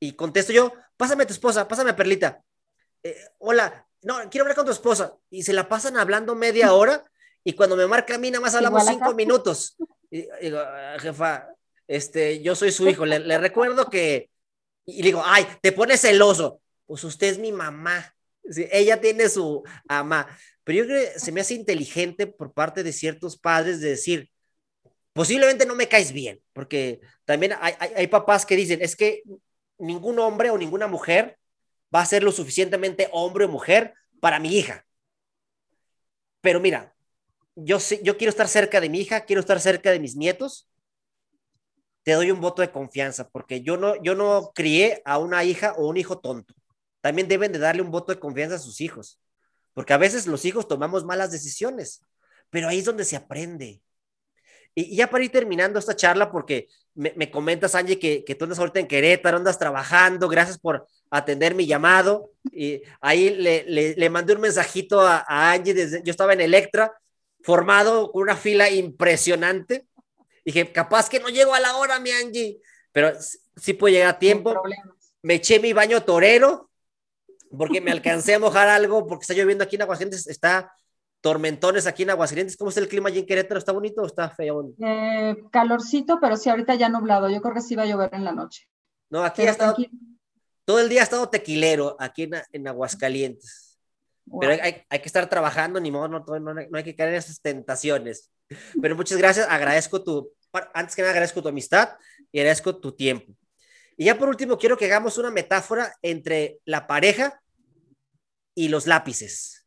y 0.00 0.12
contesto 0.12 0.52
yo, 0.52 0.72
pásame 0.96 1.24
a 1.24 1.26
tu 1.26 1.32
esposa, 1.32 1.66
pásame 1.66 1.90
a 1.90 1.96
Perlita. 1.96 2.42
Eh, 3.02 3.16
hola, 3.38 3.86
no, 4.02 4.18
quiero 4.30 4.44
hablar 4.44 4.56
con 4.56 4.66
tu 4.66 4.72
esposa. 4.72 5.16
Y 5.28 5.42
se 5.42 5.52
la 5.52 5.68
pasan 5.68 5.96
hablando 5.96 6.34
media 6.34 6.72
hora 6.74 7.04
y 7.44 7.52
cuando 7.52 7.76
me 7.76 7.86
marca 7.86 8.14
a 8.14 8.18
mí 8.18 8.30
nada 8.30 8.42
más 8.42 8.54
hablamos 8.54 8.86
cinco 8.86 9.14
minutos. 9.14 9.76
Y, 10.10 10.26
digo, 10.40 10.58
ah, 10.58 10.96
jefa, 10.98 11.48
este, 11.86 12.42
yo 12.42 12.54
soy 12.54 12.72
su 12.72 12.88
hijo, 12.88 13.06
le, 13.06 13.38
recuerdo 13.38 13.88
que, 13.88 14.30
y 14.84 15.02
digo, 15.02 15.22
ay, 15.24 15.46
te 15.60 15.72
pones 15.72 16.00
celoso. 16.00 16.60
Pues 16.86 17.04
usted 17.04 17.28
es 17.28 17.38
mi 17.38 17.52
mamá. 17.52 18.14
ella 18.70 19.00
tiene 19.00 19.28
su 19.28 19.62
ama. 19.88 20.26
Pero 20.64 20.78
yo 20.78 20.84
creo 20.86 21.12
que 21.12 21.18
se 21.18 21.32
me 21.32 21.40
hace 21.40 21.54
inteligente 21.54 22.26
por 22.26 22.52
parte 22.52 22.82
de 22.82 22.92
ciertos 22.92 23.38
padres 23.38 23.80
de 23.80 23.90
decir, 23.90 24.30
posiblemente 25.12 25.66
no 25.66 25.74
me 25.74 25.88
caes 25.88 26.12
bien, 26.12 26.40
porque 26.52 27.00
también 27.24 27.54
hay, 27.60 28.06
papás 28.06 28.46
que 28.46 28.54
dicen, 28.54 28.80
es 28.82 28.94
que 28.94 29.22
ningún 29.78 30.18
hombre 30.18 30.50
o 30.50 30.58
ninguna 30.58 30.86
mujer 30.86 31.38
va 31.94 32.02
a 32.02 32.06
ser 32.06 32.22
lo 32.22 32.32
suficientemente 32.32 33.08
hombre 33.12 33.46
o 33.46 33.48
mujer 33.48 33.94
para 34.20 34.38
mi 34.38 34.56
hija. 34.56 34.84
Pero 36.40 36.60
mira, 36.60 36.94
yo, 37.64 37.78
yo 38.02 38.16
quiero 38.16 38.30
estar 38.30 38.48
cerca 38.48 38.80
de 38.80 38.88
mi 38.88 39.00
hija, 39.00 39.22
quiero 39.22 39.40
estar 39.40 39.60
cerca 39.60 39.90
de 39.90 40.00
mis 40.00 40.16
nietos. 40.16 40.68
Te 42.02 42.12
doy 42.12 42.30
un 42.30 42.40
voto 42.40 42.62
de 42.62 42.70
confianza, 42.70 43.28
porque 43.28 43.62
yo 43.62 43.76
no, 43.76 44.00
yo 44.02 44.14
no 44.14 44.52
crié 44.54 45.02
a 45.04 45.18
una 45.18 45.44
hija 45.44 45.74
o 45.76 45.88
un 45.88 45.96
hijo 45.96 46.18
tonto. 46.18 46.54
También 47.00 47.28
deben 47.28 47.52
de 47.52 47.58
darle 47.58 47.82
un 47.82 47.90
voto 47.90 48.12
de 48.12 48.20
confianza 48.20 48.56
a 48.56 48.60
sus 48.60 48.80
hijos, 48.80 49.20
porque 49.74 49.92
a 49.92 49.98
veces 49.98 50.26
los 50.26 50.44
hijos 50.44 50.68
tomamos 50.68 51.04
malas 51.04 51.30
decisiones, 51.30 52.02
pero 52.50 52.68
ahí 52.68 52.78
es 52.78 52.84
donde 52.84 53.04
se 53.04 53.16
aprende. 53.16 53.82
Y, 54.74 54.96
ya 54.96 55.10
para 55.10 55.24
ir 55.24 55.32
terminando 55.32 55.78
esta 55.78 55.96
charla, 55.96 56.30
porque 56.30 56.68
me, 56.94 57.30
comentas, 57.30 57.74
Angie, 57.74 57.98
que, 57.98 58.24
que, 58.24 58.34
tú 58.34 58.44
andas 58.44 58.58
ahorita 58.58 58.80
en 58.80 58.88
Querétaro, 58.88 59.36
andas 59.36 59.58
trabajando, 59.58 60.28
gracias 60.28 60.58
por 60.58 60.86
atender 61.10 61.54
mi 61.54 61.66
llamado. 61.66 62.30
Y 62.50 62.82
ahí 63.00 63.30
le, 63.30 63.94
le, 63.96 64.10
mandé 64.10 64.34
un 64.34 64.40
mensajito 64.40 65.00
a, 65.00 65.24
Angie, 65.52 65.74
desde, 65.74 66.02
yo 66.02 66.10
estaba 66.10 66.32
en 66.32 66.40
Electra, 66.40 66.92
formado 67.42 68.10
con 68.12 68.22
una 68.22 68.36
fila 68.36 68.70
impresionante. 68.70 69.86
Dije, 70.44 70.72
capaz 70.72 71.08
que 71.08 71.20
no 71.20 71.28
llego 71.28 71.54
a 71.54 71.60
la 71.60 71.76
hora, 71.76 72.00
mi 72.00 72.10
Angie, 72.10 72.60
pero 72.92 73.12
sí 73.56 73.74
puedo 73.74 73.92
llegar 73.92 74.14
a 74.14 74.18
tiempo. 74.18 74.54
Me 75.22 75.34
eché 75.34 75.60
mi 75.60 75.72
baño 75.72 76.02
torero, 76.02 76.70
porque 77.56 77.80
me 77.80 77.90
alcancé 77.90 78.34
a 78.34 78.38
mojar 78.38 78.68
algo, 78.68 79.06
porque 79.06 79.22
está 79.22 79.34
lloviendo 79.34 79.64
aquí 79.64 79.76
en 79.76 79.82
Aguascalientes, 79.82 80.26
está 80.26 80.72
tormentones 81.20 81.86
aquí 81.86 82.04
en 82.04 82.10
Aguascalientes. 82.10 82.56
¿Cómo 82.56 82.68
está 82.68 82.80
el 82.80 82.88
clima 82.88 83.08
allí 83.08 83.20
en 83.20 83.26
Querétaro? 83.26 83.58
¿Está 83.58 83.72
bonito 83.72 84.02
o 84.02 84.06
está 84.06 84.30
feo? 84.30 84.72
Eh, 84.80 85.36
calorcito, 85.50 86.18
pero 86.20 86.36
sí, 86.36 86.48
ahorita 86.48 86.74
ya 86.74 86.88
nublado. 86.88 87.28
Yo 87.28 87.40
creo 87.40 87.54
que 87.54 87.60
sí 87.60 87.74
va 87.74 87.82
a 87.82 87.86
llover 87.86 88.10
en 88.14 88.24
la 88.24 88.32
noche. 88.32 88.68
No, 89.10 89.22
aquí 89.24 89.42
ha 89.42 89.50
estado, 89.50 89.76
todo 90.64 90.80
el 90.80 90.88
día 90.88 91.00
ha 91.00 91.04
estado 91.04 91.28
tequilero 91.28 91.96
aquí 91.98 92.30
en, 92.52 92.68
Aguascalientes. 92.68 93.67
Pero 94.40 94.52
hay, 94.52 94.82
hay, 94.88 94.98
que 94.98 95.06
estar 95.06 95.28
trabajando, 95.28 95.80
ni 95.80 95.90
modo, 95.90 96.08
no, 96.08 96.24
no, 96.40 96.54
no, 96.54 96.78
hay 96.78 96.84
que 96.84 96.94
caer 96.94 97.10
en 97.10 97.16
esas 97.16 97.40
tentaciones. 97.40 98.30
Pero 98.80 98.96
muchas 98.96 99.18
gracias, 99.18 99.46
agradezco 99.48 100.02
tu, 100.02 100.32
antes 100.74 100.96
que 100.96 101.02
nada 101.02 101.12
agradezco 101.12 101.42
tu 101.42 101.48
amistad 101.48 101.90
y 102.32 102.40
agradezco 102.40 102.76
tu 102.76 102.92
tiempo. 102.92 103.32
Y 103.96 104.06
ya 104.06 104.18
por 104.18 104.28
último, 104.28 104.58
quiero 104.58 104.76
que 104.76 104.84
hagamos 104.84 105.18
una 105.18 105.30
metáfora 105.30 105.94
entre 106.02 106.60
la 106.64 106.86
pareja 106.86 107.42
y 108.54 108.68
los 108.68 108.86
lápices. 108.86 109.66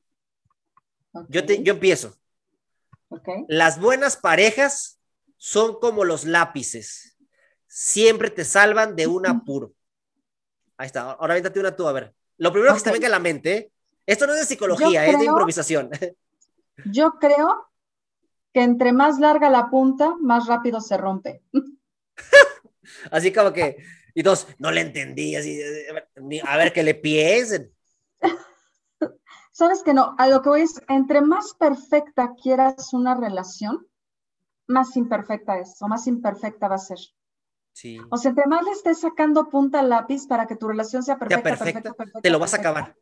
Yo, 1.28 1.46
te, 1.46 1.62
yo 1.64 1.74
empiezo. 1.74 2.16
Las 3.48 3.80
buenas 3.80 4.16
parejas 4.16 5.00
son 5.38 5.80
como 5.80 6.06
los 6.06 6.24
lápices. 6.24 7.18
Siempre 7.68 8.30
te 8.30 8.46
salvan 8.46 8.96
de 8.96 9.08
un 9.08 9.28
apuro. 9.28 9.74
Ahí 10.78 10.88
está. 10.88 11.12
Ahora 11.12 11.34
véntate 11.34 11.60
una 11.60 11.76
tú, 11.76 11.88
a 11.88 11.92
ver. 11.92 12.14
Lo 12.38 12.52
primero 12.52 12.74
que 12.74 12.82
te 12.82 12.92
venga 12.92 13.08
a 13.08 13.12
la 13.12 13.20
mente, 13.20 13.54
¿eh? 13.54 13.72
Esto 14.12 14.28
no 14.28 14.34
es 14.34 14.40
de 14.40 14.46
psicología, 14.46 15.06
es 15.06 15.20
de 15.20 15.26
improvisación. 15.26 15.90
Yo 16.86 17.14
creo 17.20 17.70
que 18.54 18.62
entre 18.62 18.92
más 18.92 19.20
larga 19.20 19.50
la 19.50 19.70
punta, 19.70 20.16
más 20.20 20.48
rápido 20.48 20.82
se 20.82 20.98
rompe. 20.98 21.42
así 23.12 23.32
como 23.32 23.54
que, 23.54 23.78
y 24.14 24.22
dos, 24.22 24.48
no 24.60 24.72
le 24.72 24.82
entendí, 24.82 25.36
así, 25.36 25.62
a 26.46 26.58
ver 26.58 26.74
que 26.74 26.84
le 26.84 26.96
piensen. 26.96 27.72
Sabes 29.54 29.84
que 29.84 29.94
no, 29.94 30.16
a 30.18 30.28
lo 30.28 30.42
que 30.42 30.50
voy 30.50 30.62
es, 30.62 30.82
entre 30.90 31.22
más 31.22 31.54
perfecta 31.54 32.34
quieras 32.42 32.94
una 32.94 33.16
relación, 33.16 33.88
más 34.68 34.96
imperfecta 34.98 35.60
es 35.60 35.82
o 35.82 35.88
más 35.88 36.08
imperfecta 36.08 36.68
va 36.68 36.76
a 36.76 36.80
ser. 36.80 37.00
Sí. 37.74 38.00
O 38.10 38.18
sea, 38.18 38.30
entre 38.30 38.48
más 38.48 38.64
le 38.64 38.72
estés 38.72 39.00
sacando 39.00 39.48
punta 39.48 39.80
al 39.80 39.90
lápiz 39.90 40.28
para 40.28 40.46
que 40.46 40.58
tu 40.58 40.68
relación 40.68 41.04
sea 41.04 41.18
perfecta, 41.18 41.56
perfecta, 41.58 42.22
te 42.22 42.30
lo 42.30 42.40
vas 42.40 42.54
a 42.54 42.58
acabar. 42.58 42.96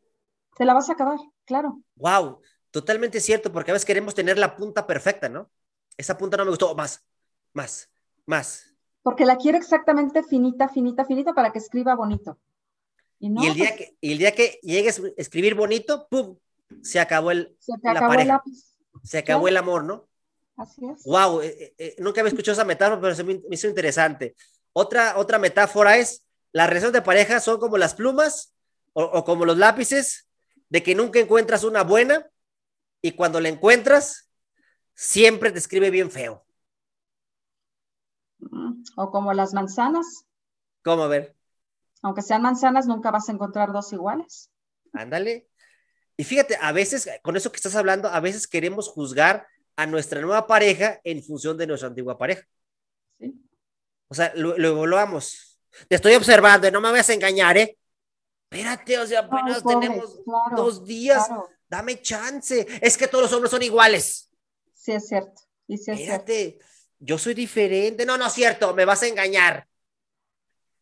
Te 0.59 0.65
la 0.65 0.73
vas 0.73 0.89
a 0.89 0.93
acabar, 0.93 1.17
claro. 1.45 1.81
Wow, 1.95 2.41
totalmente 2.69 3.21
cierto, 3.21 3.49
porque 3.49 3.71
a 3.71 3.73
veces 3.73 3.85
queremos 3.85 4.13
tener 4.13 4.37
la 4.37 4.57
punta 4.57 4.85
perfecta, 4.85 5.29
¿no? 5.29 5.49
Esa 5.95 6.17
punta 6.17 6.35
no 6.35 6.43
me 6.43 6.49
gustó, 6.49 6.75
más, 6.75 7.05
más, 7.53 7.89
más. 8.25 8.75
Porque 9.01 9.23
la 9.23 9.37
quiero 9.37 9.57
exactamente 9.57 10.21
finita, 10.21 10.67
finita, 10.67 11.05
finita 11.05 11.33
para 11.33 11.53
que 11.53 11.59
escriba 11.59 11.95
bonito. 11.95 12.37
Y, 13.19 13.27
el, 13.27 13.53
día 13.53 13.69
pues 13.69 13.77
que, 13.77 13.97
el 14.01 14.17
día 14.17 14.35
que 14.35 14.59
llegues 14.61 14.99
a 14.99 15.03
escribir 15.15 15.55
bonito, 15.55 16.09
¡pum! 16.09 16.37
Se 16.81 16.99
acabó 16.99 17.31
el, 17.31 17.55
se 17.59 17.71
la 17.81 18.01
pareja. 18.01 18.43
se 19.01 19.19
acabó 19.19 19.47
el 19.47 19.55
amor, 19.55 19.85
¿no? 19.85 20.09
Así 20.57 20.81
es. 20.85 21.05
Wow, 21.05 21.39
eh, 21.39 21.47
eh, 21.57 21.73
eh, 21.77 21.95
nunca 21.99 22.19
había 22.19 22.31
escuchado 22.31 22.51
esa 22.55 22.65
metáfora, 22.65 22.99
pero 22.99 23.15
se 23.15 23.23
me, 23.23 23.41
hizo 23.49 23.69
interesante. 23.69 24.35
Otra, 24.73 25.17
otra 25.17 25.39
metáfora 25.39 25.95
es, 25.95 26.25
las 26.51 26.67
relaciones 26.67 26.95
de 26.95 27.01
pareja 27.01 27.39
son 27.39 27.61
como 27.61 27.77
las 27.77 27.93
plumas 27.93 28.53
o, 28.91 29.03
o 29.05 29.23
como 29.23 29.45
los 29.45 29.57
lápices, 29.57 30.28
de 30.69 30.83
que 30.83 30.95
nunca 30.95 31.19
encuentras 31.19 31.63
una 31.63 31.83
buena 31.83 32.29
y 33.01 33.11
cuando 33.13 33.39
la 33.39 33.49
encuentras, 33.49 34.29
siempre 34.93 35.51
te 35.51 35.59
escribe 35.59 35.89
bien 35.89 36.11
feo. 36.11 36.45
Mm, 38.39 38.83
o 38.95 39.11
como 39.11 39.33
las 39.33 39.53
manzanas. 39.53 40.25
¿Cómo 40.83 41.03
a 41.03 41.07
ver? 41.07 41.35
Aunque 42.01 42.21
sean 42.21 42.41
manzanas, 42.41 42.87
nunca 42.87 43.11
vas 43.11 43.29
a 43.29 43.31
encontrar 43.31 43.71
dos 43.71 43.91
iguales. 43.93 44.49
Ándale. 44.93 45.47
Y 46.17 46.23
fíjate, 46.23 46.57
a 46.61 46.71
veces, 46.71 47.09
con 47.21 47.37
eso 47.37 47.51
que 47.51 47.57
estás 47.57 47.75
hablando, 47.75 48.09
a 48.09 48.19
veces 48.19 48.47
queremos 48.47 48.89
juzgar 48.89 49.47
a 49.75 49.85
nuestra 49.85 50.19
nueva 50.19 50.47
pareja 50.47 50.99
en 51.03 51.23
función 51.23 51.57
de 51.57 51.67
nuestra 51.67 51.87
antigua 51.87 52.17
pareja. 52.17 52.45
Sí. 53.17 53.33
O 54.09 54.13
sea, 54.13 54.33
lo, 54.35 54.55
evaluamos. 54.55 55.61
Te 55.87 55.95
estoy 55.95 56.15
observando, 56.15 56.69
no 56.71 56.81
me 56.81 56.91
vas 56.91 57.09
a 57.09 57.13
engañar, 57.13 57.57
¿eh? 57.57 57.77
Espérate, 58.51 58.97
o 58.97 59.05
sea, 59.05 59.19
apenas 59.19 59.63
tenemos 59.63 60.21
dos 60.55 60.83
días. 60.83 61.27
Dame 61.69 62.01
chance. 62.01 62.65
Es 62.81 62.97
que 62.97 63.07
todos 63.07 63.25
los 63.25 63.33
hombres 63.33 63.51
son 63.51 63.61
iguales. 63.61 64.31
Sí, 64.73 64.93
es 64.93 65.07
cierto. 65.07 65.41
Y 65.67 65.77
sí 65.77 65.91
es 65.91 65.99
Espérate, 65.99 66.57
yo 66.97 67.17
soy 67.19 67.35
diferente. 67.35 68.05
No, 68.05 68.17
no 68.17 68.25
es 68.25 68.33
cierto, 68.33 68.73
me 68.73 68.85
vas 68.85 69.03
a 69.03 69.07
engañar. 69.07 69.67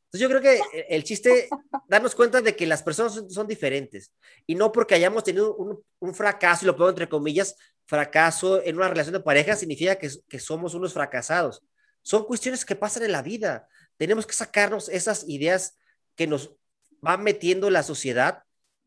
Entonces 0.06 0.22
yo 0.22 0.30
creo 0.30 0.42
que 0.42 0.86
el 0.88 1.04
chiste, 1.04 1.50
darnos 1.90 2.16
cuenta 2.16 2.40
de 2.42 2.56
que 2.56 2.66
las 2.66 2.82
personas 2.82 3.22
son, 3.30 3.48
diferentes 3.48 4.14
y 4.46 4.56
no 4.56 4.72
porque 4.72 4.96
hayamos 4.96 5.26
tenido 5.26 5.56
un, 5.58 6.14
fracaso, 6.14 6.64
y 6.64 6.68
lo 6.68 6.78
pongo 6.78 6.90
entre 6.90 7.10
comillas, 7.10 7.56
fracaso 7.86 8.64
en 8.64 8.78
una 8.78 8.88
relación 8.88 9.14
de 9.14 9.20
pareja 9.20 9.58
significa 9.58 9.98
que, 9.98 10.10
que 10.30 10.40
somos 10.40 10.74
unos 10.74 10.94
fracasados. 10.94 11.62
Son 12.02 12.24
cuestiones 12.24 12.64
que 12.64 12.78
pasan 12.78 13.04
en 13.04 13.12
la 13.12 13.22
vida. 13.22 13.68
Tenemos 13.98 14.26
que 14.26 14.34
sacarnos 14.34 14.88
esas 14.88 15.28
ideas 15.28 15.78
que 16.16 16.26
nos 16.26 16.57
van 17.02 17.24
metiendo 17.24 17.70
la 17.70 17.84
sociedad 17.84 18.44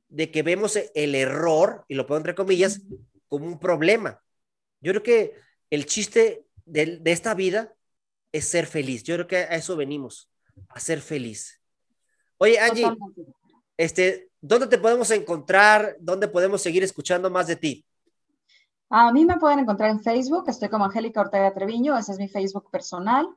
de 0.09 0.31
que 0.31 0.43
vemos 0.43 0.79
el 0.95 1.15
error, 1.15 1.85
y 1.89 1.95
lo 1.95 2.07
pongo 2.07 2.19
entre 2.19 2.35
comillas, 2.35 2.83
como 3.29 3.47
un 3.47 3.59
problema. 3.59 4.21
Yo 4.81 4.93
creo 4.93 5.03
que 5.03 5.35
el 5.71 5.87
chiste 5.87 6.45
de, 6.65 6.99
de 6.99 7.13
esta 7.13 7.35
vida 7.35 7.73
es 8.33 8.47
ser 8.47 8.67
feliz. 8.67 9.03
Yo 9.05 9.15
creo 9.15 9.27
que 9.27 9.37
a 9.37 9.57
eso 9.57 9.77
venimos 9.77 10.31
a 10.69 10.81
ser 10.81 11.01
feliz. 11.01 11.61
Oye, 12.39 12.59
Angie, 12.59 12.87
este, 13.77 14.31
¿dónde 14.41 14.67
te 14.67 14.79
podemos 14.79 15.11
encontrar? 15.11 15.97
¿Dónde 16.01 16.29
podemos 16.29 16.63
seguir 16.63 16.83
escuchando 16.83 17.31
más 17.31 17.47
de 17.47 17.57
ti? 17.57 17.85
A 18.89 19.13
mí 19.13 19.25
me 19.25 19.39
pueden 19.39 19.61
encontrar 19.61 19.91
en 19.91 20.01
Facebook, 20.01 20.49
estoy 20.49 20.69
como 20.69 20.85
Angélica 20.85 21.21
Ortega 21.21 21.55
Treviño, 21.55 21.97
ese 21.97 22.13
es 22.13 22.19
mi 22.19 22.29
Facebook 22.29 22.71
personal. 22.71 23.29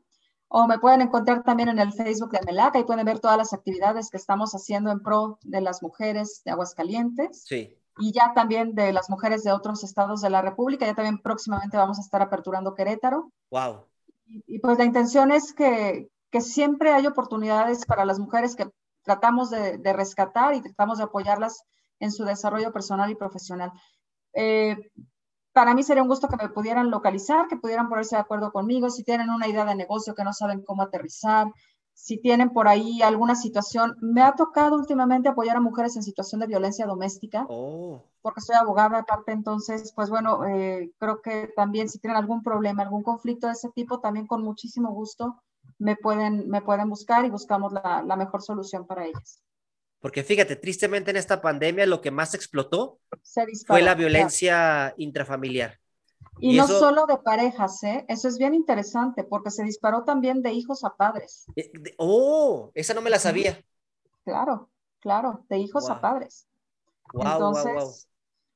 O 0.55 0.67
me 0.67 0.77
pueden 0.77 1.01
encontrar 1.01 1.41
también 1.41 1.69
en 1.69 1.79
el 1.79 1.93
Facebook 1.93 2.29
de 2.29 2.45
Melaca 2.45 2.77
y 2.77 2.83
pueden 2.83 3.05
ver 3.05 3.19
todas 3.19 3.37
las 3.37 3.53
actividades 3.53 4.11
que 4.11 4.17
estamos 4.17 4.51
haciendo 4.51 4.91
en 4.91 5.01
pro 5.01 5.39
de 5.41 5.61
las 5.61 5.81
mujeres 5.81 6.43
de 6.45 6.51
Aguascalientes. 6.51 7.43
Sí. 7.43 7.75
Y 7.97 8.11
ya 8.11 8.33
también 8.35 8.75
de 8.75 8.93
las 8.93 9.09
mujeres 9.09 9.43
de 9.43 9.51
otros 9.51 9.83
estados 9.83 10.21
de 10.21 10.29
la 10.29 10.43
República. 10.43 10.85
Ya 10.85 10.93
también 10.93 11.19
próximamente 11.21 11.77
vamos 11.77 11.97
a 11.97 12.01
estar 12.01 12.21
aperturando 12.21 12.75
Querétaro. 12.75 13.31
Wow. 13.49 13.87
y 14.25 14.59
pues 14.59 14.77
la 14.77 14.85
intención 14.85 15.31
es 15.31 15.53
que, 15.53 16.09
que 16.29 16.41
siempre 16.41 16.91
hay 16.91 17.07
oportunidades 17.07 17.85
para 17.85 18.05
las 18.05 18.19
mujeres 18.19 18.55
que 18.55 18.69
tratamos 19.03 19.49
de, 19.49 19.93
rescatar 19.93 20.55
y 20.55 20.61
tratamos 20.61 20.97
de 20.97 21.05
apoyarlas 21.05 21.63
en 21.99 22.11
su 22.11 22.25
desarrollo 22.25 22.71
personal 22.71 23.09
y 23.11 23.15
profesional. 23.15 23.71
Eh, 24.33 24.91
para 25.53 25.73
mí 25.73 25.83
sería 25.83 26.03
un 26.03 26.09
gusto 26.09 26.27
que 26.27 26.37
me 26.37 26.49
pudieran 26.49 26.89
localizar, 26.89 27.47
que 27.47 27.57
pudieran 27.57 27.87
ponerse 27.87 28.15
de 28.15 28.21
acuerdo 28.21 28.51
conmigo, 28.51 28.89
si 28.89 29.03
tienen 29.03 29.29
una 29.29 29.47
idea 29.47 29.65
de 29.65 29.75
negocio 29.75 30.15
que 30.15 30.23
no 30.23 30.33
saben 30.33 30.63
cómo 30.63 30.81
aterrizar, 30.81 31.47
si 31.93 32.19
tienen 32.19 32.49
por 32.49 32.67
ahí 32.67 33.01
alguna 33.03 33.35
situación. 33.35 33.95
Me 34.01 34.21
ha 34.21 34.33
tocado 34.33 34.75
últimamente 34.75 35.29
apoyar 35.29 35.57
a 35.57 35.61
mujeres 35.61 35.95
en 35.95 36.03
situación 36.03 36.41
de 36.41 36.47
violencia 36.47 36.87
doméstica, 36.87 37.45
oh. 37.49 38.01
porque 38.21 38.41
soy 38.41 38.55
abogada 38.55 38.99
aparte, 38.99 39.31
entonces, 39.31 39.93
pues 39.95 40.09
bueno, 40.09 40.43
eh, 40.45 40.91
creo 40.97 41.21
que 41.21 41.51
también 41.55 41.87
si 41.87 41.99
tienen 41.99 42.17
algún 42.17 42.41
problema, 42.41 42.81
algún 42.81 43.03
conflicto 43.03 43.47
de 43.47 43.53
ese 43.53 43.69
tipo, 43.69 43.99
también 43.99 44.27
con 44.27 44.43
muchísimo 44.43 44.91
gusto 44.91 45.37
me 45.77 45.95
pueden, 45.95 46.49
me 46.49 46.61
pueden 46.61 46.89
buscar 46.89 47.25
y 47.25 47.29
buscamos 47.29 47.71
la, 47.73 48.03
la 48.03 48.15
mejor 48.15 48.41
solución 48.41 48.85
para 48.85 49.05
ellas. 49.05 49.41
Porque 50.03 50.21
fíjate, 50.21 50.57
tristemente 50.57 51.11
en 51.11 51.15
esta 51.15 51.41
pandemia 51.41 51.85
lo 51.85 52.01
que 52.01 52.11
más 52.11 52.33
explotó 52.33 52.99
fue 53.65 53.81
la 53.81 53.95
violencia 53.95 54.93
intrafamiliar. 54.97 55.79
Y, 56.39 56.57
no 56.57 56.67
solo 56.67 57.05
de 57.05 57.17
parejas, 57.19 57.81
¿eh? 57.83 58.03
Eso 58.09 58.27
es 58.27 58.37
bien 58.37 58.53
interesante 58.53 59.23
porque 59.23 59.49
se 59.49 59.63
disparó 59.63 60.03
también 60.03 60.41
de 60.41 60.51
hijos 60.51 60.83
a 60.83 60.97
padres. 60.97 61.45
Eh, 61.55 61.71
oh, 61.95 62.69
esa 62.73 62.93
no 62.93 63.01
me 63.01 63.09
la 63.09 63.17
sabía. 63.17 63.63
Claro, 64.25 64.69
claro, 64.99 65.45
de 65.47 65.59
hijos 65.59 65.89
a 65.89 66.01
padres. 66.01 66.49
Entonces, 67.13 68.09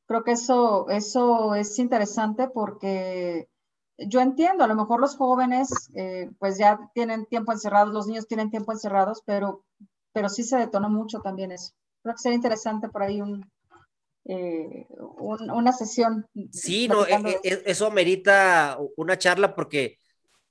creo 0.05 0.25
que 0.25 0.33
eso, 0.33 0.89
eso 0.89 1.55
es 1.55 1.79
interesante 1.79 2.49
porque 2.49 3.47
yo 3.97 4.19
entiendo, 4.19 4.65
a 4.65 4.67
lo 4.67 4.75
mejor 4.75 4.99
los 4.99 5.15
jóvenes 5.15 5.69
eh, 5.95 6.29
pues 6.39 6.57
ya 6.57 6.91
tienen 6.93 7.25
tiempo 7.25 7.53
encerrados, 7.53 7.93
los 7.93 8.05
niños 8.05 8.27
tienen 8.27 8.49
tiempo 8.49 8.73
encerrados, 8.73 9.23
pero, 9.25 9.63
pero 10.17 10.29
sí 10.29 10.43
se 10.43 10.57
detonó 10.57 10.89
mucho 10.89 11.19
también 11.19 11.51
eso. 11.51 11.73
Creo 12.01 12.15
que 12.15 12.21
sería 12.23 12.37
interesante 12.37 12.89
por 12.89 13.03
ahí 13.03 13.21
un, 13.21 13.47
eh, 14.25 14.87
una 15.19 15.71
sesión. 15.71 16.25
Sí, 16.51 16.87
no, 16.87 17.05
e, 17.05 17.39
e, 17.43 17.61
eso 17.67 17.85
amerita 17.85 18.79
una 18.95 19.15
charla 19.19 19.53
porque 19.53 19.99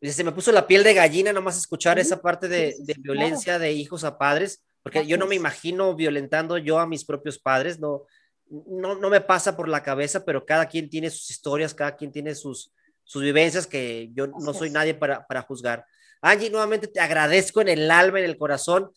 se 0.00 0.22
me 0.22 0.30
puso 0.30 0.52
la 0.52 0.68
piel 0.68 0.84
de 0.84 0.94
gallina 0.94 1.32
nomás 1.32 1.58
escuchar 1.58 1.98
esa 1.98 2.22
parte 2.22 2.46
de, 2.46 2.76
violencia 2.98 3.58
de 3.58 3.72
hijos 3.72 4.04
a 4.04 4.18
padres, 4.18 4.62
porque 4.84 5.04
yo 5.04 5.18
no 5.18 5.26
me 5.26 5.34
imagino 5.34 5.96
violentando 5.96 6.58
yo 6.58 6.78
a 6.78 6.86
mis 6.86 7.04
propios 7.04 7.40
padres, 7.40 7.80
no, 7.80 8.04
no, 8.48 8.94
no 8.94 9.10
me 9.10 9.20
pasa 9.20 9.56
por 9.56 9.68
la 9.68 9.82
cabeza, 9.82 10.24
pero 10.24 10.46
cada 10.46 10.66
quien 10.66 10.88
tiene 10.88 11.10
sus 11.10 11.28
historias, 11.28 11.74
cada 11.74 11.96
quien 11.96 12.12
tiene 12.12 12.36
sus, 12.36 12.72
sus 13.02 13.20
vivencias 13.20 13.66
que 13.66 14.10
yo 14.14 14.28
no 14.28 14.54
soy 14.54 14.70
nadie 14.70 14.94
para, 14.94 15.26
para 15.26 15.42
juzgar. 15.42 15.84
Angie, 16.20 16.50
nuevamente 16.50 16.86
te 16.86 17.00
agradezco 17.00 17.60
en 17.62 17.68
el 17.68 17.90
alma, 17.90 18.20
en 18.20 18.26
el 18.26 18.38
corazón, 18.38 18.92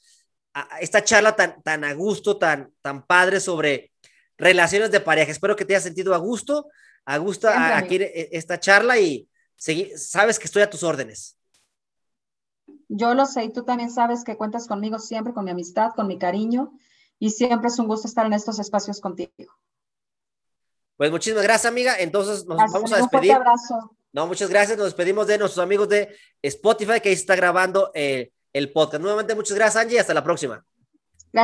a 0.62 0.80
esta 0.80 1.04
charla 1.04 1.36
tan, 1.36 1.62
tan 1.62 1.84
a 1.84 1.94
gusto, 1.94 2.38
tan, 2.38 2.74
tan 2.82 3.06
padre 3.06 3.40
sobre 3.40 3.92
relaciones 4.38 4.92
de 4.92 5.00
pareja. 5.00 5.32
Espero 5.32 5.56
que 5.56 5.66
te 5.66 5.74
hayas 5.74 5.84
sentido 5.84 6.14
a 6.14 6.18
gusto, 6.18 6.68
a 7.06 7.18
gusto 7.18 7.50
aquí 7.50 7.98
e, 7.98 8.30
esta 8.32 8.60
charla 8.60 8.98
y 8.98 9.28
sabes 9.96 10.40
que 10.40 10.46
estoy 10.46 10.62
a 10.62 10.70
tus 10.70 10.84
órdenes. 10.84 11.38
Yo 12.88 13.14
lo 13.14 13.26
sé 13.26 13.44
y 13.44 13.54
tú 13.54 13.64
también 13.64 13.92
sabes 13.92 14.24
que 14.24 14.38
cuentas 14.38 14.68
conmigo 14.68 14.98
siempre, 14.98 15.34
con 15.34 15.46
mi 15.46 15.52
amistad, 15.52 15.92
con 15.96 16.08
mi 16.08 16.18
cariño 16.18 16.72
y 17.20 17.32
siempre 17.32 17.68
es 17.68 17.78
un 17.78 17.88
gusto 17.88 18.08
estar 18.08 18.26
en 18.26 18.34
estos 18.34 18.60
espacios 18.60 19.00
contigo. 19.00 19.54
Pues 20.98 21.12
muchísimas 21.12 21.44
gracias, 21.44 21.72
amiga. 21.72 22.00
Entonces 22.00 22.46
nos 22.46 22.58
vamos 22.72 22.92
a 22.92 22.98
despedir. 22.98 23.32
Un 23.32 23.38
abrazo. 23.38 23.96
No, 24.12 24.28
muchas 24.28 24.50
gracias. 24.50 24.78
Nos 24.78 24.88
despedimos 24.88 25.28
de 25.28 25.38
nuestros 25.38 25.64
amigos 25.64 25.88
de 25.88 26.16
Spotify 26.42 27.00
que 27.00 27.10
ahí 27.10 27.16
está 27.16 27.36
grabando 27.36 27.92
eh, 27.94 28.32
el 28.54 28.72
podcast. 28.72 29.02
Nuevamente, 29.02 29.36
muchas 29.36 29.58
gracias, 29.58 29.84
Angie. 29.84 30.00
Hasta 30.00 30.14
la 30.14 30.24
próxima. 30.24 30.66